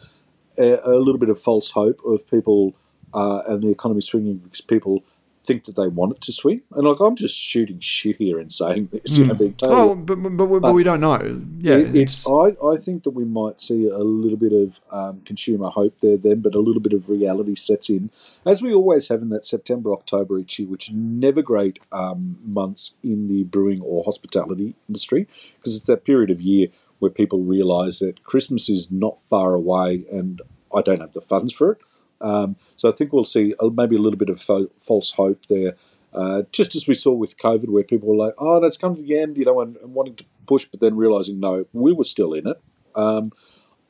a, 0.57 0.80
a, 0.84 0.95
little 0.97 1.17
bit 1.17 1.30
of 1.30 1.41
false 1.41 1.71
hope 1.71 1.99
of 2.05 2.30
people 2.30 2.76
uh, 3.13 3.41
and 3.47 3.61
the 3.61 3.69
economy 3.69 4.01
swinging 4.01 4.38
because 4.38 4.61
people 4.61 5.03
think 5.45 5.65
that 5.65 5.75
they 5.75 5.87
want 5.87 6.13
it 6.13 6.21
to 6.21 6.31
swing. 6.31 6.61
And 6.71 6.87
like 6.87 6.99
I'm 6.99 7.15
just 7.15 7.39
shooting 7.41 7.79
shit 7.79 8.17
here 8.17 8.39
and 8.39 8.51
saying 8.51 8.89
this, 8.91 9.17
you 9.17 9.25
know, 9.25 9.33
hmm. 9.33 9.39
being 9.39 9.53
told. 9.53 9.73
Oh, 9.73 9.95
but, 9.95 10.21
but, 10.21 10.29
but, 10.29 10.59
but, 10.59 10.73
we 10.73 10.83
don't 10.83 11.01
know. 11.01 11.41
Yeah, 11.59 11.77
it, 11.77 11.95
it's. 11.95 12.27
I, 12.27 12.55
I 12.65 12.77
think 12.77 13.03
that 13.03 13.11
we 13.11 13.25
might 13.25 13.61
see 13.61 13.87
a 13.87 13.99
little 13.99 14.37
bit 14.37 14.53
of 14.53 14.81
um, 14.91 15.21
consumer 15.25 15.69
hope 15.69 15.99
there 16.01 16.17
then, 16.17 16.41
but 16.41 16.55
a 16.55 16.59
little 16.59 16.81
bit 16.81 16.93
of 16.93 17.09
reality 17.09 17.55
sets 17.55 17.89
in, 17.89 18.09
as 18.45 18.61
we 18.61 18.73
always 18.73 19.09
have 19.09 19.21
in 19.21 19.29
that 19.29 19.45
September 19.45 19.93
October 19.93 20.39
each 20.39 20.59
year, 20.59 20.67
which 20.67 20.91
never 20.91 21.41
great 21.41 21.79
um, 21.91 22.37
months 22.43 22.97
in 23.03 23.27
the 23.27 23.43
brewing 23.43 23.81
or 23.81 24.03
hospitality 24.03 24.75
industry 24.87 25.27
because 25.57 25.75
it's 25.75 25.85
that 25.85 26.05
period 26.05 26.29
of 26.29 26.41
year 26.41 26.67
where 26.99 27.11
people 27.11 27.39
realise 27.39 27.99
that 27.99 28.23
Christmas 28.23 28.69
is 28.69 28.91
not 28.91 29.19
far 29.19 29.53
away 29.53 30.05
and 30.11 30.41
I 30.73 30.81
don't 30.81 31.01
have 31.01 31.13
the 31.13 31.21
funds 31.21 31.53
for 31.53 31.73
it. 31.73 31.77
Um, 32.22 32.55
so 32.76 32.89
I 32.89 32.93
think 32.93 33.11
we'll 33.13 33.26
see 33.26 33.53
maybe 33.61 33.95
a 33.95 33.99
little 33.99 34.18
bit 34.18 34.30
of 34.30 34.41
fo- 34.41 34.72
false 34.80 35.11
hope 35.13 35.45
there, 35.49 35.76
uh, 36.13 36.43
just 36.51 36.76
as 36.76 36.88
we 36.88 36.93
saw 36.93 37.11
with 37.11 37.38
COVID, 37.38 37.70
where 37.70 37.84
people 37.84 38.07
were 38.09 38.16
like, 38.16 38.34
"Oh, 38.38 38.59
that's 38.59 38.78
come 38.78 38.95
to 38.95 39.01
the 39.01 39.20
end," 39.20 39.38
you 39.38 39.45
know, 39.45 39.59
and, 39.61 39.78
and 39.78 39.93
wanting 39.93 40.16
to 40.16 40.26
push, 40.47 40.66
but 40.66 40.80
then 40.80 40.95
realizing 40.95 41.39
no, 41.39 41.66
we 41.74 41.93
were 41.93 42.05
still 42.05 42.34
in 42.34 42.47
it, 42.47 42.61
um, 42.95 43.32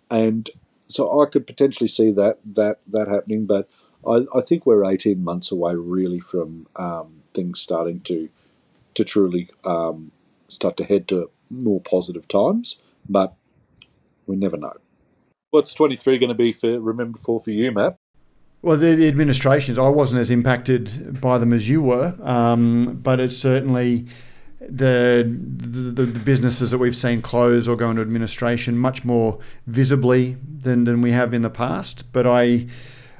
and 0.09 0.49
so 0.87 1.21
I 1.21 1.25
could 1.25 1.47
potentially 1.47 1.87
see 1.87 2.11
that 2.11 2.39
that 2.55 2.79
that 2.87 3.07
happening. 3.07 3.45
But 3.45 3.69
I, 4.07 4.25
I 4.35 4.41
think 4.41 4.65
we're 4.65 4.85
eighteen 4.85 5.23
months 5.23 5.51
away, 5.51 5.75
really, 5.75 6.19
from 6.19 6.67
um, 6.75 7.23
things 7.33 7.59
starting 7.59 8.01
to 8.01 8.29
to 8.95 9.03
truly 9.03 9.49
um, 9.63 10.11
start 10.47 10.77
to 10.77 10.83
head 10.85 11.07
to 11.09 11.29
more 11.49 11.81
positive 11.81 12.27
times, 12.27 12.81
but 13.07 13.35
we 14.25 14.35
never 14.35 14.57
know. 14.57 14.73
What's 15.51 15.73
23 15.73 16.17
going 16.17 16.29
to 16.29 16.35
be 16.35 16.51
for 16.51 16.79
remember 16.79 17.17
for 17.17 17.39
for 17.39 17.51
you, 17.51 17.71
Matt? 17.71 17.95
Well, 18.65 18.77
the, 18.77 18.95
the, 18.95 19.07
administrations, 19.07 19.77
I 19.77 19.89
wasn't 19.89 20.21
as 20.21 20.31
impacted 20.31 21.21
by 21.21 21.37
them 21.37 21.53
as 21.53 21.69
you 21.69 21.83
were, 21.83 22.15
um, 22.23 22.99
but 23.03 23.19
it's 23.19 23.37
certainly 23.37 24.07
the, 24.59 25.23
the, 25.27 26.07
the 26.07 26.19
businesses 26.19 26.71
that 26.71 26.79
we've 26.79 26.95
seen 26.95 27.21
close 27.21 27.67
or 27.67 27.75
go 27.75 27.91
into 27.91 28.01
administration 28.01 28.75
much 28.75 29.05
more 29.05 29.37
visibly 29.67 30.37
than 30.41 30.85
than 30.85 31.01
we 31.01 31.11
have 31.11 31.31
in 31.31 31.43
the 31.43 31.49
past. 31.51 32.11
But 32.11 32.25
I 32.25 32.65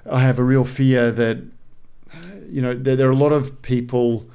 I 0.10 0.22
have 0.22 0.40
a 0.40 0.44
real 0.44 0.66
fear 0.66 1.12
that 1.12 1.44
you 2.50 2.64
know 2.64 2.74
there, 2.74 2.96
there 2.96 3.08
are 3.08 3.12
a 3.12 3.16
lot 3.16 3.32
of 3.32 3.62
people. 3.62 4.26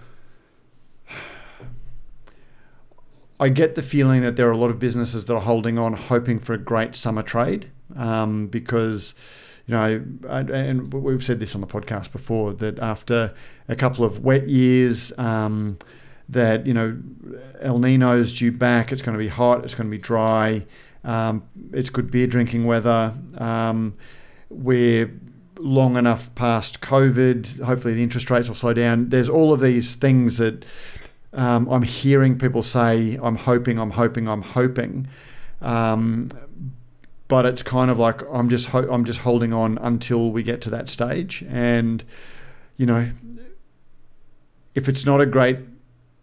I 3.40 3.48
get 3.48 3.74
the 3.74 3.82
feeling 3.82 4.22
that 4.22 4.36
there 4.36 4.46
are 4.48 4.52
a 4.52 4.56
lot 4.56 4.70
of 4.70 4.78
businesses 4.78 5.24
that 5.24 5.34
are 5.34 5.40
holding 5.40 5.76
on, 5.76 5.94
hoping 5.94 6.38
for 6.38 6.52
a 6.52 6.58
great 6.58 6.94
summer 6.94 7.24
trade, 7.24 7.68
um, 7.96 8.46
because 8.46 9.12
you 9.66 9.74
know, 9.74 10.04
and 10.28 10.92
we've 10.92 11.24
said 11.24 11.40
this 11.40 11.54
on 11.54 11.60
the 11.60 11.66
podcast 11.66 12.12
before 12.12 12.52
that 12.54 12.78
after 12.78 13.34
a 13.68 13.76
couple 13.76 14.04
of 14.04 14.24
wet 14.24 14.48
years, 14.48 15.12
um, 15.18 15.78
that 16.28 16.66
you 16.66 16.74
know, 16.74 16.98
El 17.60 17.78
Nino's 17.78 18.36
due 18.36 18.52
back. 18.52 18.92
It's 18.92 19.02
going 19.02 19.16
to 19.16 19.22
be 19.22 19.28
hot. 19.28 19.64
It's 19.64 19.74
going 19.74 19.88
to 19.88 19.90
be 19.90 20.00
dry. 20.00 20.66
Um, 21.04 21.44
it's 21.72 21.90
good 21.90 22.10
beer 22.10 22.26
drinking 22.26 22.66
weather. 22.66 23.14
Um, 23.38 23.94
we're 24.48 25.10
long 25.58 25.96
enough 25.96 26.34
past 26.34 26.80
COVID. 26.80 27.60
Hopefully, 27.62 27.94
the 27.94 28.02
interest 28.02 28.30
rates 28.30 28.48
will 28.48 28.54
slow 28.54 28.72
down. 28.72 29.08
There's 29.08 29.28
all 29.28 29.52
of 29.52 29.60
these 29.60 29.94
things 29.94 30.38
that 30.38 30.64
um, 31.32 31.68
I'm 31.68 31.82
hearing 31.82 32.38
people 32.38 32.62
say, 32.62 33.18
I'm 33.22 33.36
hoping, 33.36 33.78
I'm 33.78 33.90
hoping, 33.90 34.28
I'm 34.28 34.42
hoping. 34.42 35.08
But 37.30 37.46
it's 37.46 37.62
kind 37.62 37.92
of 37.92 37.98
like 38.00 38.22
I'm 38.28 38.50
just 38.50 38.66
ho- 38.66 38.90
I'm 38.90 39.04
just 39.04 39.20
holding 39.20 39.52
on 39.54 39.78
until 39.78 40.32
we 40.32 40.42
get 40.42 40.60
to 40.62 40.70
that 40.70 40.88
stage. 40.88 41.44
And 41.48 42.02
you 42.76 42.86
know, 42.86 43.08
if 44.74 44.88
it's 44.88 45.06
not 45.06 45.20
a 45.20 45.26
great 45.26 45.58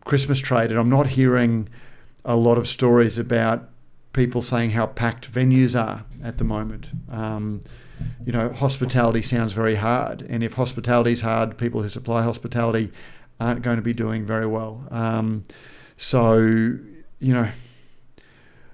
Christmas 0.03 0.39
trade, 0.39 0.69
and 0.69 0.77
I'm 0.77 0.89
not 0.89 1.07
hearing 1.07 1.69
a 2.25 2.35
lot 2.35 2.57
of 2.57 2.67
stories 2.67 3.17
about 3.17 3.69
people 4.11 4.41
saying 4.41 4.71
how 4.71 4.87
packed 4.87 5.31
venues 5.31 5.81
are 5.81 6.03
at 6.21 6.39
the 6.39 6.43
moment. 6.43 6.87
Um, 7.09 7.61
you 8.25 8.33
know, 8.33 8.49
hospitality 8.49 9.21
sounds 9.21 9.53
very 9.53 9.75
hard, 9.75 10.23
and 10.23 10.43
if 10.43 10.55
hospitality 10.55 11.13
is 11.13 11.21
hard, 11.21 11.57
people 11.57 11.81
who 11.83 11.87
supply 11.87 12.21
hospitality 12.21 12.91
aren't 13.39 13.61
going 13.61 13.77
to 13.77 13.81
be 13.81 13.93
doing 13.93 14.25
very 14.25 14.45
well. 14.45 14.85
Um, 14.91 15.45
so, 15.95 16.35
you 16.35 17.33
know, 17.33 17.49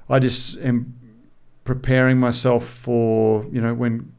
I 0.10 0.18
just 0.18 0.58
am 0.58 0.96
preparing 1.64 2.20
myself 2.20 2.66
for 2.66 3.46
you 3.52 3.62
know 3.62 3.74
when 3.74 4.14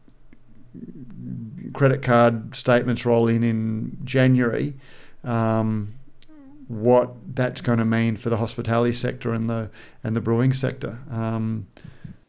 credit 1.73 2.03
card 2.03 2.55
statements 2.55 3.05
roll 3.05 3.29
in 3.29 3.43
in 3.43 3.99
January. 4.05 4.75
Um, 5.23 5.95
what 6.69 7.15
that's 7.35 7.61
going 7.61 7.79
to 7.79 7.85
mean 7.85 8.17
for 8.17 8.31
the 8.31 8.39
hospitality 8.39 8.93
sector 8.93 9.33
and 9.33 9.51
the 9.51 9.71
and 10.03 10.17
the 10.17 10.21
brewing 10.21 10.53
sector. 10.53 10.99
Um, 11.11 11.67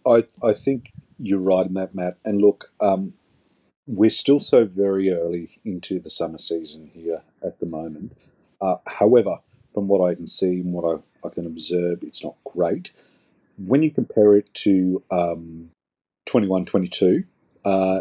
I 0.06 0.24
I 0.44 0.54
think 0.54 0.92
you're 1.18 1.40
right 1.40 1.66
in 1.66 1.74
that, 1.76 1.96
Matt. 1.96 2.18
And 2.26 2.42
look, 2.42 2.72
um, 2.82 3.14
we're 3.88 4.10
still 4.10 4.40
so 4.40 4.66
very 4.66 5.12
early 5.12 5.60
into 5.64 6.00
the 6.00 6.10
summer 6.10 6.38
season 6.38 6.92
here 6.94 7.24
at 7.44 7.60
the 7.60 7.66
moment. 7.66 8.18
Uh, 8.60 8.78
however, 8.88 9.40
from 9.74 9.88
what 9.88 10.06
I 10.06 10.16
can 10.16 10.28
see 10.28 10.62
and 10.62 10.74
what 10.74 10.84
I, 10.84 11.28
I 11.28 11.30
can 11.30 11.46
observe, 11.46 12.04
it's 12.04 12.24
not 12.24 12.36
great. 12.44 12.94
When 13.58 13.84
you 13.84 13.92
compare 13.92 14.36
it 14.36 14.54
to 14.56 15.04
um, 15.12 15.70
21 16.26 16.66
22, 16.66 17.24
uh, 17.64 18.00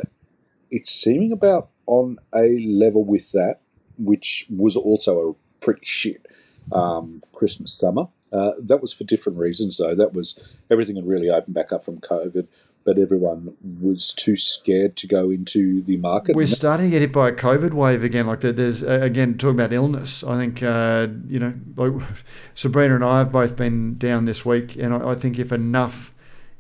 it's 0.71 0.91
seeming 0.91 1.33
about 1.33 1.69
on 1.87 2.19
a 2.35 2.59
level 2.67 3.05
with 3.05 3.33
that, 3.33 3.61
which 3.99 4.47
was 4.51 4.77
also 4.77 5.31
a 5.31 5.65
pretty 5.65 5.85
shit 5.85 6.27
um, 6.73 7.23
Christmas 7.33 7.73
summer. 7.73 8.09
Uh, 8.33 8.53
that 8.59 8.81
was 8.81 8.93
for 8.93 9.05
different 9.05 9.39
reasons, 9.39 9.79
though. 9.79 9.95
That 9.95 10.13
was 10.13 10.41
everything 10.71 10.97
had 10.97 11.07
really 11.07 11.31
opened 11.31 11.55
back 11.55 11.73
up 11.73 11.85
from 11.85 12.01
COVID, 12.01 12.49
but 12.85 12.99
everyone 12.99 13.55
was 13.81 14.13
too 14.13 14.37
scared 14.37 14.97
to 14.97 15.07
go 15.07 15.31
into 15.31 15.83
the 15.83 15.97
market. 15.97 16.37
We're 16.37 16.47
starting 16.47 16.87
to 16.87 16.91
get 16.91 17.01
hit 17.01 17.13
by 17.13 17.31
a 17.31 17.33
COVID 17.33 17.73
wave 17.73 18.05
again. 18.05 18.27
Like 18.27 18.41
there's 18.41 18.83
again 18.83 19.39
talking 19.39 19.59
about 19.59 19.73
illness. 19.73 20.23
I 20.23 20.37
think 20.37 20.63
uh, 20.63 21.09
you 21.27 21.39
know, 21.39 21.55
like 21.77 21.93
Sabrina 22.55 22.95
and 22.95 23.05
I 23.05 23.19
have 23.19 23.33
both 23.33 23.57
been 23.57 23.97
down 23.99 24.27
this 24.27 24.45
week, 24.45 24.77
and 24.77 24.95
I, 24.95 25.11
I 25.11 25.15
think 25.15 25.39
if 25.39 25.51
enough 25.51 26.13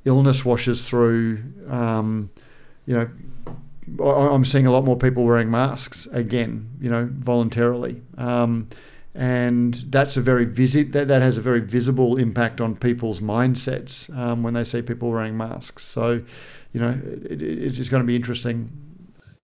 illness 0.05 0.45
washes 0.45 0.89
through, 0.89 1.43
um, 1.68 2.31
you 2.87 2.95
know. 2.95 3.09
I'm 4.03 4.47
seeing 4.47 4.66
a 4.66 4.70
lot 4.70 4.87
more 4.87 4.97
people 4.97 5.25
wearing 5.25 5.51
masks 5.51 6.09
again, 6.11 6.70
you 6.81 6.89
know, 6.89 7.07
voluntarily. 7.12 8.01
Um, 8.16 8.68
and 9.15 9.75
that's 9.89 10.17
a 10.17 10.21
very 10.21 10.45
visit 10.45 10.93
that, 10.93 11.09
that 11.09 11.23
has 11.23 11.39
a 11.39 11.41
very 11.41 11.61
visible 11.61 12.17
impact 12.17 12.61
on 12.61 12.75
people's 12.75 13.21
mindsets 13.21 14.15
um, 14.17 14.43
when 14.43 14.55
they 14.55 14.65
see 14.65 14.83
people 14.83 15.11
wearing 15.11 15.37
masks. 15.37 15.85
So, 15.85 16.23
you 16.73 16.81
know, 16.81 16.99
it, 17.25 17.41
it's 17.41 17.77
just 17.77 17.91
going 17.91 18.03
to 18.03 18.07
be 18.07 18.17
interesting. 18.17 18.71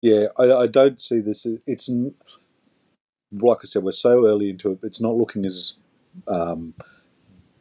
Yeah, 0.01 0.27
I, 0.37 0.51
I 0.51 0.67
don't 0.67 1.01
see 1.01 1.19
this. 1.19 1.45
It's 1.65 1.89
like 3.31 3.57
I 3.61 3.65
said, 3.65 3.83
we're 3.83 3.91
so 3.91 4.25
early 4.25 4.49
into 4.49 4.71
it. 4.71 4.79
It's 4.83 5.01
not 5.01 5.15
looking 5.15 5.45
as 5.45 5.77
um, 6.27 6.73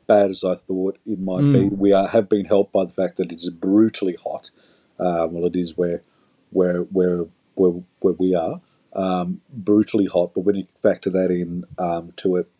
bad 0.06 0.30
as 0.30 0.44
I 0.44 0.54
thought 0.54 0.98
it 1.04 1.18
might 1.18 1.42
mm. 1.42 1.52
be. 1.52 1.74
We 1.74 1.92
are, 1.92 2.06
have 2.06 2.28
been 2.28 2.44
helped 2.44 2.72
by 2.72 2.84
the 2.84 2.92
fact 2.92 3.16
that 3.16 3.32
it's 3.32 3.48
brutally 3.48 4.16
hot. 4.22 4.50
Uh, 4.98 5.26
well, 5.28 5.44
it 5.46 5.56
is 5.56 5.76
where 5.76 6.02
where 6.50 6.82
where 6.82 7.24
where, 7.54 7.82
where 8.00 8.14
we 8.14 8.34
are 8.34 8.60
um, 8.96 9.42
brutally 9.52 10.06
hot. 10.06 10.32
But 10.34 10.40
when 10.40 10.56
you 10.56 10.66
factor 10.82 11.10
that 11.10 11.30
in 11.30 11.64
um, 11.78 12.12
to 12.16 12.36
it, 12.36 12.50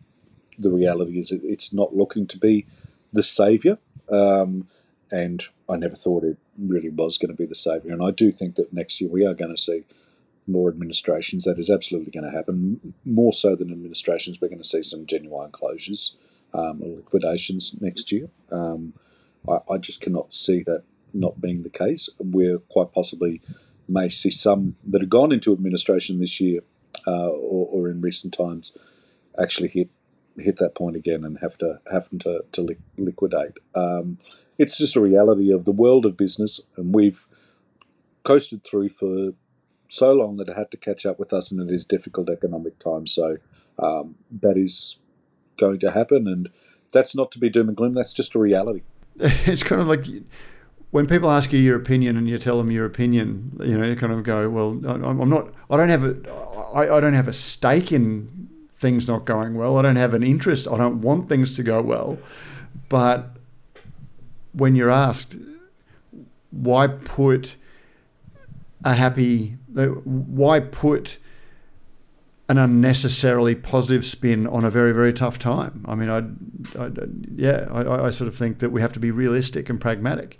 the 0.58 0.70
reality 0.70 1.18
is 1.18 1.32
it's 1.32 1.72
not 1.72 1.96
looking 1.96 2.26
to 2.28 2.38
be 2.38 2.66
the 3.12 3.22
saviour. 3.22 3.78
Um, 4.10 4.68
and 5.10 5.44
I 5.68 5.76
never 5.76 5.96
thought 5.96 6.24
it 6.24 6.38
really 6.58 6.90
was 6.90 7.18
going 7.18 7.30
to 7.30 7.36
be 7.36 7.46
the 7.46 7.54
saviour. 7.54 7.92
And 7.92 8.02
I 8.02 8.10
do 8.10 8.30
think 8.30 8.56
that 8.56 8.72
next 8.72 9.00
year 9.00 9.10
we 9.10 9.26
are 9.26 9.34
going 9.34 9.54
to 9.54 9.60
see 9.60 9.84
more 10.46 10.68
administrations. 10.68 11.44
That 11.44 11.58
is 11.58 11.70
absolutely 11.70 12.12
going 12.12 12.30
to 12.30 12.36
happen. 12.36 12.94
More 13.04 13.32
so 13.32 13.56
than 13.56 13.72
administrations, 13.72 14.40
we're 14.40 14.48
going 14.48 14.62
to 14.62 14.64
see 14.64 14.82
some 14.82 15.06
genuine 15.06 15.50
closures 15.50 16.14
um, 16.54 16.80
or 16.82 16.96
liquidations 16.96 17.80
next 17.80 18.12
year. 18.12 18.28
Um, 18.50 18.94
I, 19.48 19.58
I, 19.70 19.78
just 19.78 20.00
cannot 20.00 20.32
see 20.32 20.62
that 20.64 20.84
not 21.12 21.40
being 21.40 21.62
the 21.62 21.70
case. 21.70 22.08
We're 22.18 22.58
quite 22.58 22.92
possibly 22.92 23.40
may 23.88 24.08
see 24.08 24.30
some 24.30 24.76
that 24.86 25.00
have 25.00 25.10
gone 25.10 25.32
into 25.32 25.52
administration 25.52 26.18
this 26.20 26.40
year 26.40 26.60
uh, 27.06 27.28
or, 27.28 27.68
or, 27.70 27.88
in 27.88 28.00
recent 28.00 28.32
times 28.32 28.76
actually 29.38 29.68
hit 29.68 29.90
hit 30.38 30.58
that 30.58 30.74
point 30.74 30.96
again 30.96 31.24
and 31.24 31.38
have 31.38 31.56
to 31.58 31.80
have 31.90 32.08
to, 32.20 32.44
to 32.52 32.62
li- 32.62 32.76
liquidate. 32.96 33.58
Um, 33.74 34.18
it's 34.58 34.78
just 34.78 34.96
a 34.96 35.00
reality 35.00 35.52
of 35.52 35.64
the 35.64 35.72
world 35.72 36.06
of 36.06 36.16
business, 36.16 36.60
and 36.76 36.94
we've 36.94 37.26
coasted 38.24 38.64
through 38.64 38.88
for 38.90 39.32
so 39.88 40.12
long 40.12 40.36
that 40.36 40.48
it 40.48 40.56
had 40.56 40.70
to 40.72 40.76
catch 40.76 41.06
up 41.06 41.18
with 41.18 41.32
us, 41.32 41.50
and 41.50 41.60
it 41.60 41.72
is 41.72 41.84
difficult 41.84 42.28
economic 42.28 42.78
times. 42.78 43.12
So 43.12 43.36
um, 43.78 44.16
that 44.30 44.56
is 44.56 44.98
going 45.58 45.80
to 45.80 45.92
happen, 45.92 46.26
and 46.26 46.50
that's 46.92 47.14
not 47.14 47.30
to 47.32 47.38
be 47.38 47.50
doom 47.50 47.68
and 47.68 47.76
gloom. 47.76 47.94
That's 47.94 48.12
just 48.12 48.34
a 48.34 48.38
reality. 48.38 48.82
It's 49.18 49.62
kind 49.62 49.80
of 49.80 49.88
like 49.88 50.06
when 50.96 51.06
people 51.06 51.30
ask 51.30 51.52
you 51.52 51.58
your 51.58 51.76
opinion 51.76 52.16
and 52.16 52.26
you 52.26 52.38
tell 52.38 52.56
them 52.56 52.70
your 52.70 52.86
opinion, 52.86 53.54
you 53.62 53.76
know, 53.76 53.84
you 53.84 53.94
kind 53.94 54.14
of 54.14 54.22
go, 54.22 54.48
well, 54.48 54.70
I'm 54.88 55.28
not, 55.28 55.52
I 55.68 55.76
don't 55.76 55.90
have 55.90 56.06
a, 56.06 56.16
I, 56.74 56.96
I 56.96 57.00
don't 57.00 57.12
have 57.12 57.28
a 57.28 57.34
stake 57.34 57.92
in 57.92 58.48
things 58.78 59.06
not 59.06 59.26
going 59.26 59.56
well. 59.56 59.76
I 59.76 59.82
don't 59.82 59.96
have 59.96 60.14
an 60.14 60.22
interest. 60.22 60.66
I 60.66 60.78
don't 60.78 61.02
want 61.02 61.28
things 61.28 61.54
to 61.56 61.62
go 61.62 61.82
well. 61.82 62.18
But 62.88 63.36
when 64.54 64.74
you're 64.74 64.90
asked, 64.90 65.36
why 66.50 66.86
put 66.86 67.56
a 68.82 68.94
happy, 68.94 69.58
why 69.74 70.60
put 70.60 71.18
an 72.48 72.56
unnecessarily 72.56 73.54
positive 73.54 74.06
spin 74.06 74.46
on 74.46 74.64
a 74.64 74.70
very, 74.70 74.94
very 74.94 75.12
tough 75.12 75.38
time? 75.38 75.84
I 75.86 75.94
mean, 75.94 76.08
I, 76.08 76.20
I 76.82 76.90
yeah, 77.34 77.66
I, 77.70 78.06
I 78.06 78.10
sort 78.10 78.28
of 78.28 78.34
think 78.34 78.60
that 78.60 78.70
we 78.70 78.80
have 78.80 78.94
to 78.94 79.00
be 79.00 79.10
realistic 79.10 79.68
and 79.68 79.78
pragmatic. 79.78 80.38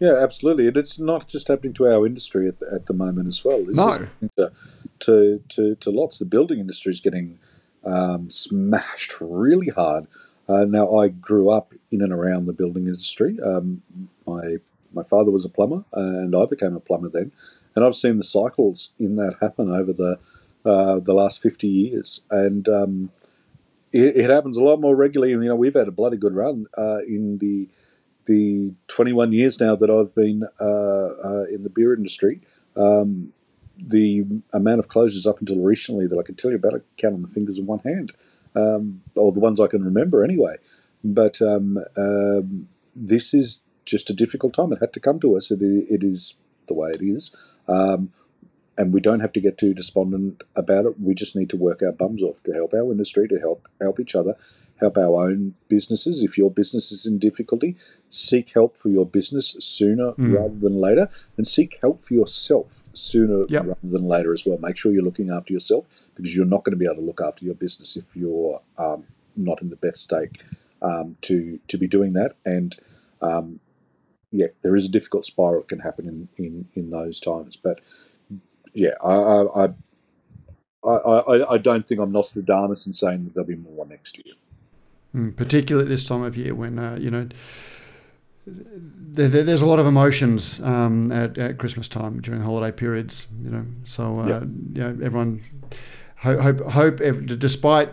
Yeah, 0.00 0.14
absolutely, 0.20 0.68
and 0.68 0.76
it's 0.76 0.98
not 0.98 1.26
just 1.26 1.48
happening 1.48 1.74
to 1.74 1.86
our 1.86 2.06
industry 2.06 2.46
at 2.46 2.60
the, 2.60 2.70
at 2.72 2.86
the 2.86 2.94
moment 2.94 3.28
as 3.28 3.44
well. 3.44 3.64
This 3.64 3.76
no. 3.76 3.88
is 3.88 3.98
to, 4.36 4.52
to, 5.00 5.42
to, 5.48 5.74
to 5.74 5.90
lots. 5.90 6.18
The 6.18 6.24
building 6.24 6.60
industry 6.60 6.92
is 6.92 7.00
getting 7.00 7.38
um, 7.84 8.30
smashed 8.30 9.20
really 9.20 9.68
hard. 9.68 10.06
Uh, 10.48 10.64
now, 10.64 10.96
I 10.96 11.08
grew 11.08 11.50
up 11.50 11.74
in 11.90 12.00
and 12.00 12.12
around 12.12 12.46
the 12.46 12.52
building 12.52 12.86
industry. 12.86 13.38
Um, 13.44 13.82
my 14.26 14.56
my 14.92 15.02
father 15.02 15.30
was 15.30 15.44
a 15.44 15.50
plumber, 15.50 15.84
and 15.92 16.34
I 16.34 16.46
became 16.46 16.74
a 16.74 16.80
plumber 16.80 17.10
then, 17.10 17.32
and 17.74 17.84
I've 17.84 17.94
seen 17.94 18.16
the 18.16 18.22
cycles 18.22 18.94
in 18.98 19.16
that 19.16 19.36
happen 19.40 19.70
over 19.70 19.92
the 19.92 20.18
uh, 20.64 21.00
the 21.00 21.12
last 21.12 21.42
fifty 21.42 21.68
years, 21.68 22.24
and 22.30 22.68
um, 22.68 23.10
it, 23.92 24.16
it, 24.16 24.30
happens 24.30 24.56
a 24.56 24.62
lot 24.62 24.80
more 24.80 24.96
regularly. 24.96 25.34
And 25.34 25.42
you 25.42 25.50
know, 25.50 25.56
we've 25.56 25.74
had 25.74 25.88
a 25.88 25.92
bloody 25.92 26.16
good 26.16 26.34
run 26.34 26.66
uh, 26.76 27.00
in 27.00 27.38
the 27.38 27.68
the 28.28 28.74
21 28.86 29.32
years 29.32 29.58
now 29.58 29.74
that 29.74 29.90
I've 29.90 30.14
been 30.14 30.44
uh, 30.60 30.64
uh, 30.64 31.44
in 31.44 31.64
the 31.64 31.70
beer 31.70 31.94
industry, 31.94 32.40
um, 32.76 33.32
the 33.76 34.24
amount 34.52 34.78
of 34.78 34.88
closures 34.88 35.26
up 35.26 35.40
until 35.40 35.58
recently 35.58 36.06
that 36.06 36.18
I 36.18 36.22
can 36.22 36.34
tell 36.36 36.50
you 36.50 36.56
about, 36.56 36.74
I 36.74 36.78
count 36.96 37.14
on 37.14 37.22
the 37.22 37.28
fingers 37.28 37.58
of 37.58 37.66
one 37.66 37.80
hand, 37.80 38.12
um, 38.54 39.02
or 39.16 39.32
the 39.32 39.40
ones 39.40 39.58
I 39.58 39.66
can 39.66 39.84
remember 39.84 40.22
anyway. 40.22 40.56
But 41.02 41.40
um, 41.42 41.78
um 41.96 42.68
this 42.94 43.32
is 43.32 43.62
just 43.84 44.10
a 44.10 44.14
difficult 44.14 44.52
time. 44.52 44.72
It 44.72 44.80
had 44.80 44.92
to 44.92 45.00
come 45.00 45.20
to 45.20 45.36
us. 45.36 45.50
It, 45.50 45.62
it 45.62 46.02
is 46.02 46.38
the 46.66 46.74
way 46.74 46.90
it 46.90 47.02
is. 47.02 47.34
Um, 47.66 48.12
and 48.76 48.92
we 48.92 49.00
don't 49.00 49.20
have 49.20 49.32
to 49.32 49.40
get 49.40 49.58
too 49.58 49.74
despondent 49.74 50.42
about 50.54 50.86
it. 50.86 51.00
We 51.00 51.14
just 51.14 51.34
need 51.34 51.50
to 51.50 51.56
work 51.56 51.82
our 51.82 51.92
bums 51.92 52.22
off 52.22 52.42
to 52.44 52.52
help 52.52 52.74
our 52.74 52.92
industry, 52.92 53.26
to 53.28 53.38
help 53.38 53.68
help 53.80 53.98
each 53.98 54.14
other, 54.14 54.36
help 54.80 54.96
our 54.96 55.24
own 55.24 55.54
businesses. 55.68 56.22
If 56.22 56.38
your 56.38 56.50
business 56.50 56.92
is 56.92 57.06
in 57.06 57.18
difficulty, 57.18 57.76
seek 58.08 58.52
help 58.54 58.76
for 58.76 58.88
your 58.88 59.06
business 59.06 59.56
sooner 59.58 60.12
mm. 60.12 60.36
rather 60.36 60.54
than 60.54 60.80
later, 60.80 61.08
and 61.36 61.46
seek 61.46 61.78
help 61.80 62.00
for 62.00 62.14
yourself 62.14 62.82
sooner 62.92 63.44
yep. 63.48 63.66
rather 63.66 63.78
than 63.82 64.06
later 64.06 64.32
as 64.32 64.44
well. 64.46 64.58
Make 64.58 64.76
sure 64.76 64.92
you're 64.92 65.02
looking 65.02 65.30
after 65.30 65.52
yourself 65.52 65.86
because 66.14 66.36
you're 66.36 66.46
not 66.46 66.64
going 66.64 66.72
to 66.72 66.78
be 66.78 66.86
able 66.86 66.96
to 66.96 67.02
look 67.02 67.20
after 67.20 67.44
your 67.44 67.54
business 67.54 67.96
if 67.96 68.16
you're 68.16 68.60
um, 68.76 69.04
not 69.36 69.62
in 69.62 69.68
the 69.68 69.76
best 69.76 70.02
state 70.02 70.38
um, 70.82 71.16
to 71.22 71.60
to 71.68 71.76
be 71.76 71.86
doing 71.86 72.12
that. 72.14 72.36
And 72.44 72.76
um, 73.20 73.60
yeah, 74.30 74.48
there 74.62 74.76
is 74.76 74.86
a 74.86 74.90
difficult 74.90 75.26
spiral 75.26 75.60
that 75.60 75.68
can 75.68 75.80
happen 75.80 76.06
in, 76.06 76.44
in, 76.44 76.68
in 76.74 76.90
those 76.90 77.18
times, 77.20 77.56
but 77.56 77.80
yeah, 78.74 78.90
I, 79.02 79.12
I, 79.12 79.68
I, 80.84 80.90
I, 80.90 81.52
I 81.54 81.58
don't 81.58 81.86
think 81.86 82.00
I'm 82.00 82.12
Nostradamus 82.12 82.86
in 82.86 82.92
saying 82.92 83.24
that 83.24 83.34
there'll 83.34 83.46
be 83.46 83.56
more 83.56 83.86
next 83.86 84.18
year. 84.24 84.34
Mm, 85.18 85.34
particularly 85.34 85.88
this 85.88 86.06
time 86.06 86.22
of 86.22 86.36
year 86.36 86.54
when 86.54 86.78
uh, 86.78 86.96
you 87.00 87.10
know 87.10 87.28
there, 88.46 89.28
there's 89.28 89.62
a 89.62 89.66
lot 89.66 89.78
of 89.78 89.86
emotions 89.86 90.60
um, 90.60 91.10
at, 91.10 91.36
at, 91.36 91.58
Christmas 91.58 91.88
time 91.88 92.20
during 92.20 92.40
holiday 92.40 92.74
periods. 92.74 93.26
You 93.42 93.50
know, 93.50 93.66
so 93.84 94.20
uh, 94.20 94.26
yep. 94.26 94.42
you 94.42 94.82
know 94.82 95.04
everyone 95.04 95.42
hope 96.18 96.40
hope, 96.40 97.00
hope 97.00 97.26
despite 97.38 97.90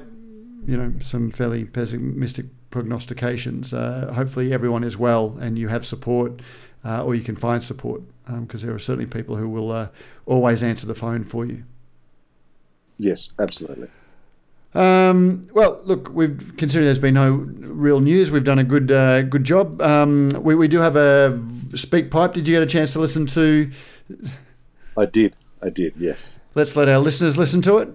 you 0.68 0.78
know 0.78 0.94
some 1.02 1.32
fairly 1.32 1.66
pessimistic 1.66 2.46
prognostications. 2.70 3.74
Uh, 3.74 4.12
hopefully, 4.14 4.54
everyone 4.54 4.84
is 4.84 4.96
well 4.98 5.36
and 5.42 5.58
you 5.58 5.70
have 5.70 5.84
support, 5.84 6.42
uh, 6.84 7.04
or 7.04 7.16
you 7.16 7.24
can 7.24 7.36
find 7.36 7.64
support 7.64 8.02
because 8.42 8.64
um, 8.64 8.68
there 8.68 8.76
are 8.76 8.80
certainly 8.80 9.08
people 9.08 9.38
who 9.38 9.50
will 9.50 9.72
uh, 9.72 9.88
always 10.28 10.62
answer 10.62 10.86
the 10.86 10.96
phone 10.96 11.24
for 11.24 11.46
you. 11.46 11.64
Yes, 12.98 13.34
absolutely. 13.40 13.90
Um, 14.76 15.44
well, 15.54 15.80
look, 15.86 16.10
we've 16.14 16.58
considering 16.58 16.86
there's 16.86 17.00
been 17.00 17.14
no 17.14 17.32
real 17.32 18.02
news. 18.02 18.30
We've 18.30 18.44
done 18.44 18.60
a 18.60 18.64
good 18.64 18.92
uh, 18.92 19.22
good 19.22 19.46
job. 19.46 19.82
Um, 19.82 20.30
we, 20.30 20.54
we 20.54 20.68
do 20.68 20.80
have 20.80 20.98
a 20.98 21.42
speak 21.76 22.12
pipe. 22.12 22.34
Did 22.34 22.48
you 22.48 22.54
get 22.54 22.62
a 22.62 22.68
chance 22.68 22.92
to 22.94 23.00
listen 23.00 23.26
to? 23.28 23.72
I 24.98 25.06
did. 25.06 25.36
I 25.62 25.70
did. 25.70 25.96
Yes. 25.96 26.40
Let's 26.56 26.76
let 26.76 26.90
our 26.90 27.00
listeners 27.00 27.38
listen 27.38 27.62
to 27.64 27.78
it. 27.78 27.90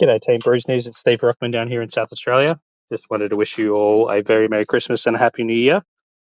G'day, 0.00 0.20
Team 0.20 0.40
Brews 0.42 0.66
News. 0.66 0.86
It's 0.86 0.98
Steve 0.98 1.20
Rockman 1.20 1.52
down 1.52 1.68
here 1.68 1.82
in 1.82 1.88
South 1.88 2.12
Australia. 2.12 2.58
Just 2.88 3.08
wanted 3.08 3.30
to 3.30 3.36
wish 3.36 3.56
you 3.56 3.74
all 3.76 4.10
a 4.10 4.22
very 4.22 4.48
Merry 4.48 4.66
Christmas 4.66 5.06
and 5.06 5.14
a 5.14 5.18
Happy 5.18 5.44
New 5.44 5.54
Year. 5.54 5.82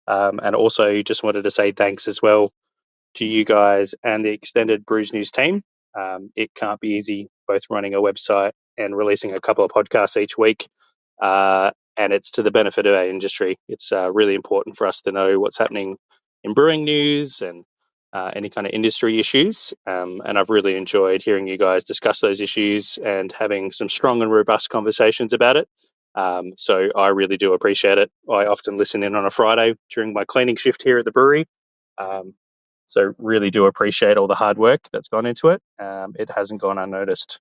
Um, 0.07 0.39
and 0.41 0.55
also 0.55 1.01
just 1.01 1.23
wanted 1.23 1.43
to 1.43 1.51
say 1.51 1.71
thanks 1.71 2.07
as 2.07 2.21
well 2.21 2.51
to 3.15 3.25
you 3.25 3.43
guys 3.43 3.95
and 4.03 4.23
the 4.23 4.29
extended 4.29 4.85
Brews 4.85 5.11
News 5.11 5.31
team. 5.31 5.63
Um, 5.99 6.29
it 6.35 6.53
can't 6.53 6.79
be 6.79 6.89
easy 6.89 7.27
both 7.47 7.63
running 7.69 7.93
a 7.93 8.01
website 8.01 8.51
and 8.77 8.95
releasing 8.95 9.33
a 9.33 9.41
couple 9.41 9.63
of 9.63 9.71
podcasts 9.71 10.21
each 10.21 10.37
week. 10.37 10.67
Uh, 11.21 11.71
and 11.97 12.11
it's 12.11 12.31
to 12.31 12.43
the 12.43 12.51
benefit 12.51 12.85
of 12.85 12.93
our 12.93 13.05
industry. 13.05 13.57
It's 13.69 13.91
uh, 13.91 14.11
really 14.11 14.35
important 14.35 14.75
for 14.77 14.85
us 14.87 15.01
to 15.01 15.11
know 15.11 15.39
what's 15.39 15.57
happening 15.57 15.97
in 16.43 16.53
brewing 16.53 16.83
news 16.83 17.41
and 17.41 17.63
uh, 18.13 18.31
any 18.33 18.49
kind 18.49 18.67
of 18.67 18.73
industry 18.73 19.19
issues. 19.19 19.73
Um, 19.87 20.21
and 20.25 20.37
I've 20.37 20.49
really 20.49 20.75
enjoyed 20.75 21.21
hearing 21.21 21.47
you 21.47 21.57
guys 21.57 21.83
discuss 21.83 22.19
those 22.21 22.41
issues 22.41 22.97
and 23.03 23.31
having 23.31 23.71
some 23.71 23.89
strong 23.89 24.21
and 24.21 24.31
robust 24.31 24.69
conversations 24.69 25.33
about 25.33 25.57
it. 25.57 25.67
Um, 26.15 26.53
so 26.55 26.89
I 26.95 27.09
really 27.09 27.35
do 27.37 27.53
appreciate 27.53 27.97
it. 27.97 28.09
I 28.29 28.45
often 28.45 28.77
listen 28.77 29.03
in 29.03 29.15
on 29.15 29.25
a 29.25 29.29
Friday 29.29 29.75
during 29.93 30.13
my 30.13 30.23
cleaning 30.23 30.55
shift 30.55 30.81
here 30.81 30.97
at 30.97 31.05
the 31.05 31.11
brewery. 31.11 31.45
Um, 31.97 32.33
so 32.87 33.13
really 33.17 33.49
do 33.51 33.65
appreciate 33.65 34.17
all 34.17 34.27
the 34.27 34.35
hard 34.35 34.57
work 34.57 34.81
that's 34.93 35.09
gone 35.09 35.25
into 35.25 35.49
it. 35.49 35.61
Um, 35.79 36.13
it 36.17 36.29
hasn't 36.29 36.61
gone 36.61 36.77
unnoticed. 36.77 37.39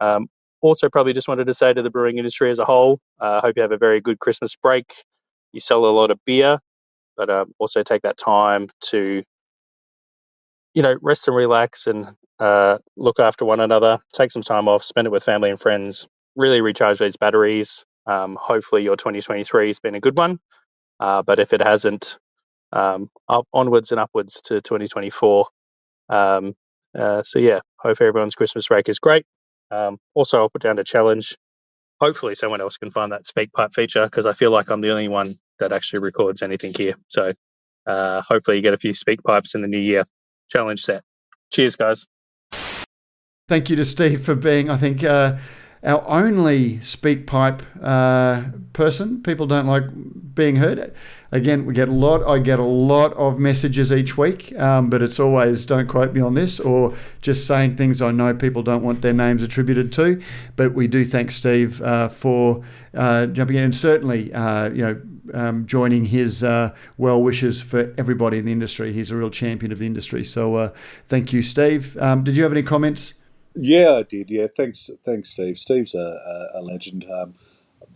Um, 0.00 0.28
also, 0.60 0.88
probably 0.88 1.12
just 1.12 1.28
wanted 1.28 1.46
to 1.46 1.54
say 1.54 1.72
to 1.72 1.82
the 1.82 1.90
brewing 1.90 2.18
industry 2.18 2.50
as 2.50 2.58
a 2.58 2.64
whole, 2.64 3.00
I 3.20 3.26
uh, 3.26 3.40
hope 3.40 3.56
you 3.56 3.62
have 3.62 3.72
a 3.72 3.78
very 3.78 4.00
good 4.00 4.18
Christmas 4.18 4.56
break. 4.56 5.04
You 5.52 5.60
sell 5.60 5.84
a 5.84 5.86
lot 5.86 6.10
of 6.10 6.18
beer, 6.24 6.58
but 7.16 7.30
um, 7.30 7.52
also 7.58 7.82
take 7.82 8.02
that 8.02 8.16
time 8.16 8.68
to, 8.86 9.22
you 10.74 10.82
know, 10.82 10.96
rest 11.02 11.28
and 11.28 11.36
relax 11.36 11.86
and 11.86 12.08
uh, 12.38 12.78
look 12.96 13.20
after 13.20 13.44
one 13.44 13.60
another. 13.60 13.98
Take 14.12 14.30
some 14.30 14.42
time 14.42 14.68
off, 14.68 14.84
spend 14.84 15.06
it 15.06 15.10
with 15.10 15.24
family 15.24 15.50
and 15.50 15.60
friends. 15.60 16.06
Really 16.36 16.60
recharge 16.60 16.98
those 16.98 17.16
batteries. 17.16 17.84
Um, 18.06 18.36
hopefully, 18.40 18.82
your 18.82 18.96
2023 18.96 19.66
has 19.66 19.78
been 19.78 19.94
a 19.94 20.00
good 20.00 20.16
one. 20.16 20.38
Uh, 20.98 21.22
but 21.22 21.38
if 21.38 21.52
it 21.52 21.62
hasn't, 21.62 22.18
um, 22.72 23.10
up 23.28 23.46
onwards 23.52 23.90
and 23.90 24.00
upwards 24.00 24.40
to 24.42 24.60
2024. 24.60 25.46
Um, 26.08 26.54
uh, 26.96 27.22
so 27.22 27.38
yeah, 27.38 27.60
hope 27.78 28.00
everyone's 28.00 28.34
Christmas 28.34 28.68
break 28.68 28.88
is 28.88 28.98
great. 28.98 29.24
Um, 29.70 29.98
also, 30.14 30.38
I'll 30.38 30.50
put 30.50 30.62
down 30.62 30.78
a 30.78 30.84
challenge. 30.84 31.36
Hopefully, 32.00 32.34
someone 32.34 32.60
else 32.60 32.76
can 32.76 32.90
find 32.90 33.12
that 33.12 33.26
speak 33.26 33.52
pipe 33.52 33.72
feature 33.72 34.04
because 34.04 34.26
I 34.26 34.32
feel 34.32 34.50
like 34.50 34.70
I'm 34.70 34.80
the 34.80 34.90
only 34.90 35.08
one 35.08 35.36
that 35.58 35.72
actually 35.72 36.00
records 36.00 36.42
anything 36.42 36.72
here. 36.74 36.94
So, 37.08 37.32
uh, 37.86 38.22
hopefully, 38.22 38.56
you 38.56 38.62
get 38.62 38.74
a 38.74 38.78
few 38.78 38.94
speak 38.94 39.22
pipes 39.22 39.54
in 39.54 39.62
the 39.62 39.68
new 39.68 39.78
year. 39.78 40.04
Challenge 40.48 40.80
set. 40.80 41.02
Cheers, 41.52 41.76
guys. 41.76 42.06
Thank 43.48 43.68
you 43.68 43.76
to 43.76 43.84
Steve 43.84 44.24
for 44.24 44.34
being, 44.34 44.70
I 44.70 44.76
think, 44.76 45.02
uh, 45.02 45.36
our 45.82 46.04
only 46.06 46.80
speak 46.82 47.26
pipe 47.26 47.62
uh, 47.82 48.44
person. 48.72 49.22
People 49.22 49.46
don't 49.46 49.66
like 49.66 49.84
being 50.34 50.56
heard. 50.56 50.92
Again, 51.32 51.64
we 51.64 51.74
get 51.74 51.88
a 51.88 51.92
lot. 51.92 52.22
I 52.28 52.38
get 52.40 52.58
a 52.58 52.64
lot 52.64 53.12
of 53.12 53.38
messages 53.38 53.92
each 53.92 54.18
week, 54.18 54.56
um, 54.58 54.90
but 54.90 55.00
it's 55.00 55.20
always 55.20 55.64
"Don't 55.64 55.86
quote 55.86 56.12
me 56.12 56.20
on 56.20 56.34
this" 56.34 56.58
or 56.58 56.94
just 57.22 57.46
saying 57.46 57.76
things 57.76 58.02
I 58.02 58.10
know 58.10 58.34
people 58.34 58.62
don't 58.62 58.82
want 58.82 59.00
their 59.02 59.12
names 59.12 59.42
attributed 59.42 59.92
to. 59.92 60.20
But 60.56 60.74
we 60.74 60.88
do 60.88 61.04
thank 61.04 61.30
Steve 61.30 61.80
uh, 61.82 62.08
for 62.08 62.64
uh, 62.94 63.26
jumping 63.26 63.56
in, 63.56 63.64
and 63.64 63.74
certainly, 63.74 64.32
uh, 64.32 64.70
you 64.70 64.82
know. 64.82 65.00
Um, 65.32 65.64
joining 65.64 66.06
his 66.06 66.42
uh, 66.42 66.74
well 66.98 67.22
wishes 67.22 67.62
for 67.62 67.94
everybody 67.96 68.38
in 68.38 68.46
the 68.46 68.50
industry. 68.50 68.92
He's 68.92 69.12
a 69.12 69.16
real 69.16 69.30
champion 69.30 69.70
of 69.70 69.78
the 69.78 69.86
industry. 69.86 70.24
So, 70.24 70.56
uh, 70.56 70.70
thank 71.08 71.32
you, 71.32 71.40
Steve. 71.40 71.96
Um, 71.98 72.24
did 72.24 72.34
you 72.34 72.42
have 72.42 72.50
any 72.50 72.64
comments? 72.64 73.14
Yeah, 73.62 73.96
I 73.96 74.02
did. 74.04 74.30
Yeah, 74.30 74.46
thanks, 74.56 74.88
thanks, 75.04 75.30
Steve. 75.30 75.58
Steve's 75.58 75.94
a, 75.94 76.48
a, 76.54 76.60
a 76.60 76.62
legend. 76.62 77.04
Um, 77.10 77.34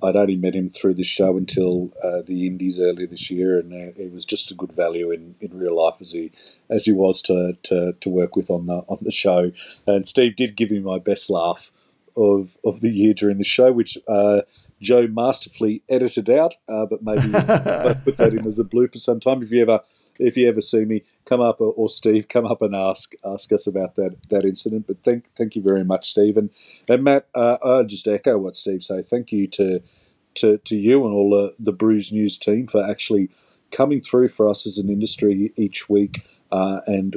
I'd 0.03 0.17
only 0.17 0.37
met 0.37 0.55
him 0.55 0.69
through 0.69 0.95
the 0.95 1.05
show 1.05 1.39
until 1.39 1.91
uh, 2.03 2.21
the 2.21 2.47
Indies 2.47 2.79
earlier 2.79 3.07
this 3.07 3.31
year, 3.31 3.59
and 3.59 3.73
uh, 3.73 3.93
he 3.97 4.09
was 4.09 4.27
just 4.27 4.51
a 4.51 4.55
good 4.55 4.73
value 4.73 5.11
in, 5.11 5.37
in 5.41 5.57
real 5.57 5.83
life 5.83 5.97
as 6.01 6.13
he 6.13 6.33
as 6.69 6.85
he 6.85 6.93
was 6.93 7.23
to, 7.23 7.57
to, 7.63 7.95
to 7.99 8.09
work 8.11 8.37
with 8.37 8.51
on 8.51 8.67
the 8.67 8.85
on 8.89 8.99
the 9.01 9.11
show. 9.11 9.53
And 9.87 10.07
Steve 10.07 10.37
did 10.37 10.57
give 10.57 10.71
me 10.71 10.81
my 10.81 10.99
best 10.99 11.31
laugh 11.31 11.73
of 12.15 12.59
of 12.63 12.83
the 12.83 12.91
year 12.91 13.15
during 13.15 13.39
the 13.39 13.45
show, 13.45 13.73
which 13.73 13.97
uh, 14.07 14.43
Joe 14.83 15.07
masterfully 15.07 15.83
edited 15.89 16.29
out, 16.29 16.57
uh, 16.69 16.85
but 16.85 17.03
maybe 17.03 17.31
put 18.05 18.19
that 18.19 18.35
in 18.35 18.47
as 18.47 18.59
a 18.59 18.65
blooper 18.65 18.99
sometime 18.99 19.43
if 19.43 19.51
you 19.51 19.63
ever 19.63 19.81
if 20.19 20.37
you 20.37 20.47
ever 20.47 20.61
see 20.61 20.85
me, 20.85 21.05
come 21.27 21.41
up 21.41 21.61
or, 21.61 21.89
Steve, 21.89 22.29
come 22.29 22.47
up 22.47 22.63
and 22.63 22.75
ask 22.75 23.15
ask 23.25 23.53
us 23.53 23.67
about 23.67 23.95
that 23.97 24.17
that 24.31 24.45
incident. 24.45 24.87
But 24.87 25.03
thank 25.05 25.33
thank 25.35 25.57
you 25.57 25.63
very 25.63 25.85
much, 25.85 26.11
Steve, 26.11 26.37
and, 26.37 26.51
and 26.89 27.05
Matt. 27.05 27.29
Uh, 27.35 27.59
I'll 27.63 27.85
just 27.85 28.07
echo 28.09 28.39
what 28.39 28.57
Steve 28.57 28.85
said. 28.85 29.09
Thank 29.09 29.33
you 29.33 29.47
to 29.49 29.81
to, 30.35 30.59
to 30.59 30.77
you 30.77 31.05
and 31.05 31.15
all 31.15 31.31
the, 31.31 31.55
the 31.59 31.73
Brews 31.73 32.13
News 32.13 32.39
team 32.39 32.67
for 32.67 32.85
actually 32.85 33.31
coming 33.71 34.01
through 34.01 34.29
for 34.29 34.49
us 34.49 34.67
as 34.67 34.79
an 34.79 34.89
industry 34.89 35.53
each 35.57 35.89
week 35.89 36.27
uh, 36.53 36.81
and 36.87 37.17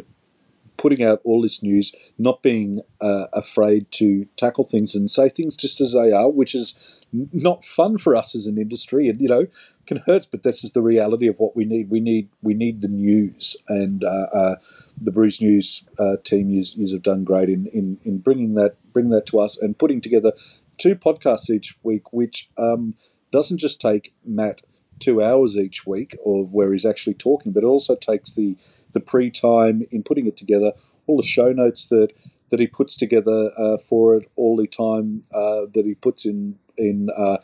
putting 0.88 1.06
out 1.06 1.20
all 1.26 1.42
this 1.42 1.62
news, 1.62 1.94
not 2.18 2.42
being 2.42 2.80
uh, 3.02 3.26
afraid 3.34 3.92
to 3.92 4.26
tackle 4.38 4.64
things 4.64 4.96
and 4.96 5.12
say 5.12 5.28
things 5.28 5.58
just 5.58 5.82
as 5.82 5.92
they 5.92 6.14
are, 6.14 6.30
which 6.30 6.56
is 6.56 6.80
not 7.12 7.66
fun 7.66 7.98
for 7.98 8.16
us 8.16 8.34
as 8.34 8.48
an 8.48 8.58
industry. 8.58 9.10
And 9.10 9.20
you 9.20 9.28
know, 9.28 9.48
can 9.86 9.98
hurt, 10.06 10.28
but 10.32 10.44
this 10.44 10.64
is 10.64 10.72
the 10.72 10.82
reality 10.82 11.28
of 11.28 11.40
what 11.40 11.58
we 11.58 11.66
need. 11.66 11.90
We 11.90 12.00
need 12.00 12.30
we 12.42 12.54
need 12.54 12.80
the 12.80 12.88
news, 12.88 13.58
and 13.68 14.02
uh, 14.02 14.28
uh, 14.34 14.56
the 14.96 15.12
Brews 15.12 15.42
News 15.42 15.86
uh, 16.00 16.16
team 16.24 16.50
you 16.50 16.64
have 16.94 17.04
done 17.04 17.26
great 17.26 17.50
in, 17.50 17.66
in 17.68 18.00
in 18.06 18.20
bringing 18.20 18.54
that 18.54 18.78
bringing 18.94 19.12
that 19.12 19.26
to 19.26 19.42
us 19.42 19.62
and 19.62 19.78
putting 19.78 20.00
together 20.00 20.32
two 20.78 20.96
podcasts 20.96 21.50
each 21.50 21.76
week, 21.84 22.14
which 22.14 22.50
um, 22.58 22.94
doesn't 23.30 23.58
just 23.58 23.82
take 23.82 24.14
Matt 24.24 24.62
two 25.00 25.22
hours 25.22 25.58
each 25.58 25.86
week 25.86 26.16
of 26.26 26.54
where 26.54 26.72
he's 26.72 26.86
actually 26.86 27.14
talking, 27.14 27.52
but 27.52 27.64
it 27.64 27.68
also 27.68 27.94
takes 27.94 28.34
the 28.34 28.56
the 28.94 29.00
pre 29.00 29.30
time 29.30 29.84
in 29.92 30.04
putting 30.04 30.28
it 30.28 30.38
together, 30.38 30.74
all 31.06 31.18
the 31.18 31.24
show 31.24 31.52
notes 31.52 31.88
that 31.88 32.10
that 32.50 32.60
he 32.60 32.68
puts 32.68 32.96
together 32.96 33.52
uh, 33.58 33.78
for 33.78 34.16
it, 34.16 34.32
all 34.36 34.56
the 34.56 34.68
time 34.68 35.22
uh, 35.34 35.66
that 35.74 35.84
he 35.86 35.94
puts 35.94 36.26
in 36.26 36.58
in 36.78 37.10
uh, 37.16 37.38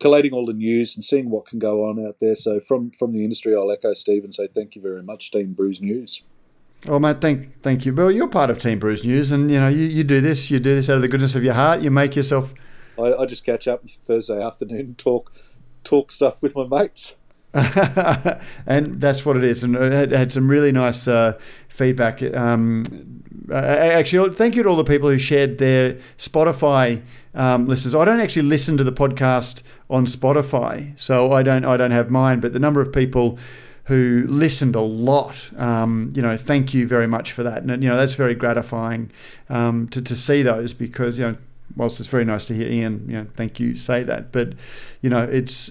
collating 0.00 0.32
all 0.32 0.44
the 0.44 0.52
news 0.52 0.96
and 0.96 1.04
seeing 1.04 1.30
what 1.30 1.46
can 1.46 1.58
go 1.58 1.84
on 1.88 2.04
out 2.04 2.16
there. 2.20 2.34
So 2.34 2.60
from 2.60 2.90
from 2.90 3.12
the 3.12 3.22
industry, 3.22 3.54
I'll 3.54 3.70
echo 3.70 3.94
Steve 3.94 4.24
and 4.24 4.34
say 4.34 4.48
thank 4.54 4.74
you 4.74 4.82
very 4.82 5.02
much, 5.02 5.30
Team 5.30 5.52
Brews 5.52 5.80
News. 5.80 6.24
Well, 6.86 6.98
mate, 6.98 7.20
thank 7.20 7.62
thank 7.62 7.86
you, 7.86 7.92
Bill. 7.92 8.10
You're 8.10 8.28
part 8.28 8.50
of 8.50 8.58
Team 8.58 8.80
Brews 8.80 9.04
News, 9.04 9.30
and 9.30 9.50
you 9.50 9.60
know 9.60 9.68
you, 9.68 9.84
you 9.84 10.04
do 10.04 10.20
this, 10.20 10.50
you 10.50 10.58
do 10.58 10.74
this 10.74 10.88
out 10.88 10.96
of 10.96 11.02
the 11.02 11.08
goodness 11.08 11.34
of 11.34 11.44
your 11.44 11.54
heart. 11.54 11.80
You 11.80 11.90
make 11.90 12.16
yourself. 12.16 12.52
I, 12.98 13.14
I 13.14 13.26
just 13.26 13.44
catch 13.44 13.68
up 13.68 13.88
Thursday 13.88 14.42
afternoon 14.42 14.80
and 14.80 14.98
talk 14.98 15.32
talk 15.84 16.10
stuff 16.10 16.42
with 16.42 16.56
my 16.56 16.66
mates. 16.66 17.16
and 18.66 19.00
that's 19.00 19.26
what 19.26 19.36
it 19.36 19.44
is. 19.44 19.62
And 19.62 19.76
it 19.76 20.10
had 20.10 20.32
some 20.32 20.48
really 20.48 20.72
nice 20.72 21.06
uh, 21.06 21.38
feedback. 21.68 22.22
Um, 22.34 23.22
actually, 23.52 24.34
thank 24.34 24.54
you 24.56 24.62
to 24.62 24.68
all 24.68 24.76
the 24.76 24.84
people 24.84 25.10
who 25.10 25.18
shared 25.18 25.58
their 25.58 25.98
Spotify 26.16 27.02
um, 27.34 27.66
listeners. 27.66 27.94
I 27.94 28.04
don't 28.04 28.20
actually 28.20 28.42
listen 28.42 28.76
to 28.78 28.84
the 28.84 28.92
podcast 28.92 29.62
on 29.90 30.06
Spotify, 30.06 30.98
so 30.98 31.32
I 31.32 31.42
don't 31.42 31.64
I 31.64 31.76
don't 31.76 31.90
have 31.90 32.10
mine. 32.10 32.40
But 32.40 32.52
the 32.52 32.58
number 32.58 32.80
of 32.80 32.92
people 32.92 33.38
who 33.84 34.24
listened 34.28 34.76
a 34.76 34.80
lot, 34.80 35.50
um, 35.58 36.12
you 36.14 36.22
know, 36.22 36.36
thank 36.36 36.72
you 36.72 36.86
very 36.86 37.06
much 37.06 37.32
for 37.32 37.42
that. 37.42 37.62
And 37.62 37.82
you 37.82 37.88
know, 37.90 37.96
that's 37.96 38.14
very 38.14 38.34
gratifying 38.34 39.10
um, 39.50 39.88
to 39.88 40.00
to 40.00 40.16
see 40.16 40.42
those 40.42 40.72
because 40.72 41.18
you 41.18 41.24
know, 41.26 41.36
whilst 41.76 42.00
it's 42.00 42.08
very 42.08 42.24
nice 42.24 42.46
to 42.46 42.54
hear 42.54 42.70
Ian, 42.70 43.04
you 43.08 43.16
know, 43.16 43.26
thank 43.36 43.60
you 43.60 43.76
say 43.76 44.02
that, 44.04 44.32
but 44.32 44.54
you 45.02 45.10
know, 45.10 45.22
it's 45.22 45.70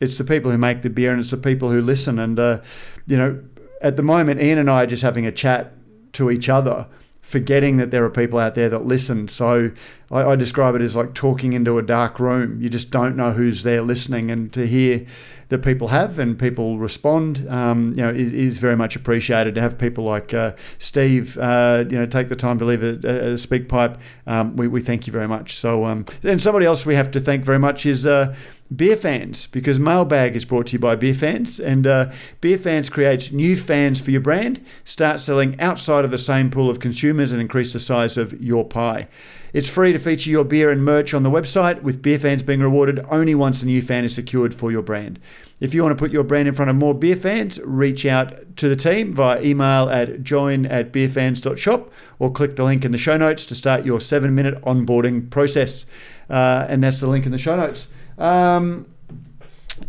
it's 0.00 0.18
the 0.18 0.24
people 0.24 0.50
who 0.50 0.58
make 0.58 0.82
the 0.82 0.90
beer 0.90 1.12
and 1.12 1.20
it's 1.20 1.30
the 1.30 1.36
people 1.36 1.70
who 1.70 1.80
listen. 1.80 2.18
And 2.18 2.38
uh, 2.38 2.60
you 3.06 3.16
know, 3.16 3.42
at 3.80 3.96
the 3.96 4.02
moment, 4.02 4.40
Ian 4.40 4.58
and 4.58 4.70
I 4.70 4.84
are 4.84 4.86
just 4.86 5.02
having 5.02 5.26
a 5.26 5.32
chat 5.32 5.72
to 6.14 6.30
each 6.30 6.48
other 6.48 6.86
forgetting 7.26 7.76
that 7.76 7.90
there 7.90 8.04
are 8.04 8.10
people 8.10 8.38
out 8.38 8.54
there 8.54 8.68
that 8.68 8.86
listen. 8.86 9.26
So 9.26 9.72
I, 10.12 10.22
I, 10.22 10.36
describe 10.36 10.76
it 10.76 10.80
as 10.80 10.94
like 10.94 11.12
talking 11.12 11.54
into 11.54 11.76
a 11.76 11.82
dark 11.82 12.20
room. 12.20 12.62
You 12.62 12.70
just 12.70 12.92
don't 12.92 13.16
know 13.16 13.32
who's 13.32 13.64
there 13.64 13.82
listening, 13.82 14.30
and 14.30 14.52
to 14.52 14.64
hear 14.64 15.04
that 15.48 15.58
people 15.58 15.88
have 15.88 16.20
and 16.20 16.38
people 16.38 16.78
respond, 16.78 17.44
um, 17.48 17.92
you 17.96 18.02
know, 18.02 18.10
is, 18.10 18.32
is, 18.32 18.58
very 18.58 18.76
much 18.76 18.94
appreciated. 18.94 19.56
To 19.56 19.60
have 19.60 19.76
people 19.76 20.04
like 20.04 20.32
uh, 20.32 20.52
Steve, 20.78 21.36
uh, 21.38 21.84
you 21.90 21.98
know, 21.98 22.06
take 22.06 22.28
the 22.28 22.36
time 22.36 22.60
to 22.60 22.64
leave 22.64 22.84
a, 22.84 23.32
a 23.32 23.38
speak 23.38 23.68
pipe, 23.68 23.98
um, 24.28 24.54
we, 24.56 24.68
we 24.68 24.80
thank 24.80 25.08
you 25.08 25.12
very 25.12 25.28
much. 25.28 25.56
So, 25.56 25.84
um, 25.84 26.04
and 26.22 26.40
somebody 26.40 26.64
else 26.64 26.86
we 26.86 26.94
have 26.94 27.10
to 27.10 27.20
thank 27.20 27.44
very 27.44 27.58
much 27.58 27.86
is. 27.86 28.06
Uh, 28.06 28.36
Beer 28.74 28.96
Fans, 28.96 29.46
because 29.46 29.78
Mailbag 29.78 30.34
is 30.34 30.44
brought 30.44 30.66
to 30.68 30.72
you 30.72 30.78
by 30.80 30.96
Beer 30.96 31.14
Fans, 31.14 31.60
and 31.60 31.86
uh, 31.86 32.10
Beer 32.40 32.58
Fans 32.58 32.88
creates 32.88 33.30
new 33.30 33.56
fans 33.56 34.00
for 34.00 34.10
your 34.10 34.20
brand. 34.20 34.64
Start 34.84 35.20
selling 35.20 35.60
outside 35.60 36.04
of 36.04 36.10
the 36.10 36.18
same 36.18 36.50
pool 36.50 36.68
of 36.68 36.80
consumers 36.80 37.30
and 37.30 37.40
increase 37.40 37.72
the 37.72 37.80
size 37.80 38.16
of 38.16 38.40
your 38.40 38.64
pie. 38.64 39.06
It's 39.52 39.68
free 39.68 39.92
to 39.92 40.00
feature 40.00 40.30
your 40.30 40.44
beer 40.44 40.68
and 40.68 40.84
merch 40.84 41.14
on 41.14 41.22
the 41.22 41.30
website, 41.30 41.82
with 41.82 42.02
beer 42.02 42.18
fans 42.18 42.42
being 42.42 42.60
rewarded 42.60 43.06
only 43.08 43.36
once 43.36 43.62
a 43.62 43.66
new 43.66 43.80
fan 43.80 44.04
is 44.04 44.14
secured 44.14 44.52
for 44.52 44.72
your 44.72 44.82
brand. 44.82 45.20
If 45.60 45.72
you 45.72 45.82
want 45.82 45.96
to 45.96 46.02
put 46.02 46.10
your 46.10 46.24
brand 46.24 46.48
in 46.48 46.54
front 46.54 46.70
of 46.70 46.76
more 46.76 46.92
beer 46.92 47.16
fans, 47.16 47.60
reach 47.64 48.04
out 48.04 48.56
to 48.56 48.68
the 48.68 48.76
team 48.76 49.14
via 49.14 49.40
email 49.40 49.88
at 49.88 50.24
join 50.24 50.66
at 50.66 50.92
beerfans.shop 50.92 51.90
or 52.18 52.32
click 52.32 52.56
the 52.56 52.64
link 52.64 52.84
in 52.84 52.90
the 52.90 52.98
show 52.98 53.16
notes 53.16 53.46
to 53.46 53.54
start 53.54 53.86
your 53.86 54.00
seven 54.00 54.34
minute 54.34 54.60
onboarding 54.62 55.30
process. 55.30 55.86
Uh, 56.28 56.66
and 56.68 56.82
that's 56.82 57.00
the 57.00 57.06
link 57.06 57.24
in 57.24 57.32
the 57.32 57.38
show 57.38 57.56
notes. 57.56 57.86
Um, 58.18 58.86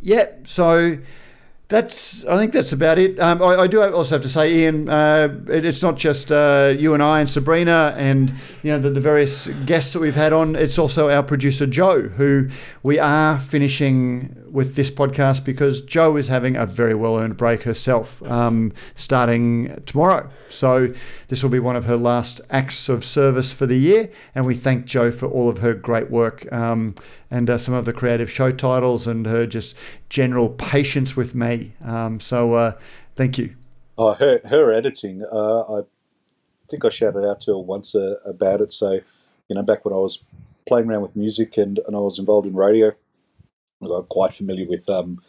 yeah, 0.01 0.27
so 0.45 0.97
that's 1.69 2.23
I 2.25 2.37
think 2.37 2.53
that's 2.53 2.71
about 2.71 2.97
it. 2.97 3.19
Um, 3.19 3.41
I, 3.41 3.55
I, 3.55 3.67
do 3.67 3.83
also 3.83 4.15
have 4.15 4.21
to 4.21 4.29
say, 4.29 4.53
Ian, 4.53 4.87
uh, 4.87 5.37
it, 5.49 5.65
it's 5.65 5.81
not 5.81 5.97
just 5.97 6.31
uh, 6.31 6.73
you 6.77 6.93
and 6.93 7.03
I 7.03 7.19
and 7.19 7.29
Sabrina 7.29 7.93
and 7.97 8.29
you 8.63 8.71
know 8.71 8.79
the, 8.79 8.89
the, 8.89 9.01
various 9.01 9.47
guests 9.65 9.91
that 9.93 9.99
we've 9.99 10.15
had 10.15 10.31
on. 10.31 10.55
It's 10.55 10.77
also 10.77 11.09
our 11.09 11.23
producer 11.23 11.67
Joe, 11.67 12.03
who 12.03 12.49
we 12.83 12.99
are 12.99 13.39
finishing 13.39 14.33
with 14.57 14.73
this 14.73 14.89
podcast 14.89 15.45
because 15.45 15.81
Joe 15.81 16.17
is 16.17 16.29
having 16.29 16.55
a 16.57 16.65
very 16.65 16.95
well 16.95 17.19
earned 17.19 17.37
break 17.37 17.61
herself, 17.61 18.23
um, 18.23 18.73
starting 18.95 19.83
tomorrow. 19.85 20.27
So 20.49 20.91
this 21.27 21.43
will 21.43 21.51
be 21.51 21.59
one 21.59 21.75
of 21.75 21.85
her 21.85 21.95
last 21.95 22.41
acts 22.49 22.89
of 22.89 23.05
service 23.05 23.53
for 23.53 23.67
the 23.67 23.77
year, 23.77 24.09
and 24.33 24.47
we 24.47 24.55
thank 24.55 24.85
Joe 24.85 25.11
for 25.11 25.27
all 25.27 25.47
of 25.47 25.59
her 25.59 25.75
great 25.75 26.09
work 26.09 26.51
um, 26.51 26.95
and 27.29 27.47
uh, 27.51 27.59
some 27.59 27.75
of 27.75 27.85
the 27.85 27.93
creative 27.93 28.31
show 28.31 28.49
titles 28.49 29.05
and 29.05 29.27
her 29.27 29.45
just 29.45 29.75
general 30.09 30.49
patience 30.49 31.15
with 31.15 31.35
me. 31.35 31.73
Um, 31.85 32.19
so 32.19 32.53
uh, 32.53 32.71
thank 33.15 33.37
you. 33.37 33.55
Oh, 33.95 34.15
her 34.15 34.41
her 34.45 34.73
editing. 34.73 35.23
Uh, 35.23 35.81
I 35.81 35.81
think 36.67 36.83
I 36.83 36.89
shouted 36.89 37.29
out 37.29 37.41
to 37.41 37.51
her 37.51 37.59
once 37.59 37.93
uh, 37.93 38.15
about 38.25 38.61
it. 38.61 38.73
So 38.73 39.01
you 39.49 39.55
know, 39.55 39.61
back 39.61 39.85
when 39.85 39.93
I 39.93 39.97
was 39.97 40.25
playing 40.67 40.89
around 40.89 41.03
with 41.03 41.15
music 41.15 41.57
and, 41.57 41.79
and 41.85 41.95
I 41.95 41.99
was 41.99 42.17
involved 42.17 42.47
in 42.47 42.55
radio, 42.55 42.93
I 43.81 43.87
got 43.87 44.09
quite 44.09 44.33
familiar 44.33 44.67
with 44.67 44.89
um, 44.89 45.21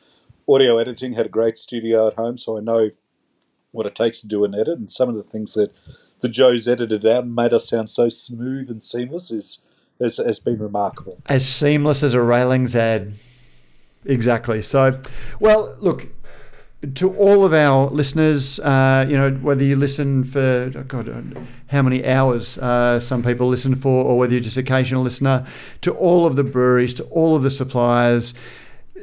audio 0.48 0.78
editing. 0.78 1.14
Had 1.14 1.26
a 1.26 1.30
great 1.30 1.58
studio 1.58 2.08
at 2.08 2.14
home, 2.14 2.36
so 2.36 2.56
I 2.56 2.60
know 2.60 2.90
what 3.70 3.86
it 3.86 3.94
takes 3.94 4.20
to 4.20 4.26
do 4.26 4.44
an 4.44 4.54
edit. 4.54 4.78
And 4.78 4.90
some 4.90 5.08
of 5.08 5.14
the 5.14 5.22
things 5.22 5.54
that 5.54 5.72
the 6.20 6.28
Joe's 6.28 6.66
edited 6.66 7.06
out 7.06 7.24
and 7.24 7.34
made 7.34 7.52
us 7.52 7.68
sound 7.68 7.90
so 7.90 8.08
smooth 8.08 8.70
and 8.70 8.82
seamless 8.82 9.30
is 9.30 9.64
has, 10.00 10.18
has 10.18 10.38
been 10.38 10.58
remarkable. 10.58 11.20
As 11.26 11.46
seamless 11.46 12.02
as 12.02 12.14
a 12.14 12.22
Rallings 12.22 12.76
ad. 12.76 13.14
Exactly. 14.04 14.62
So, 14.62 15.00
well, 15.40 15.76
look, 15.80 16.08
to 16.94 17.12
all 17.16 17.44
of 17.44 17.52
our 17.52 17.88
listeners, 17.88 18.60
uh, 18.60 19.04
you 19.08 19.16
know, 19.16 19.32
whether 19.32 19.64
you 19.64 19.74
listen 19.74 20.22
for 20.22 20.70
oh 20.74 20.84
God, 20.86 21.48
how 21.66 21.82
many 21.82 22.06
hours 22.06 22.56
uh, 22.58 23.00
some 23.00 23.22
people 23.22 23.48
listen 23.48 23.74
for, 23.74 24.04
or 24.04 24.16
whether 24.16 24.32
you're 24.32 24.42
just 24.42 24.56
occasional 24.56 25.02
listener, 25.02 25.44
to 25.80 25.92
all 25.92 26.24
of 26.24 26.36
the 26.36 26.44
breweries, 26.44 26.94
to 26.94 27.04
all 27.04 27.34
of 27.34 27.42
the 27.42 27.50
suppliers, 27.50 28.32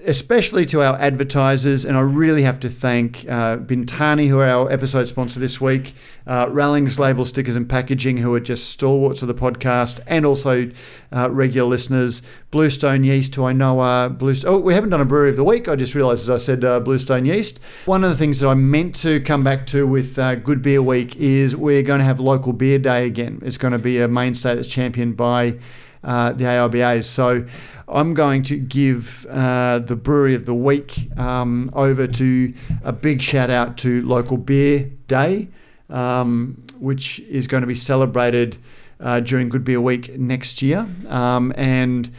especially 0.06 0.66
to 0.68 0.82
our 0.82 0.96
advertisers. 0.98 1.86
And 1.86 1.98
I 1.98 2.02
really 2.02 2.44
have 2.44 2.60
to 2.62 2.70
thank 2.70 3.26
uh, 3.28 3.58
Bintani, 3.58 4.28
who 4.28 4.40
are 4.40 4.48
our 4.48 4.72
episode 4.72 5.08
sponsor 5.08 5.40
this 5.40 5.60
week, 5.60 5.94
uh, 6.28 6.48
Rallings 6.52 7.00
Label 7.00 7.26
Stickers 7.26 7.56
and 7.56 7.68
Packaging, 7.68 8.18
who 8.18 8.34
are 8.34 8.40
just 8.40 8.70
stalwarts 8.70 9.22
of 9.22 9.28
the 9.28 9.34
podcast, 9.34 10.00
and 10.08 10.26
also 10.26 10.70
uh, 11.12 11.30
regular 11.32 11.68
listeners. 11.68 12.22
Bluestone 12.52 13.04
Yeast, 13.04 13.36
who 13.36 13.44
I 13.44 13.54
know 13.54 13.80
are 13.80 14.10
Bluestone. 14.10 14.54
Oh, 14.54 14.60
we 14.60 14.74
haven't 14.74 14.92
done 14.92 15.02
a 15.02 15.06
brewery 15.06 15.30
of 15.30 15.36
the 15.36 15.44
week. 15.44 15.68
I 15.68 15.76
just 15.76 15.94
realised, 15.94 16.22
as 16.22 16.30
I 16.30 16.38
said, 16.38 16.64
uh, 16.64 16.80
Bluestone 16.80 17.26
Yeast. 17.26 17.60
One 17.86 18.04
of 18.04 18.10
the 18.10 18.18
things 18.18 18.40
that 18.40 18.48
I 18.48 18.54
meant 18.54 18.96
to 18.98 19.20
come 19.20 19.44
back 19.44 19.68
to 19.68 19.86
with 19.86 20.18
uh, 20.18 20.36
Good 20.36 20.62
Beer 20.62 20.82
Week 20.82 21.16
is 21.18 21.56
we're 21.56 21.84
going 21.84 22.00
to 22.00 22.06
have 22.06 22.20
local 22.20 22.54
beer 22.54 22.80
day 22.80 23.06
again. 23.06 23.42
It's 23.44 23.58
going 23.58 23.74
to 23.74 23.80
be 23.80 24.00
a 24.00 24.08
mainstay 24.08 24.56
that's 24.56 24.68
championed 24.68 25.18
by 25.18 25.58
uh, 26.06 26.32
the 26.32 26.46
AIBA. 26.46 27.04
So 27.04 27.46
I'm 27.88 28.14
going 28.14 28.44
to 28.44 28.58
give 28.58 29.26
uh, 29.30 29.80
the 29.80 29.96
Brewery 29.96 30.36
of 30.36 30.46
the 30.46 30.54
Week 30.54 31.10
um, 31.18 31.70
over 31.74 32.08
to 32.08 32.54
a 32.84 32.94
big 32.94 33.22
shout 33.22 33.50
out 33.50 33.78
to 33.80 34.02
Local 34.04 34.38
Beer 34.38 34.90
Day, 35.08 35.50
um, 35.90 36.64
which 36.80 37.20
is 37.22 37.48
going 37.48 37.62
to 37.62 37.68
be 37.68 37.76
celebrated 37.76 38.58
uh, 39.00 39.20
during 39.20 39.50
Good 39.50 39.64
Beer 39.66 39.82
Week 39.82 40.18
next 40.18 40.62
year. 40.62 40.88
Um, 41.08 41.52
and 41.58 42.10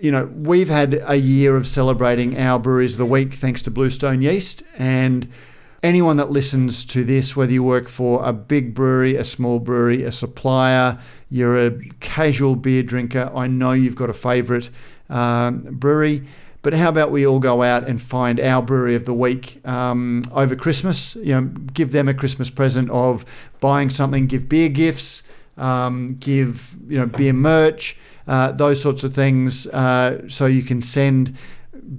you 0.00 0.12
know, 0.12 0.26
we've 0.26 0.68
had 0.68 1.02
a 1.06 1.16
year 1.16 1.56
of 1.56 1.66
celebrating 1.66 2.38
our 2.38 2.58
breweries 2.58 2.94
of 2.94 2.98
the 2.98 3.06
week 3.06 3.34
thanks 3.34 3.62
to 3.62 3.70
Bluestone 3.70 4.22
Yeast. 4.22 4.62
And 4.76 5.28
anyone 5.82 6.16
that 6.18 6.30
listens 6.30 6.84
to 6.86 7.04
this, 7.04 7.34
whether 7.36 7.52
you 7.52 7.62
work 7.62 7.88
for 7.88 8.24
a 8.24 8.32
big 8.32 8.74
brewery, 8.74 9.16
a 9.16 9.24
small 9.24 9.58
brewery, 9.58 10.04
a 10.04 10.12
supplier, 10.12 10.98
you're 11.30 11.66
a 11.66 11.70
casual 12.00 12.56
beer 12.56 12.82
drinker, 12.82 13.30
I 13.34 13.46
know 13.46 13.72
you've 13.72 13.96
got 13.96 14.10
a 14.10 14.14
favourite 14.14 14.70
um, 15.08 15.60
brewery. 15.70 16.26
But 16.60 16.72
how 16.72 16.88
about 16.88 17.12
we 17.12 17.26
all 17.26 17.38
go 17.38 17.62
out 17.62 17.88
and 17.88 18.02
find 18.02 18.40
our 18.40 18.60
brewery 18.60 18.96
of 18.96 19.04
the 19.04 19.14
week 19.14 19.64
um, 19.66 20.24
over 20.32 20.56
Christmas? 20.56 21.14
You 21.16 21.40
know, 21.40 21.42
give 21.72 21.92
them 21.92 22.08
a 22.08 22.14
Christmas 22.14 22.50
present 22.50 22.90
of 22.90 23.24
buying 23.60 23.90
something, 23.90 24.26
give 24.26 24.48
beer 24.48 24.68
gifts, 24.68 25.22
um, 25.56 26.16
give 26.18 26.76
you 26.88 26.98
know 26.98 27.06
beer 27.06 27.32
merch, 27.32 27.96
uh, 28.26 28.52
those 28.52 28.82
sorts 28.82 29.04
of 29.04 29.14
things, 29.14 29.66
uh, 29.68 30.28
so 30.28 30.46
you 30.46 30.62
can 30.62 30.82
send 30.82 31.36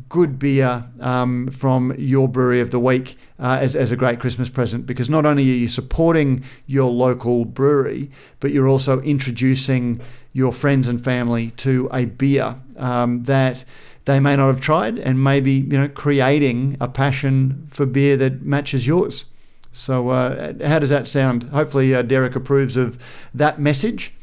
good 0.08 0.38
beer 0.38 0.86
um, 1.00 1.50
from 1.50 1.94
your 1.98 2.28
brewery 2.28 2.62
of 2.62 2.72
the 2.72 2.80
week 2.80 3.18
uh, 3.40 3.58
as, 3.60 3.76
as 3.76 3.92
a 3.92 3.96
great 3.96 4.20
Christmas 4.20 4.50
present 4.50 4.86
because 4.86 5.10
not 5.10 5.26
only 5.26 5.44
are 5.44 5.56
you 5.56 5.68
supporting 5.68 6.44
your 6.68 6.90
local 6.92 7.46
brewery, 7.46 8.12
but 8.40 8.52
you're 8.52 8.68
also 8.68 9.02
introducing 9.02 10.00
your 10.34 10.54
friends 10.54 10.88
and 10.88 11.04
family 11.04 11.52
to 11.52 11.90
a 11.92 12.06
beer 12.06 12.56
um, 12.78 13.24
that 13.24 13.66
they 14.06 14.20
may 14.20 14.36
not 14.36 14.48
have 14.48 14.62
tried 14.62 14.98
and 14.98 15.24
maybe 15.24 15.52
you 15.52 15.78
know 15.78 15.88
creating 15.88 16.78
a 16.80 16.88
passion 16.88 17.68
for 17.72 17.86
beer 17.86 18.16
that 18.18 18.42
matches 18.42 18.88
yours. 18.88 19.26
So 19.72 20.10
uh, 20.10 20.54
how 20.66 20.80
does 20.80 20.90
that 20.90 21.08
sound? 21.08 21.44
Hopefully 21.44 21.94
uh, 21.94 22.02
Derek 22.02 22.36
approves 22.36 22.76
of 22.76 22.98
that 23.34 23.60
message. 23.60 24.14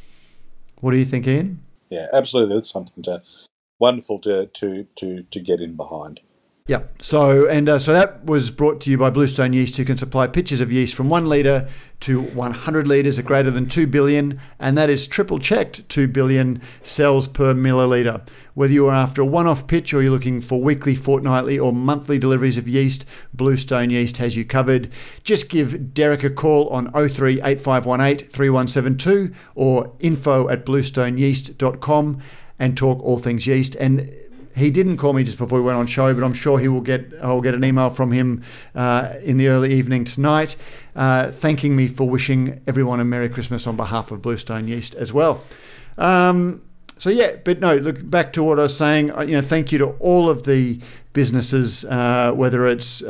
What 0.80 0.90
do 0.90 0.96
you 0.96 1.04
think, 1.04 1.26
Ian? 1.26 1.62
Yeah, 1.88 2.06
absolutely. 2.12 2.56
It's 2.58 2.70
something 2.70 3.02
to 3.04 3.22
wonderful 3.78 4.18
to 4.20 4.46
to 4.46 4.86
to 4.96 5.22
to 5.22 5.40
get 5.40 5.60
in 5.60 5.76
behind. 5.76 6.20
Yeah. 6.68 6.82
So 6.98 7.48
and 7.48 7.68
uh, 7.68 7.78
so 7.78 7.92
that 7.92 8.24
was 8.24 8.50
brought 8.50 8.80
to 8.82 8.90
you 8.90 8.98
by 8.98 9.08
Bluestone 9.10 9.52
Yeast, 9.52 9.76
who 9.76 9.84
can 9.84 9.96
supply 9.96 10.26
pitchers 10.26 10.60
of 10.60 10.72
yeast 10.72 10.96
from 10.96 11.08
one 11.08 11.26
liter 11.26 11.68
to 12.00 12.20
100 12.20 12.88
liters 12.88 13.20
at 13.20 13.24
greater 13.24 13.52
than 13.52 13.68
2 13.68 13.86
billion, 13.86 14.40
and 14.58 14.76
that 14.76 14.90
is 14.90 15.06
triple 15.06 15.38
checked 15.38 15.88
2 15.88 16.08
billion 16.08 16.60
cells 16.82 17.28
per 17.28 17.54
milliliter. 17.54 18.28
Whether 18.54 18.72
you 18.72 18.86
are 18.88 18.94
after 18.94 19.22
a 19.22 19.26
one-off 19.26 19.68
pitch 19.68 19.94
or 19.94 20.02
you're 20.02 20.10
looking 20.10 20.40
for 20.40 20.60
weekly, 20.60 20.96
fortnightly, 20.96 21.56
or 21.56 21.72
monthly 21.72 22.18
deliveries 22.18 22.58
of 22.58 22.66
yeast, 22.66 23.06
Bluestone 23.32 23.90
Yeast 23.90 24.16
has 24.16 24.36
you 24.36 24.44
covered. 24.44 24.90
Just 25.22 25.48
give 25.48 25.94
Derek 25.94 26.24
a 26.24 26.30
call 26.30 26.68
on 26.70 26.90
03 26.90 27.42
8518 27.42 28.28
3172 28.28 29.32
or 29.54 29.94
info 30.00 30.48
at 30.48 30.66
bluestoneyeast.com 30.66 32.22
and 32.58 32.76
talk 32.76 33.02
all 33.02 33.18
things 33.18 33.46
yeast. 33.46 33.76
And 33.76 34.14
he 34.56 34.70
didn't 34.70 34.96
call 34.96 35.12
me 35.12 35.22
just 35.22 35.36
before 35.36 35.58
we 35.58 35.64
went 35.64 35.78
on 35.78 35.86
show, 35.86 36.12
but 36.14 36.24
I'm 36.24 36.32
sure 36.32 36.58
he 36.58 36.68
will 36.68 36.80
get. 36.80 37.12
I'll 37.22 37.42
get 37.42 37.54
an 37.54 37.64
email 37.64 37.90
from 37.90 38.10
him 38.10 38.42
uh, 38.74 39.14
in 39.22 39.36
the 39.36 39.48
early 39.48 39.74
evening 39.74 40.04
tonight, 40.04 40.56
uh, 40.94 41.30
thanking 41.30 41.76
me 41.76 41.88
for 41.88 42.08
wishing 42.08 42.62
everyone 42.66 42.98
a 43.00 43.04
Merry 43.04 43.28
Christmas 43.28 43.66
on 43.66 43.76
behalf 43.76 44.10
of 44.10 44.22
Bluestone 44.22 44.66
Yeast 44.66 44.94
as 44.94 45.12
well. 45.12 45.44
Um, 45.98 46.62
so 46.98 47.10
yeah, 47.10 47.36
but 47.44 47.60
no, 47.60 47.76
look 47.76 48.08
back 48.08 48.32
to 48.32 48.42
what 48.42 48.58
I 48.58 48.62
was 48.62 48.76
saying. 48.76 49.08
You 49.08 49.36
know, 49.36 49.42
thank 49.42 49.72
you 49.72 49.78
to 49.78 49.88
all 50.00 50.30
of 50.30 50.44
the 50.44 50.80
businesses, 51.12 51.84
uh, 51.84 52.32
whether 52.34 52.66
it's 52.66 53.02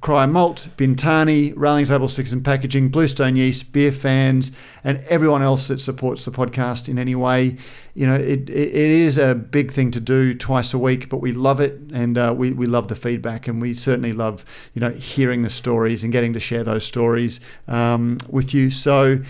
Cryer 0.00 0.26
Malt, 0.26 0.70
Bintani, 0.78 1.52
Railing 1.56 1.84
Label 1.84 2.08
Sticks 2.08 2.32
and 2.32 2.42
Packaging, 2.42 2.88
Bluestone 2.88 3.36
Yeast, 3.36 3.70
Beer 3.70 3.92
Fans, 3.92 4.50
and 4.82 5.04
everyone 5.08 5.42
else 5.42 5.68
that 5.68 5.78
supports 5.78 6.24
the 6.24 6.30
podcast 6.30 6.88
in 6.88 6.98
any 6.98 7.14
way. 7.14 7.58
You 7.94 8.06
know, 8.06 8.14
it, 8.14 8.48
it, 8.48 8.68
it 8.68 8.74
is 8.74 9.18
a 9.18 9.34
big 9.34 9.72
thing 9.72 9.90
to 9.90 10.00
do 10.00 10.34
twice 10.34 10.72
a 10.72 10.78
week, 10.78 11.10
but 11.10 11.18
we 11.18 11.32
love 11.32 11.60
it 11.60 11.78
and 11.92 12.16
uh, 12.16 12.34
we, 12.34 12.52
we 12.52 12.66
love 12.66 12.88
the 12.88 12.94
feedback 12.94 13.46
and 13.46 13.60
we 13.60 13.74
certainly 13.74 14.14
love, 14.14 14.42
you 14.72 14.80
know, 14.80 14.90
hearing 14.90 15.42
the 15.42 15.50
stories 15.50 16.02
and 16.02 16.12
getting 16.12 16.32
to 16.32 16.40
share 16.40 16.64
those 16.64 16.84
stories 16.84 17.38
um, 17.68 18.16
with 18.30 18.54
you. 18.54 18.70
So, 18.70 19.20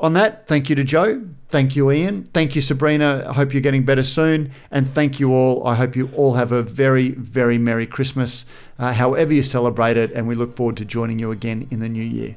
on 0.00 0.12
that, 0.12 0.46
thank 0.46 0.70
you 0.70 0.76
to 0.76 0.84
Joe. 0.84 1.22
Thank 1.48 1.74
you, 1.74 1.90
Ian. 1.90 2.22
Thank 2.22 2.54
you, 2.54 2.62
Sabrina. 2.62 3.24
I 3.28 3.32
hope 3.32 3.52
you're 3.52 3.62
getting 3.62 3.84
better 3.84 4.04
soon. 4.04 4.52
And 4.70 4.86
thank 4.86 5.18
you 5.18 5.34
all. 5.34 5.66
I 5.66 5.74
hope 5.74 5.96
you 5.96 6.08
all 6.14 6.34
have 6.34 6.52
a 6.52 6.62
very, 6.62 7.10
very 7.10 7.58
Merry 7.58 7.86
Christmas, 7.86 8.44
uh, 8.78 8.92
however 8.92 9.32
you 9.32 9.42
celebrate 9.42 9.96
it. 9.96 10.12
And 10.12 10.26
we 10.26 10.34
look 10.34 10.54
forward 10.56 10.76
to 10.78 10.84
joining 10.84 11.18
you 11.18 11.30
again 11.30 11.66
in 11.70 11.80
the 11.80 11.88
new 11.88 12.02
year. 12.02 12.36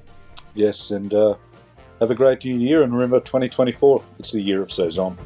Yes, 0.53 0.91
and 0.91 1.13
uh, 1.13 1.35
have 1.99 2.11
a 2.11 2.15
great 2.15 2.43
new 2.43 2.57
year. 2.57 2.83
And 2.83 2.93
remember, 2.93 3.19
2024, 3.19 4.03
it's 4.19 4.31
the 4.31 4.41
year 4.41 4.61
of 4.61 4.71
Saison. 4.71 5.17